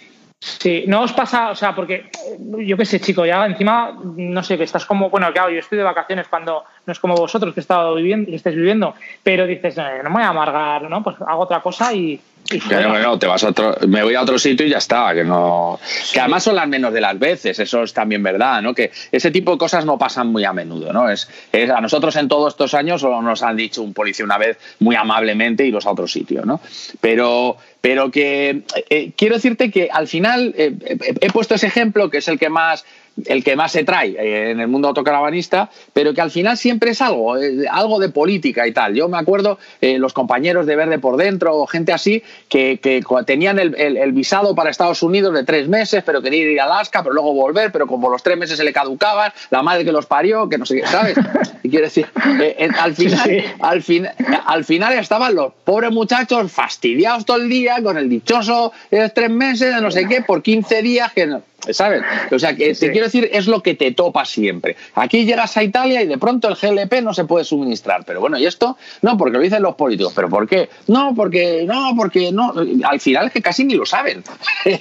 no 0.87 1.03
os 1.03 1.13
pasa, 1.13 1.51
o 1.51 1.55
sea, 1.55 1.75
porque 1.75 2.11
eh, 2.15 2.65
yo 2.65 2.77
qué 2.77 2.85
sé, 2.85 3.01
chico, 3.01 3.27
ya 3.27 3.45
encima, 3.45 3.99
no 4.17 4.43
sé, 4.43 4.57
que 4.57 4.65
estás 4.65 4.87
como, 4.87 5.11
bueno, 5.11 5.33
claro, 5.33 5.51
yo 5.51 5.59
estoy 5.59 5.79
de 5.79 5.85
vacaciones 5.85 6.29
cuando 6.29 6.65
no 6.87 6.93
es 6.93 6.99
como 6.99 7.15
vosotros 7.15 7.55
que, 7.55 7.61
he 7.61 7.63
estado 7.63 7.95
viviendo, 7.95 8.31
que 8.31 8.37
estáis 8.37 8.57
viviendo, 8.57 8.95
pero 9.23 9.47
dices, 9.47 9.77
"Eh, 9.79 10.01
no 10.03 10.11
me 10.11 10.17
voy 10.17 10.23
a 10.23 10.29
amargar, 10.29 10.89
¿no? 10.89 11.03
Pues 11.03 11.17
hago 11.27 11.43
otra 11.43 11.61
cosa 11.61 11.93
y. 11.93 12.21
Que 12.49 12.59
no, 12.59 12.95
que 12.95 13.01
no, 13.01 13.19
te 13.19 13.27
vas 13.27 13.45
a 13.45 13.49
otro, 13.51 13.77
me 13.89 14.03
voy 14.03 14.15
a 14.15 14.23
otro 14.23 14.39
sitio 14.39 14.65
y 14.67 14.71
ya 14.71 14.79
está, 14.79 15.13
que 15.15 15.23
no. 15.23 15.79
Que 16.13 16.21
además 16.21 16.45
son 16.45 16.57
las 16.57 16.67
menos 16.67 16.93
de 16.95 17.01
las 17.03 17.19
veces, 17.19 17.59
eso 17.59 17.83
es 17.83 17.93
también 17.93 18.23
verdad, 18.23 18.63
¿no? 18.63 18.75
Que 18.75 18.91
ese 19.13 19.31
tipo 19.31 19.53
de 19.53 19.59
cosas 19.59 19.85
no 19.85 19.99
pasan 19.99 20.29
muy 20.29 20.45
a 20.45 20.53
menudo, 20.55 20.93
¿no? 20.93 21.11
Es, 21.11 21.29
es- 21.53 21.69
a 21.69 21.81
nosotros 21.83 22.17
en 22.17 22.27
todos 22.29 22.55
estos 22.55 22.73
años 22.73 23.03
solo 23.03 23.21
nos 23.21 23.43
han 23.43 23.57
dicho 23.57 23.83
un 23.83 23.93
policía 23.93 24.25
una 24.25 24.39
vez 24.39 24.59
muy 24.81 24.97
amablemente 24.97 25.67
iros 25.67 25.85
a 25.87 25.91
otro 25.91 26.09
sitio, 26.09 26.45
¿no? 26.47 26.61
Pero, 27.03 27.59
pero 27.83 28.11
que 28.11 28.63
eh, 28.89 29.13
quiero 29.17 29.35
decirte 29.35 29.71
que 29.71 29.91
al 29.93 30.09
final 30.09 30.55
eh, 30.57 30.73
he 31.21 31.31
puesto 31.31 31.55
ese 31.55 31.67
ejemplo 31.67 32.09
que 32.09 32.19
es 32.19 32.29
el 32.29 32.39
que 32.39 32.49
más 32.49 32.85
el 33.27 33.43
que 33.45 33.57
más 33.57 33.73
se 33.73 33.85
trae 33.85 34.11
eh, 34.19 34.51
en 34.51 34.61
el 34.61 34.69
mundo 34.69 34.89
autocaravanista, 34.89 35.71
pero 35.93 36.15
que 36.15 36.21
al 36.21 36.31
final 36.31 36.57
siempre 36.57 36.91
es 36.91 37.01
algo, 37.01 37.37
eh, 37.37 37.65
algo 37.71 37.99
de 37.99 38.09
política 38.11 38.67
y 38.67 38.73
tal. 38.73 38.95
Yo 38.95 39.09
me 39.09 39.19
acuerdo 39.19 39.59
eh, 39.81 39.99
los 39.99 40.13
compañeros 40.13 40.67
de 40.67 40.77
Verde 40.77 40.99
por 40.99 41.17
Dentro 41.17 41.57
o 41.57 41.67
gente 41.67 41.93
así 41.93 42.23
que, 42.49 42.79
que 42.83 43.03
tenían 43.27 43.59
el, 43.59 43.75
el- 43.77 43.97
el 43.97 44.13
visado 44.13 44.55
para 44.55 44.71
Estados 44.71 45.03
Unidos 45.03 45.35
de 45.35 45.45
tres 45.45 45.69
meses, 45.69 46.03
pero 46.05 46.23
querían 46.23 46.51
ir 46.51 46.61
a 46.61 46.65
Alaska, 46.65 47.03
pero 47.03 47.15
luego 47.15 47.33
volver, 47.35 47.73
pero 47.73 47.87
como 47.87 48.09
los 48.11 48.23
tres 48.23 48.37
meses 48.39 48.57
se 48.57 48.65
le 48.65 48.73
caducaban, 48.73 49.33
la 49.51 49.63
madre 49.63 49.85
que 49.85 49.93
los 49.93 50.07
parió, 50.07 50.49
que 50.49 50.59
no 50.59 50.67
sé 50.67 50.81
qué, 50.81 50.87
¿sabes? 50.87 51.17
Y 51.63 51.71
quiero 51.71 51.87
decir, 51.87 52.07
eh, 52.41 52.55
eh, 52.59 52.69
al, 52.79 52.95
final, 52.95 53.19
Sí. 53.29 53.39
al, 53.61 53.83
fin- 53.83 54.09
al 54.47 54.65
final 54.65 54.93
estaban 54.95 55.35
los 55.35 55.53
pobres 55.65 55.91
muchachos 55.91 56.51
fastidiados 56.53 57.25
todo 57.27 57.37
el 57.39 57.49
día 57.49 57.83
con 57.83 57.99
el 57.99 58.09
dichoso 58.09 58.73
tres 59.15 59.29
meses 59.31 59.75
de 59.75 59.81
no 59.81 59.91
sé 59.91 60.07
qué 60.07 60.23
por 60.23 60.41
15 60.43 60.83
días 60.83 61.13
que 61.13 61.27
no- 61.27 61.43
¿Sabes? 61.71 62.03
O 62.31 62.39
sea, 62.39 62.55
que 62.55 62.75
Sí. 62.75 62.87
te 62.87 62.93
quiero 62.93 63.07
decir, 63.07 63.29
es 63.33 63.47
lo 63.49 63.63
que 63.63 63.75
te 63.75 63.91
topa 63.93 64.25
siempre. 64.25 64.77
Aquí 64.95 65.25
llegas 65.25 65.57
a 65.57 65.63
Italia 65.65 66.01
y 66.03 66.07
de 66.07 66.17
pronto 66.17 66.49
el 66.49 66.55
GLP 66.55 67.03
no 67.03 67.13
se 67.13 67.25
puede 67.25 67.45
suministrar. 67.45 68.05
Pero 68.07 68.21
bueno, 68.21 68.39
¿y 68.39 68.47
esto? 68.47 68.77
No, 69.03 69.19
porque 69.19 69.37
lo 69.39 69.43
dicen 69.43 69.63
los 69.63 69.75
políticos. 69.75 70.13
¿Pero 70.15 70.29
por 70.29 70.49
qué? 70.49 70.69
No, 70.87 71.15
porque 71.17 71.65
no, 71.67 71.93
porque 71.97 72.31
no. 72.33 72.55
Al 72.85 73.01
final 73.01 73.27
es 73.27 73.33
que 73.33 73.43
casi 73.43 73.65
ni 73.65 73.75
lo 73.75 73.85
saben. 73.87 74.23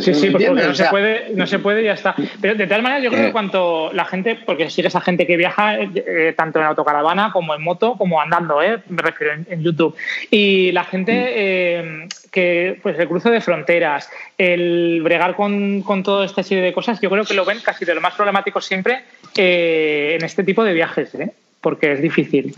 Sí, 0.00 0.14
sí, 0.14 0.30
pues 0.30 0.44
porque 0.44 0.50
no 0.64 0.70
O 0.70 0.74
se 0.74 0.84
puede, 0.86 1.30
no 1.34 1.46
se 1.46 1.58
puede 1.58 1.80
y 1.82 1.84
ya 1.86 1.92
está. 1.94 2.14
Pero 2.40 2.54
de 2.54 2.66
tal 2.66 2.82
manera 2.82 3.00
yo 3.02 3.10
creo 3.10 3.22
Eh. 3.22 3.26
que 3.26 3.32
cuanto 3.32 3.90
la 3.92 4.04
gente, 4.04 4.38
porque 4.46 4.70
sigue 4.70 4.88
esa 4.88 5.00
gente 5.00 5.26
que 5.26 5.36
viaja 5.36 5.76
eh, 5.78 5.90
eh, 5.94 6.34
tanto 6.36 6.58
en 6.58 6.66
autocaravana 6.66 7.30
como 7.32 7.54
en 7.54 7.62
moto, 7.62 7.96
como 7.96 8.20
andando, 8.20 8.62
eh, 8.62 8.78
me 8.88 9.02
refiero 9.02 9.32
en, 9.34 9.46
en 9.50 9.62
YouTube. 9.62 9.94
Y 10.30 10.72
la 10.72 10.84
gente 10.84 11.12
eh, 11.14 12.08
que, 12.30 12.78
pues 12.82 12.98
el 12.98 13.08
cruce 13.08 13.30
de 13.30 13.40
fronteras, 13.40 14.08
el 14.36 15.00
bregar 15.02 15.34
con, 15.34 15.82
con 15.82 16.02
toda 16.18 16.26
esta 16.26 16.42
serie 16.42 16.64
de 16.64 16.72
cosas, 16.72 17.00
yo 17.00 17.10
creo 17.10 17.24
que 17.24 17.34
lo 17.34 17.44
ven 17.44 17.60
casi 17.60 17.84
de 17.84 17.94
lo 17.94 18.00
más 18.00 18.14
problemático 18.14 18.60
siempre 18.60 19.04
eh, 19.36 20.16
en 20.18 20.24
este 20.24 20.42
tipo 20.42 20.64
de 20.64 20.72
viajes, 20.72 21.14
¿eh? 21.14 21.32
porque 21.60 21.92
es 21.92 22.02
difícil. 22.02 22.52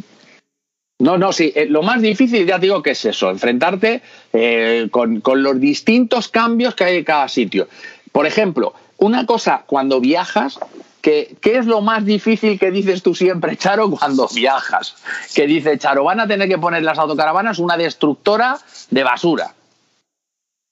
No, 0.99 1.19
no, 1.19 1.31
sí. 1.31 1.53
eh, 1.55 1.67
lo 1.67 1.83
más 1.83 2.01
difícil, 2.01 2.47
ya 2.47 2.55
te 2.55 2.63
digo 2.63 2.83
que 2.83 2.93
es 2.93 3.05
eso, 3.05 3.29
enfrentarte 3.29 4.01
eh, 4.33 4.89
con, 4.91 5.21
con 5.21 5.43
los 5.43 5.61
distintos 5.61 6.29
cambios 6.29 6.75
que 6.75 6.85
hay 6.85 6.97
en 6.97 7.05
cada 7.05 7.29
sitio. 7.29 7.69
Por 8.13 8.27
ejemplo, 8.27 8.73
una 8.97 9.27
cosa, 9.27 9.65
cuando 9.67 10.01
viajas, 10.01 10.59
que, 11.03 11.37
¿qué 11.43 11.59
es 11.59 11.67
lo 11.67 11.83
más 11.83 12.07
difícil 12.07 12.59
que 12.59 12.71
dices 12.71 13.03
tú 13.03 13.15
siempre, 13.15 13.57
Charo, 13.59 13.91
cuando 13.91 14.27
viajas? 14.35 14.97
Que 15.35 15.47
dice, 15.47 15.77
Charo, 15.77 16.05
van 16.05 16.21
a 16.21 16.27
tener 16.27 16.49
que 16.49 16.57
poner 16.57 16.83
las 16.83 16.99
autocaravanas 16.99 17.59
una 17.59 17.77
destructora 17.77 18.57
de 18.89 19.05
basura. 19.05 19.53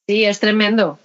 Sí, 0.07 0.25
es 0.25 0.41
tremendo. 0.41 0.99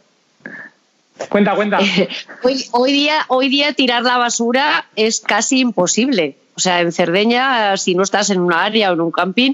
Cuenta, 1.30 1.56
cuenta. 1.56 1.80
hoy, 2.44 2.66
hoy, 2.72 2.92
día, 2.92 3.26
hoy 3.28 3.50
día 3.50 3.74
tirar 3.74 4.04
la 4.04 4.18
basura 4.18 4.86
es 4.96 5.20
casi 5.22 5.60
imposible. 5.60 6.38
O 6.56 6.60
sea, 6.60 6.82
en 6.82 6.92
Cerdeña, 6.92 7.78
si 7.78 7.96
no 7.96 8.04
estás 8.04 8.30
en 8.30 8.40
un 8.40 8.54
área 8.54 8.92
o 8.92 8.94
en 8.94 9.02
un 9.02 9.12
camping, 9.12 9.54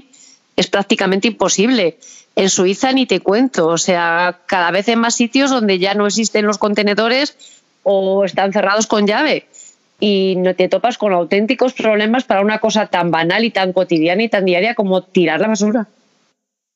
es 0.56 0.66
prácticamente 0.66 1.28
imposible. 1.28 1.98
En 2.36 2.50
Suiza 2.50 2.92
ni 2.92 3.06
te 3.06 3.20
cuento. 3.20 3.68
O 3.68 3.78
sea, 3.78 4.40
cada 4.46 4.70
vez 4.70 4.88
hay 4.88 4.96
más 4.96 5.14
sitios 5.14 5.50
donde 5.50 5.78
ya 5.78 5.94
no 5.94 6.06
existen 6.06 6.46
los 6.46 6.58
contenedores 6.58 7.36
o 7.82 8.24
están 8.24 8.52
cerrados 8.52 8.86
con 8.86 9.06
llave. 9.06 9.46
Y 9.98 10.36
no 10.36 10.54
te 10.54 10.68
topas 10.68 10.96
con 10.96 11.12
auténticos 11.12 11.74
problemas 11.74 12.24
para 12.24 12.40
una 12.40 12.58
cosa 12.58 12.86
tan 12.86 13.10
banal 13.10 13.44
y 13.44 13.50
tan 13.50 13.72
cotidiana 13.72 14.22
y 14.22 14.28
tan 14.28 14.44
diaria 14.44 14.74
como 14.74 15.02
tirar 15.02 15.40
la 15.40 15.48
basura. 15.48 15.86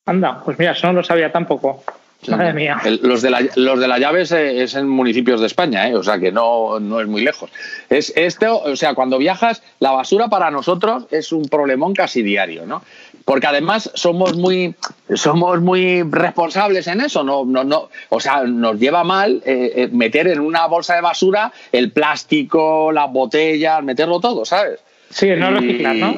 Anda, 0.05 0.43
pues 0.43 0.59
mira, 0.59 0.73
eso 0.73 0.87
no 0.87 0.93
lo 0.93 1.03
sabía 1.03 1.31
tampoco. 1.31 1.83
Madre 2.29 2.53
mía. 2.53 2.81
los, 3.01 3.21
de 3.21 3.29
la, 3.29 3.45
los 3.55 3.79
de 3.79 3.87
la 3.87 3.99
llave 3.99 4.21
es, 4.23 4.75
en 4.75 4.87
municipios 4.87 5.39
de 5.39 5.47
España, 5.47 5.87
¿eh? 5.87 5.95
o 5.95 6.03
sea 6.03 6.19
que 6.19 6.31
no, 6.31 6.79
no 6.79 6.99
es 6.99 7.07
muy 7.07 7.23
lejos. 7.23 7.49
Es 7.89 8.13
esto, 8.15 8.61
o 8.61 8.75
sea, 8.75 8.93
cuando 8.93 9.17
viajas, 9.17 9.63
la 9.79 9.91
basura 9.91 10.27
para 10.27 10.51
nosotros 10.51 11.05
es 11.11 11.31
un 11.31 11.45
problemón 11.45 11.93
casi 11.93 12.23
diario, 12.23 12.65
¿no? 12.65 12.81
Porque 13.23 13.47
además 13.47 13.91
somos 13.95 14.35
muy, 14.35 14.75
somos 15.13 15.61
muy 15.61 16.03
responsables 16.03 16.87
en 16.87 17.01
eso, 17.01 17.23
no, 17.23 17.43
no, 17.45 17.63
no, 17.63 17.89
o 18.09 18.19
sea, 18.19 18.43
nos 18.43 18.79
lleva 18.79 19.03
mal 19.03 19.41
eh, 19.45 19.73
eh, 19.75 19.89
meter 19.91 20.27
en 20.27 20.39
una 20.39 20.67
bolsa 20.67 20.95
de 20.95 21.01
basura 21.01 21.51
el 21.71 21.91
plástico, 21.91 22.91
las 22.91 23.11
botellas, 23.11 23.83
meterlo 23.83 24.19
todo, 24.19 24.45
¿sabes? 24.45 24.79
Sí, 25.09 25.29
no 25.37 25.51
reciclar, 25.51 25.95
¿no? 25.95 26.17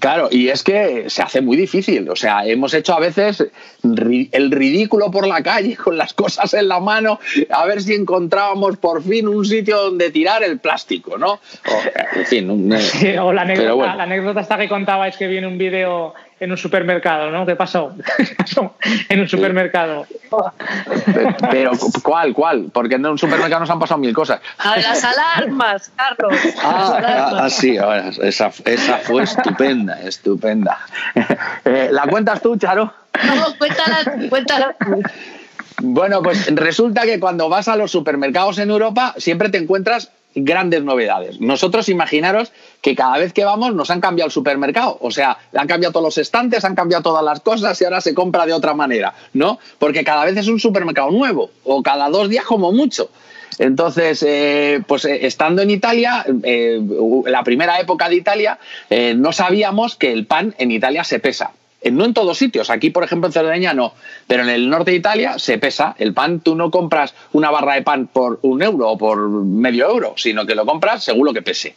Claro, 0.00 0.28
y 0.30 0.48
es 0.48 0.62
que 0.62 1.10
se 1.10 1.22
hace 1.22 1.40
muy 1.40 1.56
difícil. 1.56 2.08
O 2.08 2.16
sea, 2.16 2.46
hemos 2.46 2.74
hecho 2.74 2.94
a 2.94 3.00
veces 3.00 3.44
el 3.82 4.50
ridículo 4.50 5.10
por 5.10 5.26
la 5.26 5.42
calle 5.42 5.76
con 5.84 5.96
las 5.96 6.14
cosas 6.14 6.54
en 6.54 6.68
la 6.68 6.80
mano, 6.80 7.20
a 7.50 7.66
ver 7.66 7.82
si 7.82 7.94
encontrábamos 7.94 8.76
por 8.78 9.02
fin 9.02 9.28
un 9.28 9.44
sitio 9.44 9.82
donde 9.82 10.10
tirar 10.10 10.42
el 10.42 10.58
plástico, 10.58 11.18
¿no? 11.18 11.32
O, 11.32 12.18
en 12.18 12.26
fin, 12.26 12.50
o 13.18 13.32
la 13.32 13.42
anécdota, 13.42 13.94
la 13.96 14.02
anécdota 14.04 14.40
esta 14.40 14.56
que 14.56 14.68
contabais 14.68 15.16
que 15.16 15.26
viene 15.26 15.46
un 15.46 15.58
vídeo 15.58 16.14
en 16.44 16.50
un 16.50 16.58
supermercado, 16.58 17.30
¿no? 17.30 17.46
¿Qué 17.46 17.56
pasó? 17.56 17.94
en 19.08 19.20
un 19.20 19.28
supermercado. 19.28 20.06
Pero, 21.50 21.72
¿cuál, 22.02 22.32
cuál? 22.34 22.70
Porque 22.72 22.96
en 22.96 23.06
un 23.06 23.18
supermercado 23.18 23.60
nos 23.60 23.70
han 23.70 23.78
pasado 23.78 23.98
mil 23.98 24.14
cosas. 24.14 24.40
A 24.58 24.76
las 24.76 25.02
alarmas, 25.02 25.90
Carlos. 25.96 26.38
Ah, 26.62 27.00
ah, 27.02 27.40
ah 27.42 27.50
sí, 27.50 27.76
esa, 28.22 28.50
esa 28.64 28.98
fue 28.98 29.22
estupenda, 29.22 30.00
estupenda. 30.02 30.78
Eh, 31.64 31.88
¿La 31.90 32.02
cuentas 32.06 32.42
tú, 32.42 32.56
Charo? 32.56 32.92
No, 33.36 33.56
cuéntala, 33.56 34.28
cuéntala. 34.28 34.76
Bueno, 35.80 36.22
pues 36.22 36.54
resulta 36.54 37.02
que 37.02 37.18
cuando 37.18 37.48
vas 37.48 37.68
a 37.68 37.76
los 37.76 37.90
supermercados 37.90 38.58
en 38.58 38.70
Europa 38.70 39.14
siempre 39.16 39.48
te 39.48 39.58
encuentras 39.58 40.10
grandes 40.34 40.82
novedades. 40.82 41.40
Nosotros 41.40 41.88
imaginaros 41.88 42.52
que 42.80 42.94
cada 42.94 43.18
vez 43.18 43.32
que 43.32 43.44
vamos 43.44 43.74
nos 43.74 43.90
han 43.90 44.00
cambiado 44.00 44.26
el 44.26 44.32
supermercado, 44.32 44.98
o 45.00 45.10
sea, 45.10 45.38
han 45.54 45.66
cambiado 45.66 45.92
todos 45.92 46.04
los 46.04 46.18
estantes, 46.18 46.64
han 46.64 46.74
cambiado 46.74 47.02
todas 47.02 47.24
las 47.24 47.40
cosas 47.40 47.80
y 47.80 47.84
ahora 47.84 48.00
se 48.00 48.14
compra 48.14 48.46
de 48.46 48.52
otra 48.52 48.74
manera, 48.74 49.14
¿no? 49.32 49.58
Porque 49.78 50.04
cada 50.04 50.24
vez 50.24 50.36
es 50.36 50.48
un 50.48 50.60
supermercado 50.60 51.10
nuevo 51.10 51.50
o 51.64 51.82
cada 51.82 52.08
dos 52.08 52.28
días 52.28 52.44
como 52.44 52.72
mucho. 52.72 53.10
Entonces, 53.58 54.24
eh, 54.26 54.82
pues 54.86 55.04
eh, 55.04 55.26
estando 55.26 55.62
en 55.62 55.70
Italia, 55.70 56.24
eh, 56.42 56.80
la 57.26 57.44
primera 57.44 57.78
época 57.78 58.08
de 58.08 58.16
Italia, 58.16 58.58
no 59.16 59.32
sabíamos 59.32 59.96
que 59.96 60.12
el 60.12 60.26
pan 60.26 60.54
en 60.58 60.70
Italia 60.70 61.04
se 61.04 61.20
pesa 61.20 61.52
no 61.92 62.04
en 62.04 62.14
todos 62.14 62.38
sitios. 62.38 62.70
Aquí, 62.70 62.90
por 62.90 63.04
ejemplo, 63.04 63.26
en 63.26 63.32
Cerdeña 63.32 63.74
no. 63.74 63.94
Pero 64.26 64.42
en 64.42 64.48
el 64.48 64.68
norte 64.68 64.92
de 64.92 64.96
Italia 64.96 65.38
se 65.38 65.58
pesa. 65.58 65.94
El 65.98 66.14
pan, 66.14 66.40
tú 66.40 66.54
no 66.54 66.70
compras 66.70 67.14
una 67.32 67.50
barra 67.50 67.74
de 67.74 67.82
pan 67.82 68.06
por 68.06 68.38
un 68.42 68.62
euro 68.62 68.90
o 68.90 68.98
por 68.98 69.18
medio 69.18 69.88
euro, 69.88 70.14
sino 70.16 70.46
que 70.46 70.54
lo 70.54 70.64
compras 70.66 71.04
según 71.04 71.26
lo 71.26 71.32
que 71.32 71.42
pese. 71.42 71.76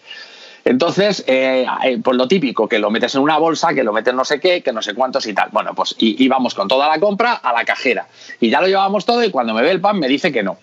Entonces, 0.67 1.23
eh, 1.27 1.65
eh, 1.85 1.97
pues 2.03 2.17
lo 2.17 2.27
típico, 2.27 2.67
que 2.67 2.77
lo 2.77 2.91
metes 2.91 3.15
en 3.15 3.21
una 3.21 3.37
bolsa, 3.37 3.73
que 3.73 3.85
lo 3.85 3.93
metes 3.93 4.13
no 4.13 4.25
sé 4.25 4.41
qué, 4.41 4.61
que 4.61 4.73
no 4.73 4.81
sé 4.81 4.93
cuántos 4.93 5.25
y 5.25 5.33
tal. 5.33 5.47
Bueno, 5.53 5.73
pues 5.73 5.95
íbamos 5.97 6.53
con 6.53 6.67
toda 6.67 6.89
la 6.89 6.99
compra 6.99 7.35
a 7.35 7.53
la 7.53 7.63
cajera. 7.63 8.09
Y 8.41 8.49
ya 8.49 8.59
lo 8.59 8.67
llevábamos 8.67 9.05
todo 9.05 9.23
y 9.23 9.31
cuando 9.31 9.53
me 9.53 9.61
ve 9.61 9.71
el 9.71 9.79
pan 9.79 9.97
me 9.97 10.09
dice 10.09 10.29
que 10.33 10.43
no. 10.43 10.57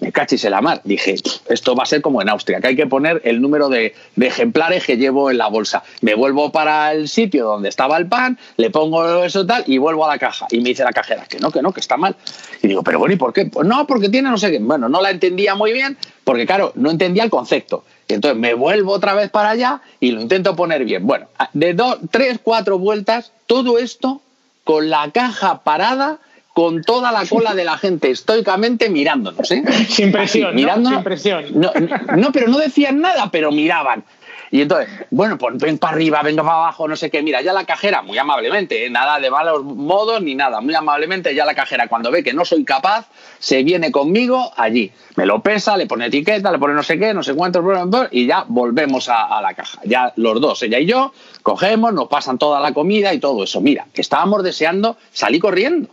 Me 0.00 0.12
cachis 0.12 0.44
la 0.44 0.62
mar. 0.62 0.80
Dije, 0.84 1.14
esto 1.50 1.76
va 1.76 1.82
a 1.82 1.86
ser 1.86 2.00
como 2.00 2.22
en 2.22 2.30
Austria, 2.30 2.58
que 2.62 2.68
hay 2.68 2.76
que 2.76 2.86
poner 2.86 3.20
el 3.22 3.42
número 3.42 3.68
de, 3.68 3.94
ejemplares 4.18 4.86
que 4.86 4.96
llevo 4.96 5.30
en 5.30 5.36
la 5.36 5.48
bolsa. 5.48 5.82
Me 6.00 6.14
vuelvo 6.14 6.50
para 6.50 6.92
el 6.92 7.06
sitio 7.10 7.44
donde 7.44 7.68
estaba 7.68 7.98
el 7.98 8.06
pan, 8.06 8.38
le 8.56 8.70
pongo 8.70 9.24
eso 9.24 9.44
tal 9.44 9.64
y 9.66 9.76
vuelvo 9.76 10.06
a 10.06 10.08
la 10.08 10.18
caja. 10.18 10.46
Y 10.50 10.60
me 10.60 10.70
dice 10.70 10.84
la 10.84 10.92
cajera, 10.92 11.26
que 11.28 11.38
no, 11.38 11.50
que 11.50 11.60
no, 11.60 11.70
que 11.74 11.80
está 11.80 11.98
mal. 11.98 12.16
Y 12.62 12.68
digo, 12.68 12.82
pero 12.82 12.98
bueno, 12.98 13.14
¿y 13.14 13.18
por 13.18 13.34
qué? 13.34 13.44
Pues 13.44 13.68
no, 13.68 13.86
porque 13.86 14.08
tiene 14.08 14.30
no 14.30 14.38
sé 14.38 14.50
qué. 14.50 14.58
Bueno, 14.58 14.88
no 14.88 15.02
la 15.02 15.10
entendía 15.10 15.54
muy 15.54 15.74
bien 15.74 15.98
porque, 16.24 16.46
claro, 16.46 16.72
no 16.76 16.90
entendía 16.90 17.24
el 17.24 17.30
concepto. 17.30 17.84
Entonces 18.14 18.38
me 18.38 18.54
vuelvo 18.54 18.92
otra 18.92 19.14
vez 19.14 19.30
para 19.30 19.50
allá 19.50 19.80
y 20.00 20.10
lo 20.12 20.20
intento 20.20 20.56
poner 20.56 20.84
bien. 20.84 21.06
Bueno, 21.06 21.26
de 21.52 21.74
dos, 21.74 21.98
tres, 22.10 22.38
cuatro 22.42 22.78
vueltas, 22.78 23.32
todo 23.46 23.78
esto 23.78 24.20
con 24.64 24.90
la 24.90 25.10
caja 25.10 25.62
parada, 25.62 26.18
con 26.52 26.82
toda 26.82 27.12
la 27.12 27.24
cola 27.26 27.54
de 27.54 27.64
la 27.64 27.78
gente 27.78 28.10
estoicamente 28.10 28.90
mirándonos. 28.90 29.50
¿eh? 29.50 29.62
Sin 29.88 30.12
presión, 30.12 30.54
¿no? 30.56 30.90
Sin 30.90 31.02
presión. 31.02 31.44
no, 31.54 32.32
pero 32.32 32.48
no 32.48 32.58
decían 32.58 33.00
nada, 33.00 33.30
pero 33.30 33.52
miraban. 33.52 34.04
Y 34.52 34.62
entonces, 34.62 34.88
bueno, 35.10 35.38
pues 35.38 35.56
ven 35.58 35.78
para 35.78 35.94
arriba, 35.94 36.22
venga 36.22 36.42
para 36.42 36.56
abajo, 36.56 36.88
no 36.88 36.96
sé 36.96 37.08
qué. 37.08 37.22
Mira, 37.22 37.40
ya 37.40 37.52
la 37.52 37.64
cajera, 37.64 38.02
muy 38.02 38.18
amablemente, 38.18 38.84
¿eh? 38.84 38.90
nada 38.90 39.20
de 39.20 39.30
malos 39.30 39.62
modos 39.62 40.20
ni 40.22 40.34
nada, 40.34 40.60
muy 40.60 40.74
amablemente, 40.74 41.34
ya 41.34 41.44
la 41.44 41.54
cajera, 41.54 41.86
cuando 41.86 42.10
ve 42.10 42.24
que 42.24 42.32
no 42.32 42.44
soy 42.44 42.64
capaz, 42.64 43.06
se 43.38 43.62
viene 43.62 43.92
conmigo 43.92 44.52
allí. 44.56 44.90
Me 45.14 45.24
lo 45.24 45.40
pesa, 45.40 45.76
le 45.76 45.86
pone 45.86 46.06
etiqueta, 46.06 46.50
le 46.50 46.58
pone 46.58 46.74
no 46.74 46.82
sé 46.82 46.98
qué, 46.98 47.14
no 47.14 47.22
sé 47.22 47.34
cuántos, 47.34 47.64
y 48.10 48.26
ya 48.26 48.44
volvemos 48.48 49.08
a, 49.08 49.40
la 49.40 49.54
caja. 49.54 49.80
Ya 49.84 50.12
los 50.16 50.40
dos, 50.40 50.62
ella 50.62 50.80
y 50.80 50.86
yo, 50.86 51.12
cogemos, 51.42 51.92
nos 51.92 52.08
pasan 52.08 52.36
toda 52.36 52.58
la 52.58 52.72
comida 52.72 53.14
y 53.14 53.20
todo 53.20 53.44
eso. 53.44 53.60
Mira, 53.60 53.86
que 53.94 54.00
estábamos 54.00 54.42
deseando 54.42 54.96
salir 55.12 55.40
corriendo 55.40 55.88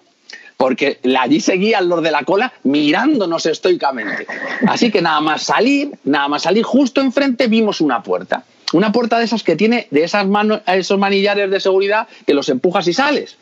porque 0.57 0.99
allí 1.17 1.39
seguían 1.39 1.87
los 1.87 2.01
de 2.01 2.11
la 2.11 2.23
cola 2.23 2.51
mirándonos 2.63 3.45
estoicamente. 3.45 4.25
Así 4.67 4.91
que 4.91 5.01
nada 5.01 5.21
más 5.21 5.43
salir, 5.43 5.91
nada 6.03 6.27
más 6.27 6.43
salir, 6.43 6.63
justo 6.63 6.99
enfrente 6.99 7.47
vimos 7.47 7.79
una 7.79 8.01
puerta. 8.01 8.43
Una 8.73 8.91
puerta 8.91 9.17
de 9.17 9.25
esas 9.25 9.43
que 9.43 9.55
tiene 9.55 9.87
de 9.91 10.03
esas 10.03 10.27
manos, 10.27 10.61
esos 10.65 10.97
manillares 10.99 11.49
de 11.49 11.59
seguridad 11.59 12.07
que 12.25 12.33
los 12.33 12.49
empujas 12.49 12.87
y 12.87 12.93
sales. 12.93 13.37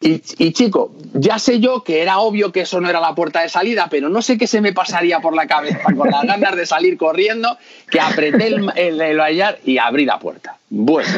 Y, 0.00 0.20
chico, 0.52 0.92
ya 1.12 1.40
sé 1.40 1.58
yo 1.58 1.82
que 1.82 2.02
era 2.02 2.20
obvio 2.20 2.52
que 2.52 2.60
eso 2.60 2.80
no 2.80 2.88
era 2.88 3.00
la 3.00 3.16
puerta 3.16 3.40
de 3.40 3.48
salida, 3.48 3.88
pero 3.90 4.08
no 4.08 4.22
sé 4.22 4.38
qué 4.38 4.46
se 4.46 4.60
me 4.60 4.72
pasaría 4.72 5.18
por 5.18 5.34
la 5.34 5.48
cabeza 5.48 5.92
con 5.96 6.08
las 6.08 6.24
ganas 6.24 6.54
de 6.54 6.66
salir 6.66 6.96
corriendo, 6.96 7.58
que 7.90 8.00
apreté 8.00 8.46
el, 8.46 8.70
el, 8.76 9.56
y 9.64 9.78
abrí 9.78 10.04
la 10.04 10.20
puerta. 10.20 10.56
Bueno, 10.70 11.08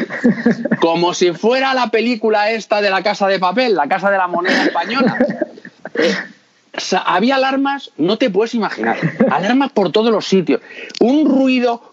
como 0.79 1.13
si 1.13 1.31
fuera 1.33 1.75
la 1.75 1.89
película 1.91 2.49
esta 2.49 2.81
de 2.81 2.89
la 2.89 3.03
casa 3.03 3.27
de 3.27 3.37
papel, 3.37 3.75
la 3.75 3.87
casa 3.87 4.09
de 4.09 4.17
la 4.17 4.25
moneda 4.25 4.63
española. 4.63 5.15
Eh, 5.93 6.15
había 7.05 7.35
alarmas, 7.35 7.91
no 7.97 8.17
te 8.17 8.31
puedes 8.31 8.55
imaginar, 8.55 8.97
alarmas 9.29 9.71
por 9.73 9.91
todos 9.91 10.11
los 10.11 10.25
sitios, 10.25 10.61
un 10.99 11.29
ruido, 11.29 11.91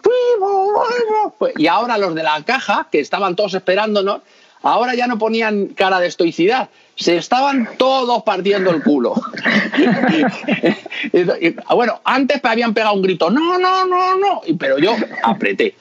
y 1.57 1.67
ahora 1.67 1.97
los 1.99 2.15
de 2.15 2.23
la 2.23 2.41
caja, 2.43 2.87
que 2.91 2.99
estaban 2.99 3.35
todos 3.35 3.53
esperándonos, 3.53 4.21
Ahora 4.61 4.93
ya 4.95 5.07
no 5.07 5.17
ponían 5.17 5.67
cara 5.67 5.99
de 5.99 6.07
estoicidad, 6.07 6.69
se 6.95 7.15
estaban 7.15 7.69
todos 7.77 8.23
partiendo 8.23 8.71
el 8.71 8.83
culo. 8.83 9.13
bueno, 11.75 12.01
antes 12.03 12.41
habían 12.43 12.73
pegado 12.73 12.95
un 12.95 13.01
grito, 13.01 13.29
no, 13.29 13.57
no, 13.57 13.85
no, 13.85 14.17
no, 14.17 14.41
pero 14.59 14.77
yo 14.77 14.95
apreté. 15.23 15.75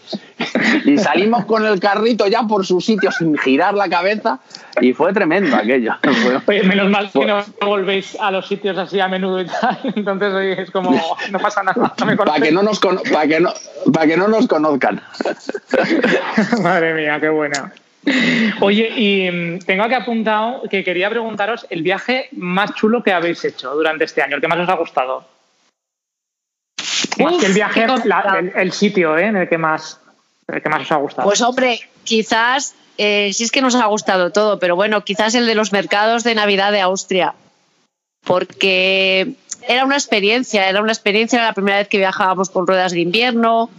Y 0.85 0.97
salimos 0.99 1.45
con 1.47 1.67
el 1.67 1.81
carrito 1.81 2.29
ya 2.29 2.45
por 2.45 2.65
su 2.65 2.81
sitio 2.81 3.11
sin 3.11 3.37
girar 3.37 3.75
la 3.75 3.89
cabeza 3.89 4.39
y 4.81 4.93
fue 4.93 5.13
tremendo 5.13 5.57
aquello. 5.57 5.95
menos 6.47 6.89
mal 6.89 7.11
que 7.11 7.27
no 7.27 7.45
volvéis 7.61 8.17
a 8.21 8.31
los 8.31 8.47
sitios 8.47 8.79
así 8.79 9.01
a 9.01 9.09
menudo 9.09 9.41
y 9.41 9.47
tal, 9.47 9.79
entonces 9.97 10.59
es 10.61 10.71
como, 10.71 11.17
no 11.31 11.39
pasa 11.41 11.65
nada. 11.65 11.95
para, 11.97 12.41
que 12.41 12.53
no 12.53 12.63
nos 12.63 12.79
para, 12.79 13.27
que 13.27 13.41
no, 13.41 13.53
para 13.93 14.07
que 14.07 14.17
no 14.17 14.29
nos 14.29 14.47
conozcan. 14.47 15.03
Madre 16.63 16.95
mía, 16.95 17.19
qué 17.21 17.29
buena. 17.29 17.73
Oye, 18.61 18.89
y 18.97 19.31
mm, 19.31 19.59
tengo 19.61 19.89
que 19.89 19.95
apuntado 19.95 20.63
que 20.71 20.85
quería 20.85 21.11
preguntaros 21.11 21.67
el 21.71 21.83
viaje 21.83 22.29
más 22.33 22.75
chulo 22.75 23.03
que 23.03 23.13
habéis 23.13 23.45
hecho 23.45 23.75
durante 23.75 24.05
este 24.05 24.23
año, 24.23 24.37
el 24.37 24.41
que 24.41 24.49
más 24.49 24.59
os 24.59 24.69
ha 24.69 24.75
gustado. 24.75 25.27
Más 27.19 27.37
que 27.39 27.47
el 27.47 27.53
viaje, 27.53 27.87
el, 28.55 28.73
sitio 28.73 29.17
¿eh? 29.19 29.27
en 29.27 29.37
el 29.37 29.49
que 29.49 29.59
más, 29.59 30.01
el 30.47 30.63
que 30.63 30.69
más 30.69 30.83
os 30.83 30.93
ha 30.93 30.97
gustado. 30.97 31.29
Pues 31.29 31.41
hombre, 31.43 31.81
quizás, 32.05 32.75
eh, 32.97 33.33
si 33.33 33.45
es 33.45 33.51
que 33.51 33.61
nos 33.61 33.75
ha 33.75 33.87
gustado 33.87 34.31
todo, 34.31 34.59
pero 34.59 34.77
bueno, 34.77 35.03
quizás 35.05 35.35
el 35.35 35.47
de 35.47 35.55
los 35.55 35.73
mercados 35.73 36.23
de 36.23 36.35
Navidad 36.35 36.71
de 36.73 36.81
Austria, 36.81 37.35
porque 38.25 39.35
era 39.67 39.85
una 39.85 39.97
experiencia, 39.97 40.69
era 40.69 40.81
una 40.81 40.93
experiencia, 40.93 41.39
era 41.39 41.49
la 41.49 41.55
primera 41.55 41.79
vez 41.79 41.89
que 41.89 41.99
viajábamos 41.99 42.51
con 42.51 42.67
ruedas 42.67 42.93
de 42.93 43.01
invierno, 43.01 43.71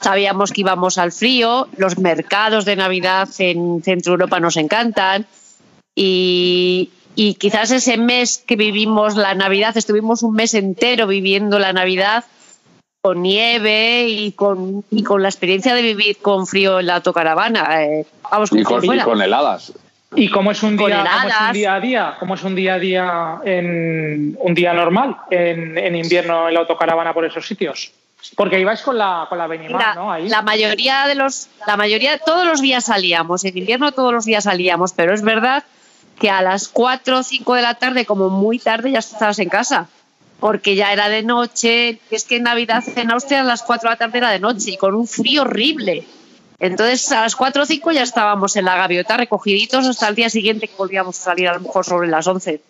sabíamos 0.00 0.52
que 0.52 0.62
íbamos 0.62 0.98
al 0.98 1.12
frío, 1.12 1.68
los 1.76 1.98
mercados 1.98 2.64
de 2.64 2.76
Navidad 2.76 3.28
en 3.38 3.82
Centro 3.82 4.12
Europa 4.12 4.40
nos 4.40 4.56
encantan 4.56 5.26
y, 5.94 6.90
y 7.14 7.34
quizás 7.34 7.70
ese 7.70 7.96
mes 7.96 8.38
que 8.46 8.56
vivimos 8.56 9.16
la 9.16 9.34
Navidad, 9.34 9.76
estuvimos 9.76 10.22
un 10.22 10.34
mes 10.34 10.54
entero 10.54 11.06
viviendo 11.06 11.58
la 11.58 11.72
Navidad 11.72 12.24
con 13.00 13.22
nieve 13.22 14.08
y 14.08 14.32
con, 14.32 14.84
y 14.90 15.02
con 15.02 15.22
la 15.22 15.28
experiencia 15.28 15.74
de 15.74 15.82
vivir 15.82 16.18
con 16.18 16.46
frío 16.46 16.80
en 16.80 16.86
la 16.86 16.96
autocaravana. 16.96 17.84
Eh, 17.84 18.06
vamos, 18.30 18.50
y, 18.52 18.62
con, 18.62 18.84
y 18.84 18.98
con 19.00 19.22
heladas. 19.22 19.72
¿Y 20.14 20.30
cómo 20.30 20.50
es 20.50 20.62
un 20.62 20.76
día, 20.76 21.04
cómo 21.04 21.28
es 21.28 21.40
un 21.46 21.52
día 21.52 21.74
a 21.74 21.80
día? 21.80 22.16
¿Cómo 22.18 22.34
es 22.34 22.42
un 22.42 22.54
día 22.54 22.74
a 22.74 22.78
día 22.78 23.38
en 23.44 24.36
un 24.40 24.54
día 24.54 24.72
normal 24.72 25.16
en, 25.30 25.76
en 25.76 25.96
invierno 25.96 26.48
en 26.48 26.54
la 26.54 26.60
autocaravana 26.60 27.12
por 27.12 27.24
esos 27.24 27.46
sitios? 27.46 27.92
Porque 28.36 28.60
ibais 28.60 28.80
con 28.82 28.98
la 28.98 29.26
con 29.28 29.38
la 29.38 29.46
Benimar, 29.46 29.96
¿no? 29.96 30.12
Ahí. 30.12 30.28
La 30.28 30.42
mayoría 30.42 31.06
de 31.06 31.14
los 31.14 31.48
la 31.66 31.76
mayoría 31.76 32.18
todos 32.18 32.46
los 32.46 32.60
días 32.60 32.84
salíamos, 32.84 33.44
en 33.44 33.56
invierno 33.56 33.92
todos 33.92 34.12
los 34.12 34.24
días 34.24 34.44
salíamos, 34.44 34.92
pero 34.92 35.14
es 35.14 35.22
verdad 35.22 35.64
que 36.18 36.30
a 36.30 36.42
las 36.42 36.68
4 36.68 37.18
o 37.18 37.22
5 37.22 37.54
de 37.54 37.62
la 37.62 37.74
tarde, 37.74 38.04
como 38.04 38.28
muy 38.28 38.58
tarde, 38.58 38.90
ya 38.90 38.98
estabas 38.98 39.38
en 39.38 39.48
casa. 39.48 39.88
Porque 40.40 40.76
ya 40.76 40.92
era 40.92 41.08
de 41.08 41.22
noche, 41.22 42.00
es 42.10 42.24
que 42.24 42.36
en 42.36 42.44
Navidad 42.44 42.84
en 42.94 43.10
Austria 43.10 43.40
a 43.40 43.44
las 43.44 43.62
4 43.62 43.88
de 43.88 43.94
la 43.94 43.98
tarde 43.98 44.18
era 44.18 44.30
de 44.30 44.38
noche 44.38 44.70
y 44.72 44.76
con 44.76 44.94
un 44.94 45.06
frío 45.08 45.42
horrible. 45.42 46.06
Entonces 46.60 47.10
a 47.12 47.22
las 47.22 47.36
4 47.36 47.62
o 47.62 47.66
5 47.66 47.92
ya 47.92 48.02
estábamos 48.02 48.56
en 48.56 48.64
la 48.64 48.76
gaviota 48.76 49.16
recogiditos 49.16 49.86
hasta 49.86 50.08
el 50.08 50.14
día 50.14 50.30
siguiente 50.30 50.68
que 50.68 50.76
volvíamos 50.76 51.18
a 51.18 51.22
salir 51.22 51.48
a 51.48 51.54
lo 51.54 51.60
mejor 51.60 51.84
sobre 51.84 52.08
las 52.08 52.26
11. 52.26 52.60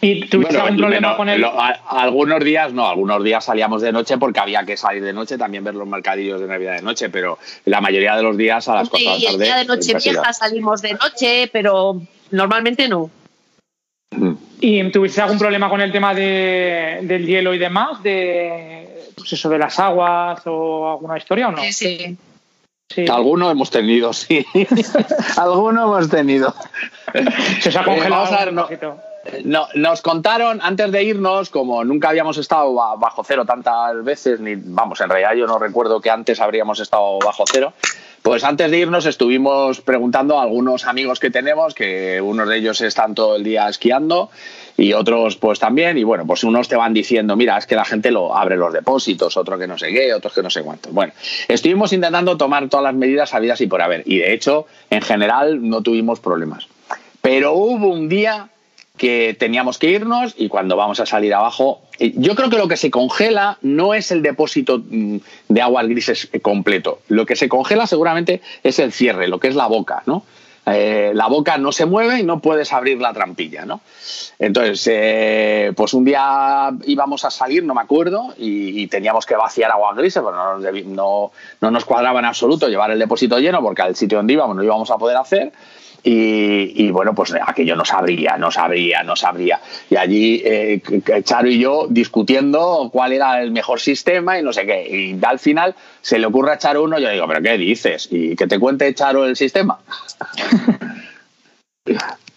¿Y 0.00 0.26
tuviste 0.26 0.58
algún 0.58 0.76
problema 0.76 1.16
con 1.16 1.28
él? 1.28 1.40
Lo, 1.40 1.58
a, 1.60 1.70
algunos 1.88 2.42
días 2.44 2.72
no, 2.72 2.86
algunos 2.86 3.24
días 3.24 3.44
salíamos 3.44 3.82
de 3.82 3.92
noche 3.92 4.18
porque 4.18 4.40
había 4.40 4.64
que 4.64 4.76
salir 4.76 5.02
de 5.02 5.12
noche, 5.12 5.38
también 5.38 5.64
ver 5.64 5.74
los 5.74 5.88
mercadillos 5.88 6.40
de 6.40 6.46
Navidad 6.46 6.74
de 6.74 6.82
noche, 6.82 7.08
pero 7.08 7.38
la 7.64 7.80
mayoría 7.80 8.14
de 8.16 8.22
los 8.22 8.36
días 8.36 8.68
a 8.68 8.74
las 8.74 8.88
4 8.88 8.98
de 8.98 9.04
la 9.04 9.12
tarde. 9.12 9.32
Y 9.32 9.34
el 9.34 9.40
día 9.40 9.56
de 9.56 9.64
noche 9.64 9.94
vieja 9.94 10.32
salimos 10.32 10.82
de 10.82 10.94
noche, 10.94 11.50
pero 11.52 12.00
normalmente 12.30 12.88
no. 12.88 13.10
Mm. 14.10 14.32
¿Y 14.60 14.90
tuviste 14.90 15.20
algún 15.20 15.38
problema 15.38 15.68
con 15.68 15.80
el 15.80 15.92
tema 15.92 16.14
de, 16.14 17.00
del 17.02 17.26
hielo 17.26 17.54
y 17.54 17.58
demás? 17.58 18.02
De, 18.02 19.12
pues 19.16 19.32
eso, 19.32 19.48
de 19.48 19.58
las 19.58 19.78
aguas 19.78 20.40
o 20.46 20.92
alguna 20.92 21.18
historia 21.18 21.48
o 21.48 21.52
no? 21.52 21.62
Sí, 21.62 21.72
sí. 21.72 22.16
Sí. 22.88 23.04
Alguno 23.10 23.50
hemos 23.50 23.70
tenido, 23.70 24.12
sí. 24.12 24.46
Alguno 25.36 25.84
hemos 25.84 26.08
tenido. 26.08 26.54
Se 27.60 27.70
os 27.70 27.76
ha 27.76 27.82
congelado 27.82 28.22
vamos 28.22 28.32
a 28.32 28.44
ver, 28.44 28.48
un 28.50 28.54
no. 28.54 28.68
No, 29.44 29.68
nos 29.74 30.02
contaron 30.02 30.60
antes 30.62 30.90
de 30.92 31.02
irnos, 31.04 31.50
como 31.50 31.84
nunca 31.84 32.08
habíamos 32.10 32.36
estado 32.38 32.72
ba- 32.74 32.96
bajo 32.96 33.22
cero 33.24 33.44
tantas 33.44 34.02
veces, 34.04 34.40
ni 34.40 34.54
vamos, 34.56 35.00
en 35.00 35.08
realidad 35.10 35.34
yo 35.34 35.46
no 35.46 35.58
recuerdo 35.58 36.00
que 36.00 36.10
antes 36.10 36.40
habríamos 36.40 36.80
estado 36.80 37.18
bajo 37.18 37.44
cero. 37.50 37.72
Pues 38.22 38.42
antes 38.42 38.68
de 38.72 38.78
irnos 38.78 39.06
estuvimos 39.06 39.80
preguntando 39.80 40.38
a 40.38 40.42
algunos 40.42 40.84
amigos 40.86 41.20
que 41.20 41.30
tenemos, 41.30 41.74
que 41.74 42.20
unos 42.20 42.48
de 42.48 42.56
ellos 42.56 42.80
están 42.80 43.14
todo 43.14 43.36
el 43.36 43.44
día 43.44 43.68
esquiando 43.68 44.30
y 44.76 44.94
otros 44.94 45.36
pues 45.36 45.60
también, 45.60 45.96
y 45.96 46.02
bueno, 46.02 46.26
pues 46.26 46.42
unos 46.42 46.66
te 46.68 46.74
van 46.74 46.92
diciendo, 46.92 47.36
mira, 47.36 47.56
es 47.56 47.66
que 47.66 47.76
la 47.76 47.84
gente 47.84 48.10
lo 48.10 48.36
abre 48.36 48.56
los 48.56 48.72
depósitos, 48.72 49.36
otro 49.36 49.56
que 49.58 49.68
no 49.68 49.78
sé 49.78 49.92
qué, 49.92 50.12
otros 50.12 50.32
que 50.32 50.42
no 50.42 50.50
sé 50.50 50.62
cuánto. 50.62 50.88
Bueno, 50.90 51.12
estuvimos 51.46 51.92
intentando 51.92 52.36
tomar 52.36 52.68
todas 52.68 52.82
las 52.84 52.94
medidas 52.94 53.32
habidas 53.32 53.60
y 53.60 53.68
por 53.68 53.80
haber, 53.80 54.02
y 54.06 54.18
de 54.18 54.32
hecho, 54.34 54.66
en 54.90 55.02
general 55.02 55.68
no 55.68 55.82
tuvimos 55.82 56.18
problemas. 56.18 56.66
Pero 57.22 57.52
hubo 57.52 57.88
un 57.88 58.08
día 58.08 58.48
que 58.96 59.36
teníamos 59.38 59.78
que 59.78 59.90
irnos 59.90 60.34
y 60.36 60.48
cuando 60.48 60.76
vamos 60.76 61.00
a 61.00 61.06
salir 61.06 61.34
abajo, 61.34 61.80
eh, 61.98 62.12
yo 62.16 62.34
creo 62.34 62.50
que 62.50 62.58
lo 62.58 62.68
que 62.68 62.76
se 62.76 62.90
congela 62.90 63.58
no 63.62 63.94
es 63.94 64.10
el 64.10 64.22
depósito 64.22 64.78
mm, 64.78 65.16
de 65.48 65.62
aguas 65.62 65.86
grises 65.88 66.28
eh, 66.32 66.40
completo. 66.40 67.00
Lo 67.08 67.26
que 67.26 67.36
se 67.36 67.48
congela 67.48 67.86
seguramente 67.86 68.40
es 68.62 68.78
el 68.78 68.92
cierre, 68.92 69.28
lo 69.28 69.38
que 69.38 69.48
es 69.48 69.54
la 69.54 69.66
boca, 69.66 70.02
¿no? 70.06 70.24
Eh, 70.68 71.12
la 71.14 71.28
boca 71.28 71.58
no 71.58 71.70
se 71.70 71.86
mueve 71.86 72.18
y 72.18 72.22
no 72.24 72.40
puedes 72.40 72.72
abrir 72.72 73.00
la 73.00 73.12
trampilla, 73.12 73.64
¿no? 73.64 73.80
Entonces, 74.40 74.84
eh, 74.90 75.72
pues 75.76 75.94
un 75.94 76.04
día 76.04 76.70
íbamos 76.86 77.24
a 77.24 77.30
salir, 77.30 77.62
no 77.62 77.72
me 77.72 77.82
acuerdo, 77.82 78.34
y, 78.36 78.82
y 78.82 78.88
teníamos 78.88 79.26
que 79.26 79.36
vaciar 79.36 79.70
agua 79.70 79.94
grises, 79.94 80.24
pero 80.24 80.58
no 80.58 80.70
no, 80.86 81.30
no 81.60 81.70
nos 81.70 81.84
cuadraba 81.84 82.18
en 82.18 82.24
absoluto 82.24 82.68
llevar 82.68 82.90
el 82.90 82.98
depósito 82.98 83.38
lleno 83.38 83.62
porque 83.62 83.82
al 83.82 83.94
sitio 83.94 84.18
donde 84.18 84.32
íbamos 84.32 84.56
no 84.56 84.64
íbamos 84.64 84.90
a 84.90 84.98
poder 84.98 85.16
hacer. 85.16 85.52
Y, 86.08 86.84
y, 86.84 86.92
bueno, 86.92 87.16
pues 87.16 87.34
aquello 87.34 87.74
no 87.74 87.84
sabría, 87.84 88.36
no 88.36 88.52
sabría, 88.52 89.02
no 89.02 89.16
sabría. 89.16 89.60
Y 89.90 89.96
allí 89.96 90.40
eh, 90.44 90.80
Charo 91.24 91.48
y 91.48 91.58
yo 91.58 91.88
discutiendo 91.90 92.90
cuál 92.92 93.12
era 93.12 93.42
el 93.42 93.50
mejor 93.50 93.80
sistema 93.80 94.38
y 94.38 94.42
no 94.44 94.52
sé 94.52 94.66
qué. 94.66 94.86
Y 94.88 95.18
al 95.24 95.40
final 95.40 95.74
se 96.02 96.20
le 96.20 96.26
ocurre 96.26 96.52
a 96.52 96.58
Charo 96.58 96.84
uno, 96.84 97.00
yo 97.00 97.10
digo, 97.10 97.26
¿pero 97.26 97.42
qué 97.42 97.58
dices? 97.58 98.06
¿Y 98.12 98.36
que 98.36 98.46
te 98.46 98.60
cuente 98.60 98.94
Charo 98.94 99.26
el 99.26 99.34
sistema? 99.34 99.80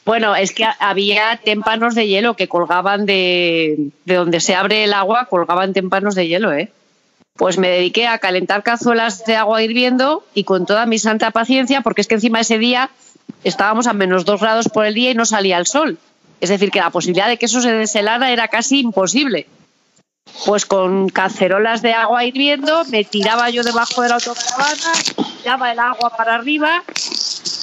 Bueno, 0.05 0.35
es 0.35 0.53
que 0.53 0.65
había 0.79 1.39
témpanos 1.43 1.93
de 1.93 2.07
hielo 2.07 2.35
que 2.35 2.47
colgaban 2.47 3.05
de, 3.05 3.91
de 4.05 4.15
donde 4.15 4.39
se 4.39 4.55
abre 4.55 4.83
el 4.83 4.93
agua, 4.93 5.27
colgaban 5.29 5.73
témpanos 5.73 6.15
de 6.15 6.27
hielo, 6.27 6.51
¿eh? 6.51 6.71
Pues 7.35 7.59
me 7.59 7.69
dediqué 7.69 8.07
a 8.07 8.17
calentar 8.17 8.63
cazuelas 8.63 9.23
de 9.25 9.35
agua 9.35 9.61
hirviendo 9.61 10.23
y 10.33 10.45
con 10.45 10.65
toda 10.65 10.87
mi 10.87 10.97
santa 10.97 11.29
paciencia, 11.29 11.81
porque 11.81 12.01
es 12.01 12.07
que 12.07 12.15
encima 12.15 12.39
ese 12.39 12.57
día 12.57 12.89
estábamos 13.43 13.87
a 13.87 13.93
menos 13.93 14.25
dos 14.25 14.41
grados 14.41 14.69
por 14.69 14.85
el 14.85 14.93
día 14.93 15.11
y 15.11 15.15
no 15.15 15.25
salía 15.25 15.57
el 15.57 15.65
sol. 15.65 15.97
Es 16.41 16.49
decir, 16.49 16.71
que 16.71 16.79
la 16.79 16.89
posibilidad 16.89 17.27
de 17.27 17.37
que 17.37 17.45
eso 17.45 17.61
se 17.61 17.71
deshelara 17.71 18.31
era 18.31 18.47
casi 18.47 18.79
imposible. 18.79 19.47
Pues 20.45 20.65
con 20.65 21.09
cacerolas 21.09 21.81
de 21.81 21.93
agua 21.93 22.23
hirviendo, 22.23 22.85
me 22.85 23.03
tiraba 23.03 23.49
yo 23.49 23.63
debajo 23.63 24.01
de 24.01 24.09
la 24.09 24.15
autocaravana, 24.15 24.93
tiraba 25.41 25.71
el 25.71 25.79
agua 25.79 26.15
para 26.15 26.35
arriba 26.35 26.83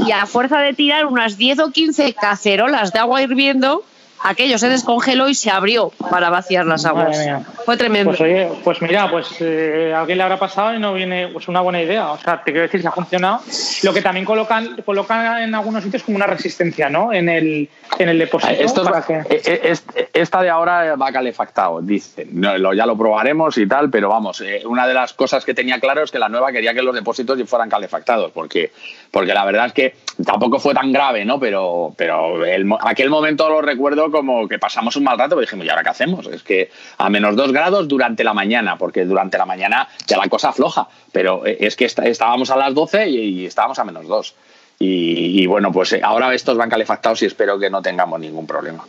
y 0.05 0.13
a 0.13 0.27
fuerza 0.27 0.59
de 0.59 0.75
tirar 0.75 1.07
unas 1.07 1.39
10 1.39 1.61
o 1.61 1.71
15 1.71 2.13
cacerolas 2.15 2.93
de 2.93 2.99
agua 2.99 3.23
hirviendo, 3.23 3.85
aquello 4.23 4.59
se 4.59 4.69
descongeló 4.69 5.29
y 5.29 5.35
se 5.35 5.51
abrió 5.51 5.91
para 6.11 6.31
vaciar 6.31 6.67
las 6.67 6.85
aguas. 6.85 7.09
Madre 7.11 7.25
mía. 7.25 7.41
Fue 7.65 7.77
tremendo. 7.77 8.11
Pues 8.11 8.21
oye, 8.21 8.49
pues 8.65 8.83
mira, 8.83 9.11
pues 9.11 9.29
eh, 9.41 9.93
a 9.95 10.01
alguien 10.01 10.19
le 10.19 10.25
habrá 10.25 10.39
pasado 10.39 10.75
y 10.75 10.79
no 10.79 10.93
viene 10.95 11.29
pues 11.29 11.49
una 11.49 11.61
buena 11.61 11.83
idea. 11.83 12.13
O 12.13 12.19
sea, 12.19 12.37
te 12.43 12.53
quiero 12.53 12.63
decir, 12.63 12.81
si 12.81 12.87
ha 12.87 12.93
funcionado. 12.93 13.41
Lo 13.83 13.93
que 13.93 14.03
también 14.03 14.25
colocan, 14.25 14.77
colocan 14.85 15.43
en 15.43 15.55
algunos 15.55 15.83
sitios 15.85 16.03
como 16.03 16.17
una 16.17 16.27
resistencia, 16.27 16.89
¿no? 16.89 17.13
En 17.13 17.29
el, 17.29 17.69
en 17.99 18.09
el 18.09 18.19
depósito. 18.19 18.53
Esto 18.53 18.83
es- 18.83 18.89
para 18.89 19.03
que... 19.03 19.15
eh, 19.35 19.43
eh, 19.45 19.61
est- 19.65 19.91
esta 20.13 20.43
de 20.43 20.51
ahora 20.51 20.95
va 20.97 21.13
calefactado, 21.13 21.81
dicen. 21.83 22.29
No, 22.33 22.57
lo- 22.59 22.73
ya 22.75 22.87
lo 22.87 22.97
probaremos 22.97 23.57
y 23.59 23.67
tal, 23.67 23.91
pero 23.91 24.09
vamos, 24.09 24.41
eh, 24.41 24.63
una 24.67 24.87
de 24.87 24.95
las 24.95 25.13
cosas 25.13 25.45
que 25.45 25.55
tenía 25.55 25.81
claro 25.81 26.03
es 26.05 26.11
que 26.11 26.19
la 26.19 26.29
nueva 26.29 26.53
quería 26.53 26.73
que 26.75 26.83
los 26.83 26.95
depósitos 26.95 27.39
fueran 27.49 27.69
calefactados, 27.69 28.31
porque, 28.33 28.73
porque 29.11 29.35
la 29.35 29.45
verdad 29.45 29.67
es 29.67 29.73
que 29.73 29.95
tampoco 30.25 30.59
fue 30.59 30.73
tan 30.75 30.93
grave, 30.93 31.25
¿no? 31.25 31.39
Pero, 31.39 31.93
pero 31.97 32.45
el 32.45 32.67
aquel 32.81 33.11
momento 33.11 33.49
lo 33.49 33.61
recuerdo 33.61 34.11
como 34.17 34.49
que 34.49 34.59
pasamos 34.59 34.97
un 34.97 35.05
mal 35.05 35.19
rato, 35.19 35.31
porque 35.37 35.47
dijimos, 35.47 35.67
¿y 35.67 35.69
ahora 35.71 35.83
qué 35.83 35.91
hacemos? 35.91 36.27
Es 36.27 36.43
que 36.43 36.71
a 36.99 37.09
menos 37.11 37.37
dos 37.37 37.53
grados 37.53 37.87
durante 37.89 38.25
la 38.25 38.35
mañana, 38.35 38.77
porque 38.77 39.05
durante 39.05 39.39
la 39.39 39.47
mañana 39.47 39.89
ya 40.07 40.17
la 40.17 40.29
cosa 40.29 40.49
afloja, 40.51 40.89
pero 41.13 41.47
eh, 41.47 41.57
es 41.61 41.77
que 41.77 41.85
est- 41.87 41.99
estábamos 42.01 42.51
a 42.51 42.57
las 42.57 42.75
12 42.75 43.09
y, 43.09 43.17
y 43.43 43.47
estábamos 43.47 43.79
a 43.79 43.85
menos 43.85 44.07
dos. 44.09 44.35
Y, 44.79 45.41
y 45.43 45.47
bueno, 45.47 45.73
pues 45.73 45.93
eh, 45.95 46.01
ahora 46.03 46.35
estos 46.35 46.57
van 46.59 46.69
calefactados 46.69 47.23
y 47.23 47.27
espero 47.27 47.59
que 47.59 47.71
no 47.71 47.81
tengamos 47.81 48.21
ningún 48.21 48.47
problema. 48.47 48.85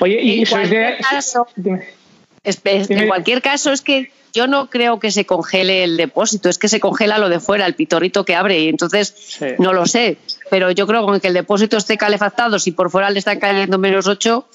Oye, 0.00 0.20
y 0.22 0.46
sois 0.46 0.70
de. 0.70 0.96
En 2.44 3.06
cualquier 3.08 3.42
caso, 3.42 3.72
es 3.72 3.82
que 3.82 4.10
yo 4.32 4.46
no 4.46 4.68
creo 4.70 4.98
que 5.00 5.10
se 5.10 5.24
congele 5.26 5.84
el 5.84 5.96
depósito, 5.96 6.48
es 6.48 6.58
que 6.58 6.68
se 6.68 6.80
congela 6.80 7.18
lo 7.18 7.28
de 7.28 7.40
fuera, 7.40 7.66
el 7.66 7.74
pitorito 7.74 8.24
que 8.24 8.34
abre, 8.36 8.58
y 8.60 8.68
entonces 8.68 9.14
Sí. 9.16 9.46
no 9.58 9.72
lo 9.72 9.86
sé. 9.86 10.18
Pero 10.50 10.70
yo 10.70 10.86
creo 10.86 11.00
que 11.00 11.06
con 11.06 11.20
que 11.20 11.28
el 11.28 11.34
depósito 11.34 11.76
esté 11.76 11.96
calefactado, 11.96 12.58
si 12.58 12.72
por 12.72 12.90
fuera 12.90 13.10
le 13.10 13.18
están 13.18 13.38
cayendo 13.38 13.78
menos 13.78 14.06
8, 14.06 14.46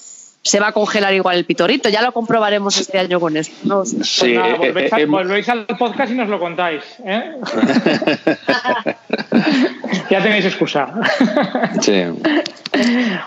se 0.42 0.60
va 0.60 0.68
a 0.68 0.72
congelar 0.72 1.14
igual 1.14 1.36
el 1.38 1.44
pitorito. 1.46 1.88
Ya 1.88 2.02
lo 2.02 2.12
comprobaremos 2.12 2.76
este 2.78 2.98
año 2.98 3.18
con 3.18 3.36
esto. 3.36 3.54
No. 3.64 3.76
Pues 3.78 3.96
Sí, 4.06 4.34
nada, 4.34 4.48
eh, 4.50 4.54
volvéis, 4.58 4.92
eh, 4.92 4.94
al, 4.94 5.00
eh, 5.00 5.06
volvéis 5.06 5.48
al 5.48 5.66
podcast 5.66 6.12
y 6.12 6.14
nos 6.16 6.28
lo 6.28 6.38
contáis. 6.38 6.82
¿eh? 7.04 7.32
ya 10.10 10.22
tenéis 10.22 10.44
excusa. 10.44 10.92
Sí. 11.80 12.02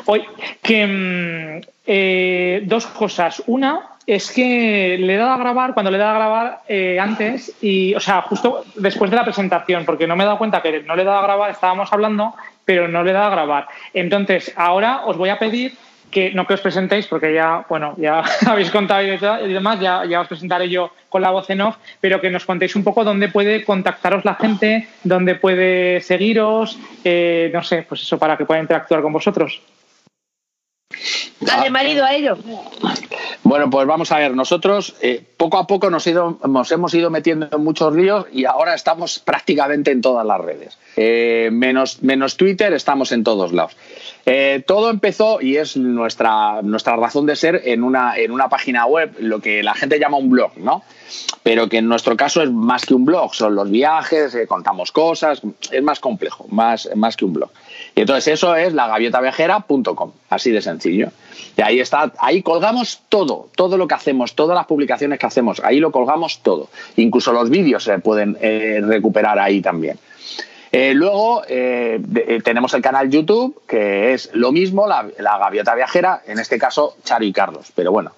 Oye, 0.05 0.25
que 0.61 0.87
mm, 0.87 1.67
eh, 1.87 2.61
dos 2.65 2.85
cosas. 2.87 3.41
Una 3.47 3.79
es 4.07 4.31
que 4.31 4.97
le 4.99 5.13
he 5.15 5.17
dado 5.17 5.31
a 5.33 5.37
grabar, 5.37 5.73
cuando 5.73 5.91
le 5.91 5.97
he 5.97 5.99
dado 5.99 6.15
a 6.15 6.17
grabar 6.19 6.59
eh, 6.69 6.97
antes, 6.99 7.53
y, 7.61 7.93
o 7.93 7.99
sea, 7.99 8.21
justo 8.21 8.63
después 8.75 9.11
de 9.11 9.17
la 9.17 9.25
presentación, 9.25 9.83
porque 9.85 10.07
no 10.07 10.15
me 10.15 10.23
he 10.23 10.25
dado 10.25 10.37
cuenta 10.37 10.61
que 10.61 10.81
no 10.83 10.95
le 10.95 11.01
he 11.01 11.05
dado 11.05 11.19
a 11.19 11.23
grabar, 11.23 11.51
estábamos 11.51 11.91
hablando, 11.91 12.33
pero 12.63 12.87
no 12.87 13.03
le 13.03 13.11
he 13.11 13.13
dado 13.13 13.27
a 13.27 13.31
grabar. 13.31 13.67
Entonces, 13.93 14.53
ahora 14.55 15.01
os 15.05 15.17
voy 15.17 15.29
a 15.29 15.37
pedir 15.37 15.73
que 16.09 16.31
no 16.31 16.47
que 16.47 16.53
os 16.53 16.61
presentéis, 16.61 17.05
porque 17.05 17.33
ya, 17.33 17.65
bueno, 17.67 17.93
ya 17.97 18.23
habéis 18.47 18.71
contado 18.71 19.03
y 19.03 19.17
de- 19.17 19.41
y 19.49 19.51
demás, 19.53 19.77
ya, 19.81 20.05
ya 20.05 20.21
os 20.21 20.27
presentaré 20.29 20.69
yo 20.69 20.89
con 21.09 21.21
la 21.21 21.31
voz 21.31 21.49
en 21.49 21.59
off, 21.59 21.75
pero 21.99 22.21
que 22.21 22.29
nos 22.29 22.45
contéis 22.45 22.77
un 22.77 22.85
poco 22.85 23.03
dónde 23.03 23.27
puede 23.27 23.65
contactaros 23.65 24.23
la 24.23 24.35
gente, 24.35 24.87
dónde 25.03 25.35
puede 25.35 25.99
seguiros, 25.99 26.79
eh, 27.03 27.51
no 27.53 27.61
sé, 27.61 27.83
pues 27.87 28.03
eso, 28.03 28.17
para 28.17 28.37
que 28.37 28.45
pueda 28.45 28.61
interactuar 28.61 29.01
con 29.01 29.11
vosotros. 29.11 29.61
Dale 31.39 31.69
marido 31.69 32.03
a 32.03 32.13
ello. 32.13 32.37
Bueno, 33.43 33.69
pues 33.69 33.85
vamos 33.85 34.11
a 34.11 34.17
ver, 34.17 34.33
nosotros 34.33 34.95
eh, 35.01 35.23
poco 35.37 35.57
a 35.57 35.67
poco 35.67 35.89
nos, 35.89 36.07
hemos 36.07 36.93
ido 36.93 37.09
metiendo 37.09 37.47
en 37.51 37.63
muchos 37.63 37.95
líos 37.95 38.25
y 38.31 38.45
ahora 38.45 38.73
estamos 38.73 39.19
prácticamente 39.19 39.91
en 39.91 40.01
todas 40.01 40.25
las 40.25 40.41
redes. 40.41 40.77
Eh, 40.95 41.49
menos, 41.51 42.01
menos 42.01 42.37
Twitter, 42.37 42.73
estamos 42.73 43.11
en 43.11 43.23
todos 43.23 43.53
lados. 43.53 43.77
Eh, 44.25 44.63
todo 44.65 44.89
empezó, 44.89 45.39
y 45.39 45.57
es 45.57 45.77
nuestra, 45.77 46.61
nuestra 46.63 46.95
razón 46.95 47.25
de 47.25 47.35
ser, 47.35 47.61
en 47.65 47.83
una, 47.83 48.17
en 48.17 48.31
una 48.31 48.49
página 48.49 48.85
web, 48.85 49.15
lo 49.19 49.39
que 49.39 49.63
la 49.63 49.73
gente 49.75 49.99
llama 49.99 50.17
un 50.17 50.29
blog, 50.29 50.57
¿no? 50.57 50.83
Pero 51.43 51.69
que 51.69 51.77
en 51.77 51.87
nuestro 51.87 52.17
caso 52.17 52.41
es 52.41 52.51
más 52.51 52.85
que 52.85 52.93
un 52.93 53.05
blog, 53.05 53.33
son 53.33 53.55
los 53.55 53.69
viajes, 53.69 54.37
contamos 54.47 54.91
cosas, 54.91 55.41
es 55.71 55.83
más 55.83 55.99
complejo, 55.99 56.45
más, 56.49 56.89
más 56.95 57.15
que 57.15 57.23
un 57.23 57.33
blog. 57.33 57.51
Y 57.97 58.01
entonces 58.01 58.27
eso 58.27 58.55
es 58.55 58.73
lagaviotaviajera.com, 58.73 60.11
así 60.29 60.51
de 60.51 60.61
sencillo. 60.61 61.07
Y 61.57 61.63
ahí 61.63 61.79
está, 61.79 62.11
ahí 62.19 62.43
colgamos 62.43 63.01
todo, 63.09 63.49
todo 63.55 63.75
lo 63.75 63.87
que 63.87 63.95
hacemos, 63.95 64.35
todas 64.35 64.55
las 64.55 64.67
publicaciones 64.67 65.17
que 65.17 65.25
hacemos, 65.25 65.59
ahí 65.63 65.79
lo 65.79 65.91
colgamos 65.91 66.41
todo. 66.43 66.69
Incluso 66.95 67.33
los 67.33 67.49
vídeos 67.49 67.83
se 67.83 67.97
pueden 67.97 68.37
eh, 68.39 68.81
recuperar 68.83 69.39
ahí 69.39 69.61
también. 69.61 69.97
Eh, 70.71 70.93
luego 70.93 71.41
eh, 71.47 71.99
tenemos 72.43 72.71
el 72.75 72.83
canal 72.83 73.09
YouTube, 73.09 73.63
que 73.67 74.13
es 74.13 74.29
lo 74.33 74.51
mismo, 74.51 74.85
la, 74.85 75.09
gaviota 75.17 75.73
viajera, 75.73 76.21
en 76.27 76.37
este 76.37 76.59
caso 76.59 76.97
Charo 77.03 77.25
y 77.25 77.33
Carlos, 77.33 77.71
pero 77.73 77.91
bueno. 77.91 78.11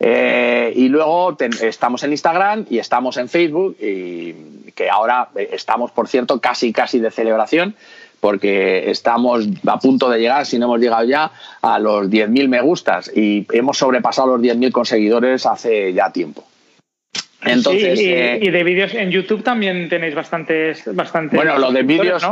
y 0.00 0.88
luego 0.88 1.36
estamos 1.60 2.02
en 2.04 2.12
Instagram 2.12 2.64
y 2.70 2.78
estamos 2.78 3.18
en 3.18 3.28
Facebook, 3.28 3.76
y 3.82 4.32
que 4.74 4.88
ahora 4.88 5.28
estamos, 5.34 5.90
por 5.90 6.08
cierto, 6.08 6.40
casi, 6.40 6.72
casi 6.72 7.00
de 7.00 7.10
celebración, 7.10 7.76
porque 8.20 8.90
estamos 8.90 9.46
a 9.66 9.78
punto 9.78 10.08
de 10.10 10.18
llegar, 10.18 10.46
si 10.46 10.58
no 10.58 10.66
hemos 10.66 10.80
llegado 10.80 11.04
ya, 11.04 11.30
a 11.62 11.78
los 11.78 12.08
10.000 12.08 12.48
me 12.48 12.60
gustas 12.60 13.10
y 13.14 13.46
hemos 13.52 13.78
sobrepasado 13.78 14.36
los 14.36 14.40
10.000 14.40 14.72
conseguidores 14.72 15.46
hace 15.46 15.92
ya 15.92 16.10
tiempo. 16.10 16.44
Entonces, 17.46 18.00
eh, 18.00 18.38
y, 18.42 18.50
de 18.50 18.64
vídeos 18.64 18.94
en 18.94 19.10
YouTube 19.10 19.42
también 19.42 19.88
tenéis 19.88 20.14
bastantes. 20.14 20.82
bastantes 20.94 21.36
bueno, 21.36 21.58
los 21.58 21.72
de 21.72 21.82
vídeos 21.82 22.22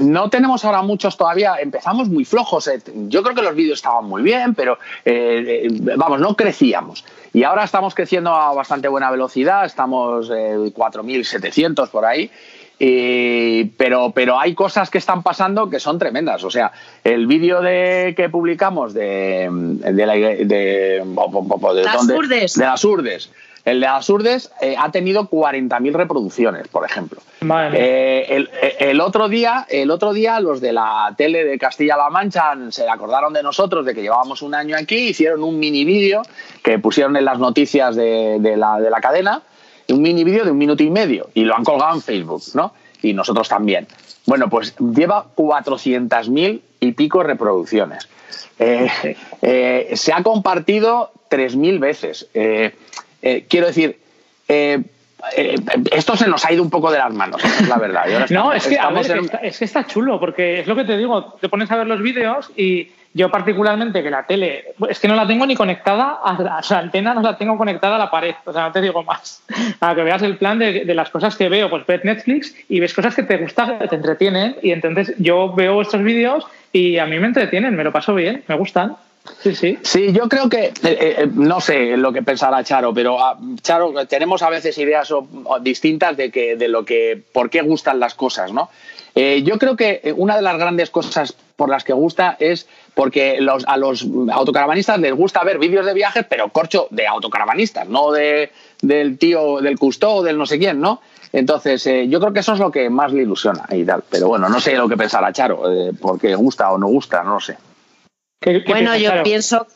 ¿no? 0.00 0.28
tenemos 0.28 0.64
ahora 0.64 0.82
muchos 0.82 1.16
todavía. 1.16 1.54
Empezamos 1.60 2.08
muy 2.08 2.24
flojos. 2.24 2.68
Eh. 2.68 2.80
Yo 3.08 3.22
creo 3.22 3.34
que 3.34 3.42
los 3.42 3.54
vídeos 3.54 3.78
estaban 3.78 4.04
muy 4.04 4.22
bien, 4.22 4.54
pero 4.54 4.78
eh, 5.04 5.68
vamos, 5.96 6.20
no 6.20 6.36
crecíamos. 6.36 7.04
Y 7.32 7.44
ahora 7.44 7.64
estamos 7.64 7.94
creciendo 7.94 8.34
a 8.34 8.52
bastante 8.52 8.88
buena 8.88 9.10
velocidad. 9.10 9.64
Estamos 9.64 10.30
4.700 10.30 11.88
por 11.88 12.04
ahí 12.04 12.30
pero, 13.76 14.12
pero 14.14 14.38
hay 14.38 14.54
cosas 14.54 14.90
que 14.90 14.98
están 14.98 15.22
pasando 15.22 15.70
que 15.70 15.80
son 15.80 15.98
tremendas. 15.98 16.44
O 16.44 16.50
sea, 16.50 16.72
el 17.02 17.26
vídeo 17.26 17.60
de, 17.60 18.14
que 18.16 18.28
publicamos 18.28 18.94
de, 18.94 19.48
de, 19.50 20.06
la, 20.06 20.14
de, 20.14 21.02
las 21.84 22.08
urdes. 22.08 22.54
de 22.54 22.64
las 22.64 22.84
urdes. 22.84 23.30
El 23.64 23.80
de 23.80 23.86
las 23.86 24.10
urdes 24.10 24.52
eh, 24.60 24.74
ha 24.78 24.90
tenido 24.90 25.30
40.000 25.30 25.92
reproducciones, 25.94 26.68
por 26.68 26.84
ejemplo. 26.84 27.20
Eh, 27.72 28.26
el, 28.28 28.50
el, 28.78 29.00
otro 29.00 29.28
día, 29.28 29.66
el 29.70 29.90
otro 29.90 30.12
día 30.12 30.38
los 30.40 30.60
de 30.60 30.74
la 30.74 31.14
tele 31.16 31.44
de 31.44 31.58
Castilla-La 31.58 32.10
Mancha 32.10 32.54
se 32.68 32.86
acordaron 32.88 33.32
de 33.32 33.42
nosotros, 33.42 33.86
de 33.86 33.94
que 33.94 34.02
llevábamos 34.02 34.42
un 34.42 34.54
año 34.54 34.76
aquí, 34.76 35.08
hicieron 35.08 35.42
un 35.42 35.58
mini 35.58 35.86
vídeo 35.86 36.20
que 36.62 36.78
pusieron 36.78 37.16
en 37.16 37.24
las 37.24 37.38
noticias 37.38 37.96
de, 37.96 38.36
de, 38.38 38.56
la, 38.58 38.78
de 38.78 38.90
la 38.90 39.00
cadena 39.00 39.42
un 39.88 40.02
mini 40.02 40.24
vídeo 40.24 40.44
de 40.44 40.50
un 40.50 40.58
minuto 40.58 40.82
y 40.82 40.90
medio 40.90 41.28
y 41.34 41.44
lo 41.44 41.56
han 41.56 41.64
colgado 41.64 41.94
en 41.94 42.02
Facebook, 42.02 42.42
¿no? 42.54 42.72
Y 43.02 43.12
nosotros 43.12 43.48
también. 43.48 43.86
Bueno, 44.26 44.48
pues 44.48 44.74
lleva 44.78 45.26
400.000 45.36 46.60
y 46.80 46.92
pico 46.92 47.22
reproducciones. 47.22 48.08
Eh, 48.58 49.16
eh, 49.42 49.90
se 49.94 50.12
ha 50.12 50.22
compartido 50.22 51.12
3.000 51.30 51.78
veces. 51.78 52.28
Eh, 52.32 52.74
quiero 53.48 53.66
decir, 53.66 53.98
esto 54.46 56.16
se 56.16 56.28
nos 56.28 56.44
ha 56.44 56.52
ido 56.52 56.62
un 56.62 56.70
poco 56.70 56.90
de 56.90 56.98
las 56.98 57.12
manos, 57.12 57.42
es 57.44 57.68
la 57.68 57.76
verdad. 57.76 58.04
no, 58.30 58.52
es 58.52 58.66
que, 58.66 58.78
es 59.42 59.58
que 59.58 59.64
está 59.64 59.86
chulo, 59.86 60.20
porque 60.20 60.60
es 60.60 60.66
lo 60.66 60.76
que 60.76 60.84
te 60.84 60.96
digo, 60.96 61.34
te 61.40 61.48
pones 61.48 61.70
a 61.70 61.76
ver 61.76 61.86
los 61.86 62.00
vídeos 62.00 62.50
y 62.56 62.90
yo 63.14 63.30
particularmente 63.30 64.02
que 64.02 64.10
la 64.10 64.26
tele, 64.26 64.74
es 64.88 64.98
que 64.98 65.06
no 65.06 65.14
la 65.14 65.26
tengo 65.26 65.46
ni 65.46 65.54
conectada, 65.54 66.18
a 66.22 66.42
la, 66.42 66.78
antena 66.78 67.14
no 67.14 67.22
la 67.22 67.38
tengo 67.38 67.56
conectada 67.56 67.94
a 67.94 67.98
la 67.98 68.10
pared, 68.10 68.34
o 68.44 68.52
sea, 68.52 68.66
no 68.66 68.72
te 68.72 68.80
digo 68.80 69.04
más. 69.04 69.40
Para 69.78 69.94
que 69.94 70.02
veas 70.02 70.22
el 70.22 70.36
plan 70.36 70.58
de, 70.58 70.84
las 70.94 71.10
cosas 71.10 71.36
que 71.36 71.48
veo, 71.48 71.70
pues 71.70 71.86
ves 71.86 72.04
Netflix 72.04 72.54
y 72.68 72.80
ves 72.80 72.92
cosas 72.92 73.14
que 73.14 73.22
te 73.22 73.36
gustan, 73.36 73.78
te 73.78 73.94
entretienen 73.94 74.56
y 74.62 74.72
entonces 74.72 75.14
yo 75.18 75.52
veo 75.54 75.80
estos 75.80 76.02
vídeos 76.02 76.44
y 76.72 76.98
a 76.98 77.06
mí 77.06 77.18
me 77.20 77.28
entretienen, 77.28 77.76
me 77.76 77.84
lo 77.84 77.92
paso 77.92 78.16
bien, 78.16 78.42
me 78.48 78.56
gustan. 78.56 78.96
Sí, 79.40 79.54
sí. 79.54 79.78
Sí, 79.82 80.12
yo 80.12 80.28
creo 80.28 80.48
que, 80.48 80.66
eh, 80.66 80.72
eh, 80.82 81.28
no 81.32 81.60
sé 81.60 81.96
lo 81.96 82.12
que 82.12 82.22
pensará 82.22 82.62
Charo, 82.64 82.92
pero 82.92 83.24
ah, 83.24 83.38
Charo, 83.62 84.06
tenemos 84.06 84.42
a 84.42 84.50
veces 84.50 84.76
ideas 84.76 85.14
distintas 85.62 86.16
de, 86.16 86.30
que, 86.30 86.56
de 86.56 86.68
lo 86.68 86.84
que, 86.84 87.22
por 87.32 87.48
qué 87.48 87.62
gustan 87.62 88.00
las 88.00 88.14
cosas, 88.14 88.52
¿no? 88.52 88.70
Eh, 89.14 89.42
yo 89.44 89.58
creo 89.58 89.76
que 89.76 90.12
una 90.16 90.36
de 90.36 90.42
las 90.42 90.58
grandes 90.58 90.90
cosas 90.90 91.36
por 91.56 91.68
las 91.68 91.84
que 91.84 91.92
gusta 91.92 92.36
es 92.38 92.68
porque 92.94 93.40
los, 93.40 93.64
a 93.66 93.76
los 93.76 94.06
autocaravanistas 94.32 94.98
les 94.98 95.12
gusta 95.12 95.44
ver 95.44 95.58
vídeos 95.58 95.86
de 95.86 95.94
viajes, 95.94 96.26
pero 96.28 96.48
corcho 96.48 96.88
de 96.90 97.06
autocaravanistas, 97.06 97.88
no 97.88 98.12
de, 98.12 98.50
del 98.82 99.18
tío, 99.18 99.60
del 99.60 99.78
custo 99.78 100.16
o 100.16 100.22
del 100.22 100.38
no 100.38 100.46
sé 100.46 100.58
quién, 100.58 100.80
¿no? 100.80 101.00
Entonces, 101.32 101.84
eh, 101.88 102.06
yo 102.08 102.20
creo 102.20 102.32
que 102.32 102.40
eso 102.40 102.52
es 102.52 102.60
lo 102.60 102.70
que 102.70 102.88
más 102.88 103.12
le 103.12 103.22
ilusiona 103.22 103.64
y 103.70 103.84
tal. 103.84 104.04
Pero 104.08 104.28
bueno, 104.28 104.48
no 104.48 104.60
sé 104.60 104.76
lo 104.76 104.88
que 104.88 104.96
pensará 104.96 105.32
Charo, 105.32 105.70
eh, 105.70 105.92
porque 106.00 106.34
gusta 106.36 106.70
o 106.70 106.78
no 106.78 106.86
gusta, 106.86 107.24
no 107.24 107.34
lo 107.34 107.40
sé. 107.40 107.56
bueno, 108.68 108.96
yo 108.96 109.10
pienso, 109.24 109.66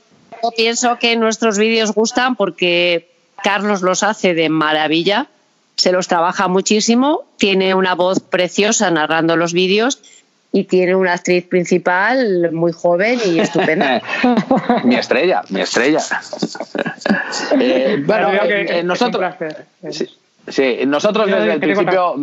yo 0.41 0.51
pienso 0.57 0.99
que 0.99 1.16
nuestros 1.16 1.59
vídeos 1.59 1.93
gustan 1.93 2.37
porque 2.37 3.11
Carlos 3.43 3.83
los 3.83 4.05
hace 4.05 4.35
de 4.35 4.49
maravilla, 4.49 5.26
se 5.74 5.91
los 5.91 6.07
trabaja 6.07 6.47
muchísimo, 6.47 7.24
tiene 7.39 7.74
una 7.74 7.97
voz 7.97 8.20
preciosa 8.20 8.91
narrando 8.93 9.37
los 9.37 9.53
vídeos 9.53 10.01
y 10.51 10.64
tiene 10.64 10.94
una 10.94 11.12
actriz 11.14 11.46
principal 11.46 12.53
muy 12.53 12.72
joven 12.72 13.18
y 13.24 13.38
estupenda. 13.38 14.03
mi 14.84 14.96
estrella, 14.96 15.42
mi 15.51 15.61
estrella. 15.61 16.01
Eh, 17.59 18.03
bueno, 18.07 18.32
eh, 18.32 18.80
eh, 18.80 18.82
nosotros, 18.82 19.34
sí, 20.49 20.80
nosotros 20.86 21.26
desde 21.26 21.53
el 21.53 21.61
principio, 21.61 22.14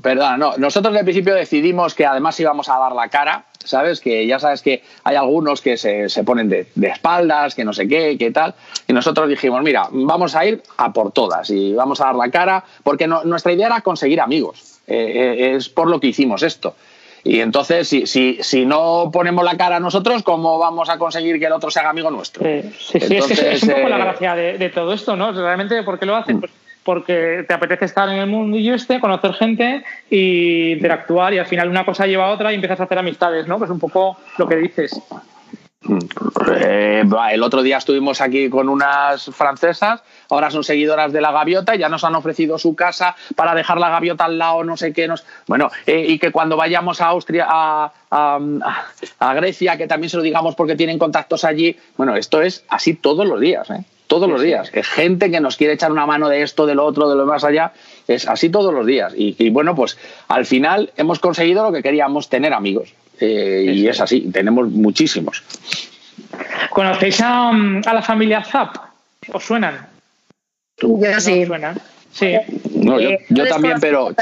perdón, 0.00 0.38
no, 0.38 0.56
nosotros 0.56 0.92
desde 0.92 1.00
el 1.00 1.04
principio 1.04 1.34
decidimos 1.34 1.94
que 1.94 2.06
además 2.06 2.38
íbamos 2.38 2.68
a 2.68 2.78
dar 2.78 2.92
la 2.92 3.08
cara, 3.08 3.44
¿sabes? 3.64 4.00
Que 4.00 4.26
ya 4.26 4.38
sabes 4.38 4.62
que 4.62 4.82
hay 5.04 5.16
algunos 5.16 5.60
que 5.60 5.76
se, 5.76 6.08
se 6.08 6.24
ponen 6.24 6.48
de, 6.48 6.68
de, 6.74 6.88
espaldas, 6.88 7.54
que 7.54 7.64
no 7.64 7.72
sé 7.72 7.88
qué, 7.88 8.16
qué 8.18 8.30
tal, 8.30 8.54
y 8.86 8.92
nosotros 8.92 9.28
dijimos, 9.28 9.62
mira, 9.62 9.88
vamos 9.90 10.34
a 10.34 10.44
ir 10.46 10.62
a 10.76 10.92
por 10.92 11.12
todas 11.12 11.50
y 11.50 11.72
vamos 11.74 12.00
a 12.00 12.06
dar 12.06 12.14
la 12.14 12.30
cara, 12.30 12.64
porque 12.82 13.06
nuestra 13.06 13.52
idea 13.52 13.66
era 13.66 13.80
conseguir 13.80 14.20
amigos, 14.20 14.80
es 14.86 15.68
por 15.68 15.88
lo 15.88 16.00
que 16.00 16.08
hicimos 16.08 16.42
esto. 16.42 16.74
Y 17.24 17.40
entonces, 17.40 17.88
si, 17.88 18.06
si, 18.06 18.38
si 18.42 18.64
no 18.64 19.10
ponemos 19.12 19.44
la 19.44 19.56
cara 19.56 19.76
a 19.76 19.80
nosotros, 19.80 20.22
¿cómo 20.22 20.58
vamos 20.58 20.88
a 20.88 20.98
conseguir 20.98 21.38
que 21.38 21.46
el 21.46 21.52
otro 21.52 21.70
se 21.70 21.80
haga 21.80 21.90
amigo 21.90 22.10
nuestro? 22.10 22.44
Sí, 22.44 22.72
sí, 22.78 23.16
es, 23.16 23.26
que 23.26 23.52
es 23.52 23.62
un 23.62 23.70
poco 23.70 23.88
la 23.88 23.96
eh, 23.96 24.00
gracia 24.00 24.34
de, 24.34 24.68
todo 24.70 24.92
esto, 24.92 25.16
¿no? 25.16 25.32
Realmente, 25.32 25.82
¿por 25.82 25.98
qué 25.98 26.06
lo 26.06 26.16
hacen? 26.16 26.36
Mm. 26.38 26.40
Pues 26.40 26.52
porque 26.84 27.44
te 27.46 27.54
apetece 27.54 27.84
estar 27.84 28.08
en 28.08 28.16
el 28.16 28.26
mundo 28.26 28.56
y 28.56 28.68
este, 28.68 28.98
conocer 28.98 29.34
gente 29.34 29.84
y 30.10 30.72
interactuar 30.72 31.32
y 31.32 31.38
al 31.38 31.46
final 31.46 31.68
una 31.68 31.84
cosa 31.84 32.06
lleva 32.06 32.26
a 32.26 32.30
otra 32.30 32.50
y 32.50 32.56
empiezas 32.56 32.80
a 32.80 32.84
hacer 32.84 32.98
amistades, 32.98 33.46
¿no? 33.46 33.58
Pues 33.58 33.70
un 33.70 33.78
poco 33.78 34.16
lo 34.36 34.48
que 34.48 34.56
dices. 34.56 35.00
Eh, 36.56 37.02
el 37.32 37.42
otro 37.42 37.62
día 37.62 37.78
estuvimos 37.78 38.20
aquí 38.20 38.48
con 38.48 38.68
unas 38.68 39.24
francesas, 39.26 40.02
ahora 40.28 40.50
son 40.50 40.62
seguidoras 40.62 41.12
de 41.12 41.20
la 41.20 41.32
gaviota, 41.32 41.74
ya 41.74 41.88
nos 41.88 42.04
han 42.04 42.14
ofrecido 42.14 42.58
su 42.58 42.74
casa 42.76 43.16
para 43.34 43.54
dejar 43.54 43.78
la 43.78 43.88
gaviota 43.90 44.24
al 44.24 44.38
lado, 44.38 44.64
no 44.64 44.76
sé 44.76 44.92
qué. 44.92 45.08
Nos... 45.08 45.24
Bueno, 45.46 45.70
eh, 45.86 46.04
y 46.08 46.18
que 46.18 46.30
cuando 46.30 46.56
vayamos 46.56 47.00
a 47.00 47.06
Austria, 47.06 47.46
a, 47.48 47.92
a, 48.10 49.34
Grecia, 49.34 49.76
que 49.76 49.86
también 49.86 50.10
se 50.10 50.16
lo 50.16 50.22
digamos 50.22 50.54
porque 50.54 50.76
tienen 50.76 50.98
contactos 50.98 51.44
allí. 51.44 51.76
Bueno, 51.96 52.16
esto 52.16 52.42
es 52.42 52.64
así 52.68 52.94
todos 52.94 53.26
los 53.26 53.40
días, 53.40 53.68
¿eh? 53.70 53.84
todos 54.06 54.28
los 54.28 54.42
días. 54.42 54.70
Es 54.74 54.86
gente 54.88 55.30
que 55.30 55.40
nos 55.40 55.56
quiere 55.56 55.72
echar 55.72 55.90
una 55.90 56.06
mano 56.06 56.28
de 56.28 56.42
esto, 56.42 56.66
de 56.66 56.74
lo 56.74 56.84
otro, 56.84 57.08
de 57.08 57.16
lo 57.16 57.26
más 57.26 57.44
allá. 57.44 57.72
Es 58.06 58.28
así 58.28 58.50
todos 58.50 58.72
los 58.72 58.86
días. 58.86 59.14
y 59.16 59.50
bueno, 59.50 59.74
pues 59.74 59.98
al 60.28 60.44
final 60.44 60.92
hemos 60.96 61.18
conseguido 61.18 61.64
lo 61.64 61.72
que 61.72 61.82
queríamos, 61.82 62.28
tener 62.28 62.52
amigos. 62.52 62.94
Eh, 63.24 63.72
y 63.72 63.86
es 63.86 64.00
así, 64.00 64.32
tenemos 64.32 64.68
muchísimos. 64.68 65.44
¿Conocéis 66.70 67.20
a, 67.20 67.52
la 67.52 68.02
familia 68.02 68.42
Zap? 68.42 68.74
¿Os 69.32 69.44
suenan? 69.44 69.86
Yo 70.76 70.98
sí. 71.20 71.46
Suenan? 71.46 71.80
Sí. 72.10 72.34
No, 72.74 72.98
yo, 72.98 73.10
eh, 73.10 73.48
también, 73.48 73.76
pero... 73.80 74.12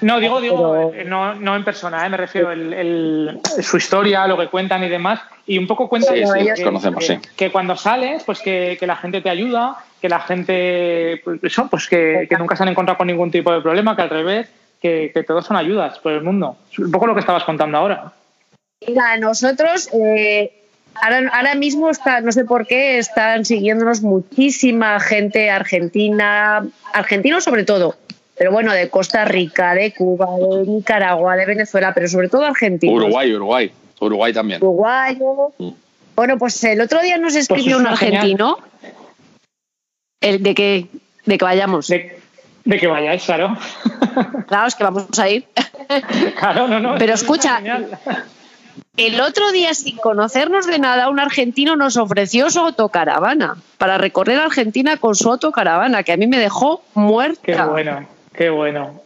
No, 0.00 0.18
digo, 0.18 0.40
digo, 0.40 0.92
eh, 0.92 1.04
no, 1.04 1.36
no 1.36 1.54
en 1.54 1.64
persona, 1.64 2.06
me 2.08 2.16
refiero 2.16 2.50
el, 2.50 3.40
su 3.62 3.76
historia, 3.76 4.26
lo 4.26 4.36
que 4.36 4.48
cuentan 4.48 4.82
y 4.82 4.88
demás. 4.88 5.20
Y 5.46 5.56
un 5.56 5.68
poco 5.68 5.88
cuentan 5.88 6.14
que, 6.14 6.64
conocemos, 6.64 7.12
que, 7.36 7.52
cuando 7.52 7.76
sales, 7.76 8.24
pues 8.24 8.40
que, 8.40 8.76
la 8.82 8.96
gente 8.96 9.20
te 9.20 9.30
ayuda, 9.30 9.76
que 10.00 10.08
la 10.08 10.20
gente, 10.20 11.20
pues 11.24 11.38
eso, 11.44 11.68
pues 11.70 11.86
que, 11.86 12.28
nunca 12.38 12.56
se 12.56 12.64
han 12.64 12.70
encontrado 12.70 12.98
con 12.98 13.06
ningún 13.06 13.30
tipo 13.30 13.52
de 13.52 13.60
problema, 13.60 13.94
que 13.94 14.02
al 14.02 14.10
revés, 14.10 14.48
que, 14.80 15.24
todos 15.26 15.46
son 15.46 15.56
ayudas 15.56 15.98
por 15.98 16.12
el 16.12 16.22
mundo. 16.22 16.56
Un 16.78 16.90
poco 16.90 17.06
lo 17.06 17.14
que 17.14 17.20
estabas 17.20 17.44
contando 17.44 17.78
ahora. 17.78 18.12
Mira, 18.86 19.16
nosotros, 19.16 19.88
eh, 19.92 20.52
ahora, 20.94 21.54
mismo 21.54 21.90
está, 21.90 22.20
no 22.20 22.32
sé 22.32 22.44
por 22.44 22.66
qué, 22.66 22.98
están 22.98 23.44
siguiéndonos 23.44 24.02
muchísima 24.02 25.00
gente 25.00 25.50
argentina, 25.50 26.66
argentinos 26.92 27.44
sobre 27.44 27.64
todo, 27.64 27.96
pero 28.36 28.52
bueno, 28.52 28.72
de 28.72 28.90
Costa 28.90 29.24
Rica, 29.24 29.74
de 29.74 29.92
Cuba, 29.92 30.26
de 30.38 30.66
Nicaragua, 30.66 31.36
de 31.36 31.46
Venezuela, 31.46 31.92
pero 31.94 32.06
sobre 32.08 32.28
todo 32.28 32.44
argentinos. 32.44 32.96
Uruguay, 32.96 33.34
Uruguay, 33.34 33.72
Uruguay 34.00 34.32
también. 34.32 34.62
Uruguay. 34.62 35.18
Mm. 35.58 35.70
Bueno, 36.14 36.38
pues 36.38 36.62
el 36.64 36.80
otro 36.80 37.02
día 37.02 37.18
nos 37.18 37.34
pues 37.34 37.42
escribió 37.42 37.78
un 37.78 37.86
argentino. 37.86 38.58
El 40.20 40.42
de 40.42 40.54
que, 40.54 40.86
de 41.26 41.38
que 41.38 41.44
vayamos. 41.44 41.88
De, 41.88 42.18
que 42.64 42.86
vayáis, 42.86 43.22
claro. 43.24 43.56
Claro, 44.46 44.68
es 44.68 44.74
que 44.74 44.84
vamos 44.84 45.18
a 45.18 45.28
ir. 45.28 45.46
Claro, 46.38 46.66
no, 46.66 46.80
no. 46.80 46.96
Pero 46.98 47.14
escucha, 47.14 47.60
el 48.96 49.20
otro 49.20 49.52
día, 49.52 49.72
sin 49.74 49.96
conocernos 49.98 50.66
de 50.66 50.78
nada, 50.78 51.08
un 51.10 51.20
argentino 51.20 51.76
nos 51.76 51.96
ofreció 51.96 52.50
su 52.50 52.60
autocaravana 52.60 53.56
para 53.78 53.98
recorrer 53.98 54.38
Argentina 54.38 54.96
con 54.96 55.14
su 55.14 55.30
autocaravana, 55.30 56.02
que 56.02 56.12
a 56.12 56.16
mí 56.16 56.26
me 56.26 56.38
dejó 56.38 56.82
muerta. 56.94 57.40
Qué 57.42 57.62
bueno, 57.62 58.06
qué 58.32 58.50
bueno. 58.50 59.02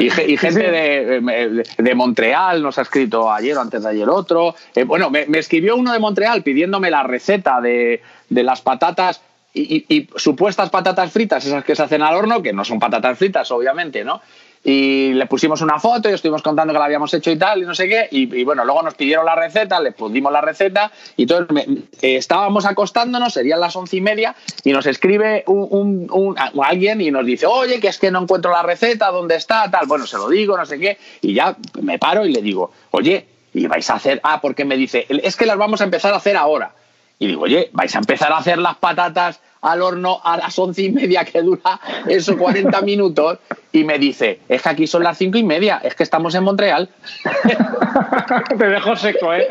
Y, 0.00 0.36
gente 0.38 0.70
de, 0.70 1.94
Montreal 1.94 2.62
nos 2.62 2.78
ha 2.78 2.82
escrito 2.82 3.30
ayer 3.30 3.56
o 3.56 3.60
antes 3.60 3.82
de 3.82 3.90
ayer 3.90 4.08
otro. 4.08 4.54
Eh, 4.74 4.84
bueno, 4.84 5.10
me, 5.10 5.26
escribió 5.38 5.76
uno 5.76 5.92
de 5.92 5.98
Montreal 5.98 6.42
pidiéndome 6.42 6.90
la 6.90 7.02
receta 7.02 7.60
de, 7.60 8.00
las 8.30 8.60
patatas 8.60 9.20
y, 9.56 10.08
supuestas 10.16 10.70
patatas 10.70 11.10
fritas, 11.10 11.44
esas 11.44 11.64
que 11.64 11.74
se 11.74 11.82
hacen 11.82 12.02
al 12.02 12.14
horno, 12.14 12.42
que 12.42 12.52
no 12.52 12.64
son 12.64 12.78
patatas 12.78 13.18
fritas, 13.18 13.50
obviamente, 13.50 14.04
¿no? 14.04 14.20
y 14.68 15.12
le 15.12 15.26
pusimos 15.26 15.60
una 15.60 15.78
foto 15.78 16.10
y 16.10 16.12
estuvimos 16.12 16.42
contando 16.42 16.72
que 16.72 16.78
la 16.80 16.86
habíamos 16.86 17.14
hecho 17.14 17.30
y 17.30 17.36
tal, 17.36 17.62
y 17.62 17.64
no 17.64 17.72
sé 17.72 17.88
qué, 17.88 18.08
y, 18.10 18.42
bueno, 18.42 18.64
luego 18.64 18.82
nos 18.82 18.94
pidieron 18.94 19.24
la 19.24 19.36
receta, 19.36 19.78
le 19.78 19.92
pusimos 19.92 20.32
la 20.32 20.40
receta, 20.40 20.90
y 21.16 21.22
entonces 21.22 21.68
eh, 22.02 22.16
estábamos 22.16 22.66
acostándonos, 22.66 23.32
serían 23.32 23.60
las 23.60 23.76
once 23.76 23.96
y 23.96 24.00
media, 24.00 24.34
y 24.64 24.72
nos 24.72 24.86
escribe 24.86 25.44
un, 25.46 26.36
alguien 26.60 27.00
y 27.00 27.12
nos 27.12 27.24
dice, 27.24 27.46
oye, 27.46 27.78
que 27.78 27.86
es 27.86 27.98
que 27.98 28.10
no 28.10 28.22
encuentro 28.22 28.50
la 28.50 28.64
receta, 28.64 29.12
¿dónde 29.12 29.36
está? 29.36 29.70
Tal, 29.70 29.86
bueno, 29.86 30.04
se 30.04 30.16
lo 30.16 30.28
digo, 30.28 30.56
no 30.56 30.66
sé 30.66 30.80
qué, 30.80 30.98
y 31.20 31.32
ya 31.32 31.56
me 31.80 32.00
paro 32.00 32.26
y 32.26 32.32
le 32.32 32.42
digo, 32.42 32.72
oye, 32.90 33.24
¿y 33.54 33.68
vais 33.68 33.88
a 33.88 33.94
hacer? 33.94 34.20
Ah, 34.24 34.40
porque 34.40 34.64
me 34.64 34.76
dice, 34.76 35.06
es 35.08 35.36
que 35.36 35.46
las 35.46 35.58
vamos 35.58 35.80
a 35.80 35.84
empezar 35.84 36.12
a 36.12 36.16
hacer 36.16 36.36
ahora. 36.36 36.72
Y 37.20 37.28
digo, 37.28 37.42
oye, 37.42 37.70
vais 37.72 37.94
a 37.94 37.98
empezar 37.98 38.32
a 38.32 38.38
hacer 38.38 38.58
las 38.58 38.76
patatas 38.78 39.40
al 39.62 39.82
horno 39.82 40.20
a 40.22 40.36
las 40.36 40.58
once 40.58 40.82
y 40.82 40.90
media 40.90 41.24
que 41.24 41.42
dura 41.42 41.80
esos 42.08 42.36
40 42.36 42.80
minutos 42.82 43.38
y 43.72 43.84
me 43.84 43.98
dice, 43.98 44.40
es 44.48 44.62
que 44.62 44.68
aquí 44.68 44.86
son 44.86 45.02
las 45.02 45.18
cinco 45.18 45.36
y 45.36 45.42
media, 45.42 45.80
es 45.84 45.94
que 45.94 46.02
estamos 46.02 46.34
en 46.34 46.44
Montreal. 46.44 46.88
Te 48.58 48.66
dejo 48.66 48.96
seco, 48.96 49.34
¿eh? 49.34 49.48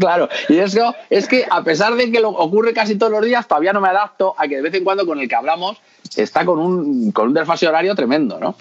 claro, 0.00 0.28
y 0.48 0.58
eso 0.58 0.94
es 1.10 1.28
que 1.28 1.44
a 1.48 1.62
pesar 1.62 1.94
de 1.94 2.10
que 2.10 2.20
lo 2.20 2.30
ocurre 2.30 2.72
casi 2.72 2.96
todos 2.96 3.12
los 3.12 3.24
días, 3.24 3.46
todavía 3.46 3.72
no 3.72 3.80
me 3.80 3.88
adapto 3.88 4.34
a 4.36 4.48
que 4.48 4.56
de 4.56 4.62
vez 4.62 4.74
en 4.74 4.84
cuando 4.84 5.06
con 5.06 5.20
el 5.20 5.28
que 5.28 5.34
hablamos 5.34 5.80
está 6.16 6.44
con 6.44 6.58
un, 6.58 7.12
con 7.12 7.28
un 7.28 7.34
desfase 7.34 7.66
horario 7.66 7.94
tremendo, 7.94 8.38
¿no? 8.38 8.56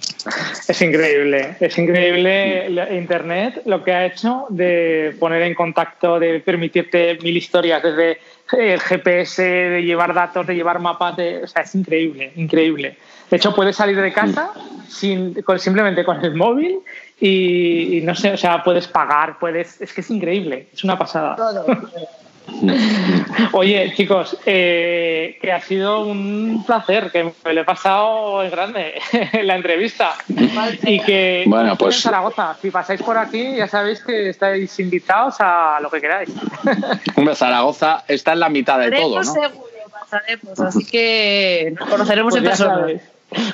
Es 0.67 0.81
increíble, 0.81 1.55
es 1.59 1.77
increíble 1.77 2.67
Internet 2.91 3.61
lo 3.65 3.83
que 3.83 3.91
ha 3.91 4.05
hecho 4.05 4.45
de 4.49 5.15
poner 5.19 5.41
en 5.43 5.53
contacto, 5.53 6.19
de 6.19 6.39
permitirte 6.39 7.17
mil 7.21 7.35
historias 7.35 7.83
desde 7.83 8.19
el 8.53 8.79
GPS, 8.79 9.41
de 9.41 9.83
llevar 9.83 10.13
datos, 10.13 10.45
de 10.47 10.55
llevar 10.55 10.79
mapas, 10.79 11.17
de, 11.17 11.43
o 11.43 11.47
sea, 11.47 11.63
es 11.63 11.75
increíble, 11.75 12.31
increíble. 12.35 12.97
De 13.29 13.37
hecho, 13.37 13.53
puedes 13.55 13.75
salir 13.75 13.99
de 13.99 14.13
casa 14.13 14.51
sin, 14.87 15.35
simplemente 15.57 16.03
con 16.03 16.23
el 16.23 16.35
móvil 16.35 16.79
y, 17.19 18.01
no 18.03 18.15
sé, 18.15 18.33
o 18.33 18.37
sea, 18.37 18.63
puedes 18.63 18.87
pagar, 18.87 19.39
puedes, 19.39 19.81
es 19.81 19.93
que 19.93 20.01
es 20.01 20.09
increíble, 20.11 20.67
es 20.73 20.83
una 20.83 20.97
pasada. 20.97 21.35
Oye, 23.53 23.93
chicos, 23.95 24.37
eh, 24.45 25.37
que 25.41 25.51
ha 25.51 25.61
sido 25.61 26.05
un 26.05 26.63
placer, 26.65 27.11
que 27.11 27.31
me 27.43 27.53
lo 27.53 27.61
he 27.61 27.63
pasado 27.63 28.43
en 28.43 28.51
grande 28.51 28.93
en 29.11 29.47
la 29.47 29.55
entrevista. 29.55 30.15
Y 30.83 30.99
que 31.01 31.43
bueno, 31.47 31.75
pues... 31.77 31.95
en 31.97 32.01
Zaragoza, 32.01 32.55
si 32.61 32.71
pasáis 32.71 33.01
por 33.01 33.17
aquí, 33.17 33.55
ya 33.55 33.67
sabéis 33.67 34.01
que 34.03 34.29
estáis 34.29 34.77
invitados 34.79 35.35
a 35.39 35.79
lo 35.81 35.89
que 35.89 36.01
queráis. 36.01 36.29
Hombre, 37.15 37.35
Zaragoza 37.35 38.03
está 38.07 38.33
en 38.33 38.39
la 38.39 38.49
mitad 38.49 38.79
de 38.79 38.91
todo, 38.91 39.17
¿no? 39.17 39.23
Seguro, 39.23 39.67
pasaremos, 39.91 40.59
así 40.59 40.85
que 40.85 41.73
nos 41.79 41.89
conoceremos 41.89 42.31
pues 42.31 42.43
en 42.43 42.49
persona. 42.49 42.87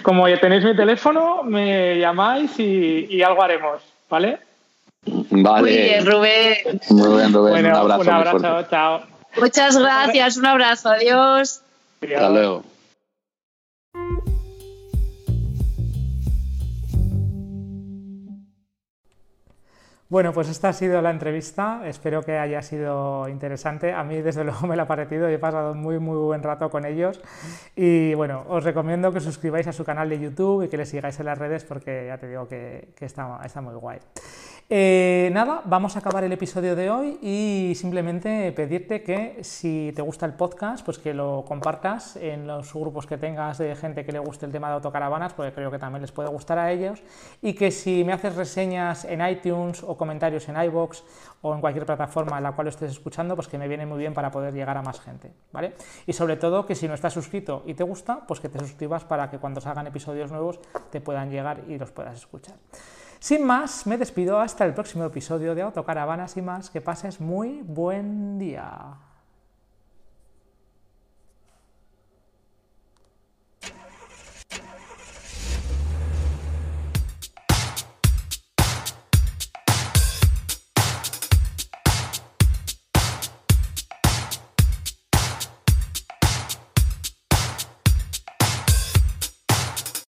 Como 0.01 0.27
ya 0.27 0.39
tenéis 0.39 0.63
mi 0.65 0.75
teléfono, 0.75 1.43
me 1.43 1.97
llamáis 1.99 2.59
y, 2.59 3.07
y 3.09 3.23
algo 3.23 3.41
haremos, 3.41 3.81
¿vale? 4.09 4.39
Vale. 5.05 5.61
Muy 5.61 5.71
bien, 5.71 6.05
Rubén. 6.05 6.57
Muy 6.89 7.17
bien, 7.17 7.33
Rubén. 7.33 7.65
un 7.65 7.71
abrazo. 7.71 8.01
Un 8.01 8.09
abrazo, 8.09 8.69
chao. 8.69 9.01
Muchas 9.39 9.77
gracias, 9.77 10.37
un 10.37 10.45
abrazo, 10.45 10.89
adiós. 10.89 11.61
Hasta 12.01 12.29
luego. 12.29 12.63
Bueno, 20.09 20.33
pues 20.33 20.49
esta 20.49 20.69
ha 20.69 20.73
sido 20.73 21.03
la 21.03 21.11
entrevista. 21.11 21.81
Espero 21.85 22.23
que 22.23 22.35
haya 22.39 22.63
sido 22.63 23.29
interesante. 23.29 23.93
A 23.93 24.03
mí, 24.03 24.19
desde 24.23 24.43
luego, 24.45 24.65
me 24.65 24.75
la 24.75 24.83
ha 24.83 24.87
parecido. 24.87 25.27
He 25.29 25.37
pasado 25.37 25.75
muy, 25.75 25.99
muy 25.99 26.17
buen 26.17 26.41
rato 26.41 26.71
con 26.71 26.83
ellos. 26.85 27.21
Y 27.75 28.15
bueno, 28.15 28.43
os 28.49 28.63
recomiendo 28.63 29.13
que 29.13 29.19
suscribáis 29.19 29.67
a 29.67 29.71
su 29.71 29.85
canal 29.85 30.09
de 30.09 30.19
YouTube 30.19 30.63
y 30.63 30.67
que 30.67 30.77
le 30.77 30.87
sigáis 30.87 31.19
en 31.19 31.27
las 31.27 31.37
redes 31.37 31.63
porque 31.63 32.05
ya 32.07 32.17
te 32.17 32.27
digo 32.27 32.47
que, 32.47 32.89
está, 32.99 33.39
está 33.45 33.61
muy 33.61 33.75
guay. 33.75 33.99
Eh, 34.71 35.31
nada, 35.33 35.63
vamos 35.65 35.95
a 35.95 35.99
acabar 35.99 36.23
el 36.23 36.31
episodio 36.31 36.75
de 36.75 36.91
hoy 36.91 37.17
y 37.23 37.73
simplemente 37.73 38.51
pedirte 38.51 39.01
que 39.01 39.39
si 39.43 39.91
te 39.95 40.03
gusta 40.03 40.27
el 40.27 40.35
podcast, 40.35 40.85
pues 40.85 40.99
que 40.99 41.15
lo 41.15 41.43
compartas 41.47 42.17
en 42.17 42.45
los 42.45 42.71
grupos 42.71 43.07
que 43.07 43.17
tengas 43.17 43.57
de 43.57 43.75
gente 43.75 44.05
que 44.05 44.11
le 44.11 44.19
guste 44.19 44.45
el 44.45 44.51
tema 44.51 44.67
de 44.67 44.75
autocaravanas, 44.75 45.33
porque 45.33 45.53
creo 45.53 45.71
que 45.71 45.79
también 45.79 46.03
les 46.03 46.11
puede 46.11 46.29
gustar 46.29 46.59
a 46.59 46.71
ellos, 46.71 47.01
y 47.41 47.53
que 47.53 47.71
si 47.71 48.03
me 48.03 48.13
haces 48.13 48.35
reseñas 48.35 49.05
en 49.05 49.27
iTunes 49.27 49.81
o 49.81 49.97
comentarios 49.97 50.47
en 50.49 50.61
iBox 50.61 51.03
o 51.41 51.55
en 51.55 51.61
cualquier 51.61 51.87
plataforma 51.87 52.37
en 52.37 52.43
la 52.43 52.51
cual 52.51 52.67
estés 52.67 52.91
escuchando, 52.91 53.35
pues 53.35 53.47
que 53.47 53.57
me 53.57 53.67
viene 53.67 53.87
muy 53.87 53.97
bien 53.97 54.13
para 54.13 54.29
poder 54.29 54.53
llegar 54.53 54.77
a 54.77 54.83
más 54.83 54.99
gente, 54.99 55.33
¿vale? 55.51 55.73
Y 56.05 56.13
sobre 56.13 56.35
todo 56.35 56.67
que 56.67 56.75
si 56.75 56.87
no 56.87 56.93
estás 56.93 57.13
suscrito 57.13 57.63
y 57.65 57.73
te 57.73 57.83
gusta, 57.83 58.27
pues 58.27 58.39
que 58.39 58.49
te 58.49 58.59
suscribas 58.59 59.03
para 59.03 59.31
que 59.31 59.39
cuando 59.39 59.61
salgan 59.61 59.87
episodios 59.87 60.29
nuevos 60.29 60.59
te 60.91 61.01
puedan 61.01 61.31
llegar 61.31 61.63
y 61.67 61.79
los 61.79 61.89
puedas 61.89 62.13
escuchar. 62.13 62.53
Sin 63.19 63.45
más, 63.45 63.85
me 63.85 63.97
despido 63.97 64.39
hasta 64.39 64.65
el 64.65 64.73
próximo 64.73 65.03
episodio 65.03 65.53
de 65.53 65.61
Autocaravanas 65.61 66.37
y 66.37 66.41
más. 66.41 66.69
Que 66.69 66.79
pases 66.79 67.19
muy 67.19 67.61
buen 67.63 68.39
día. 68.39 69.08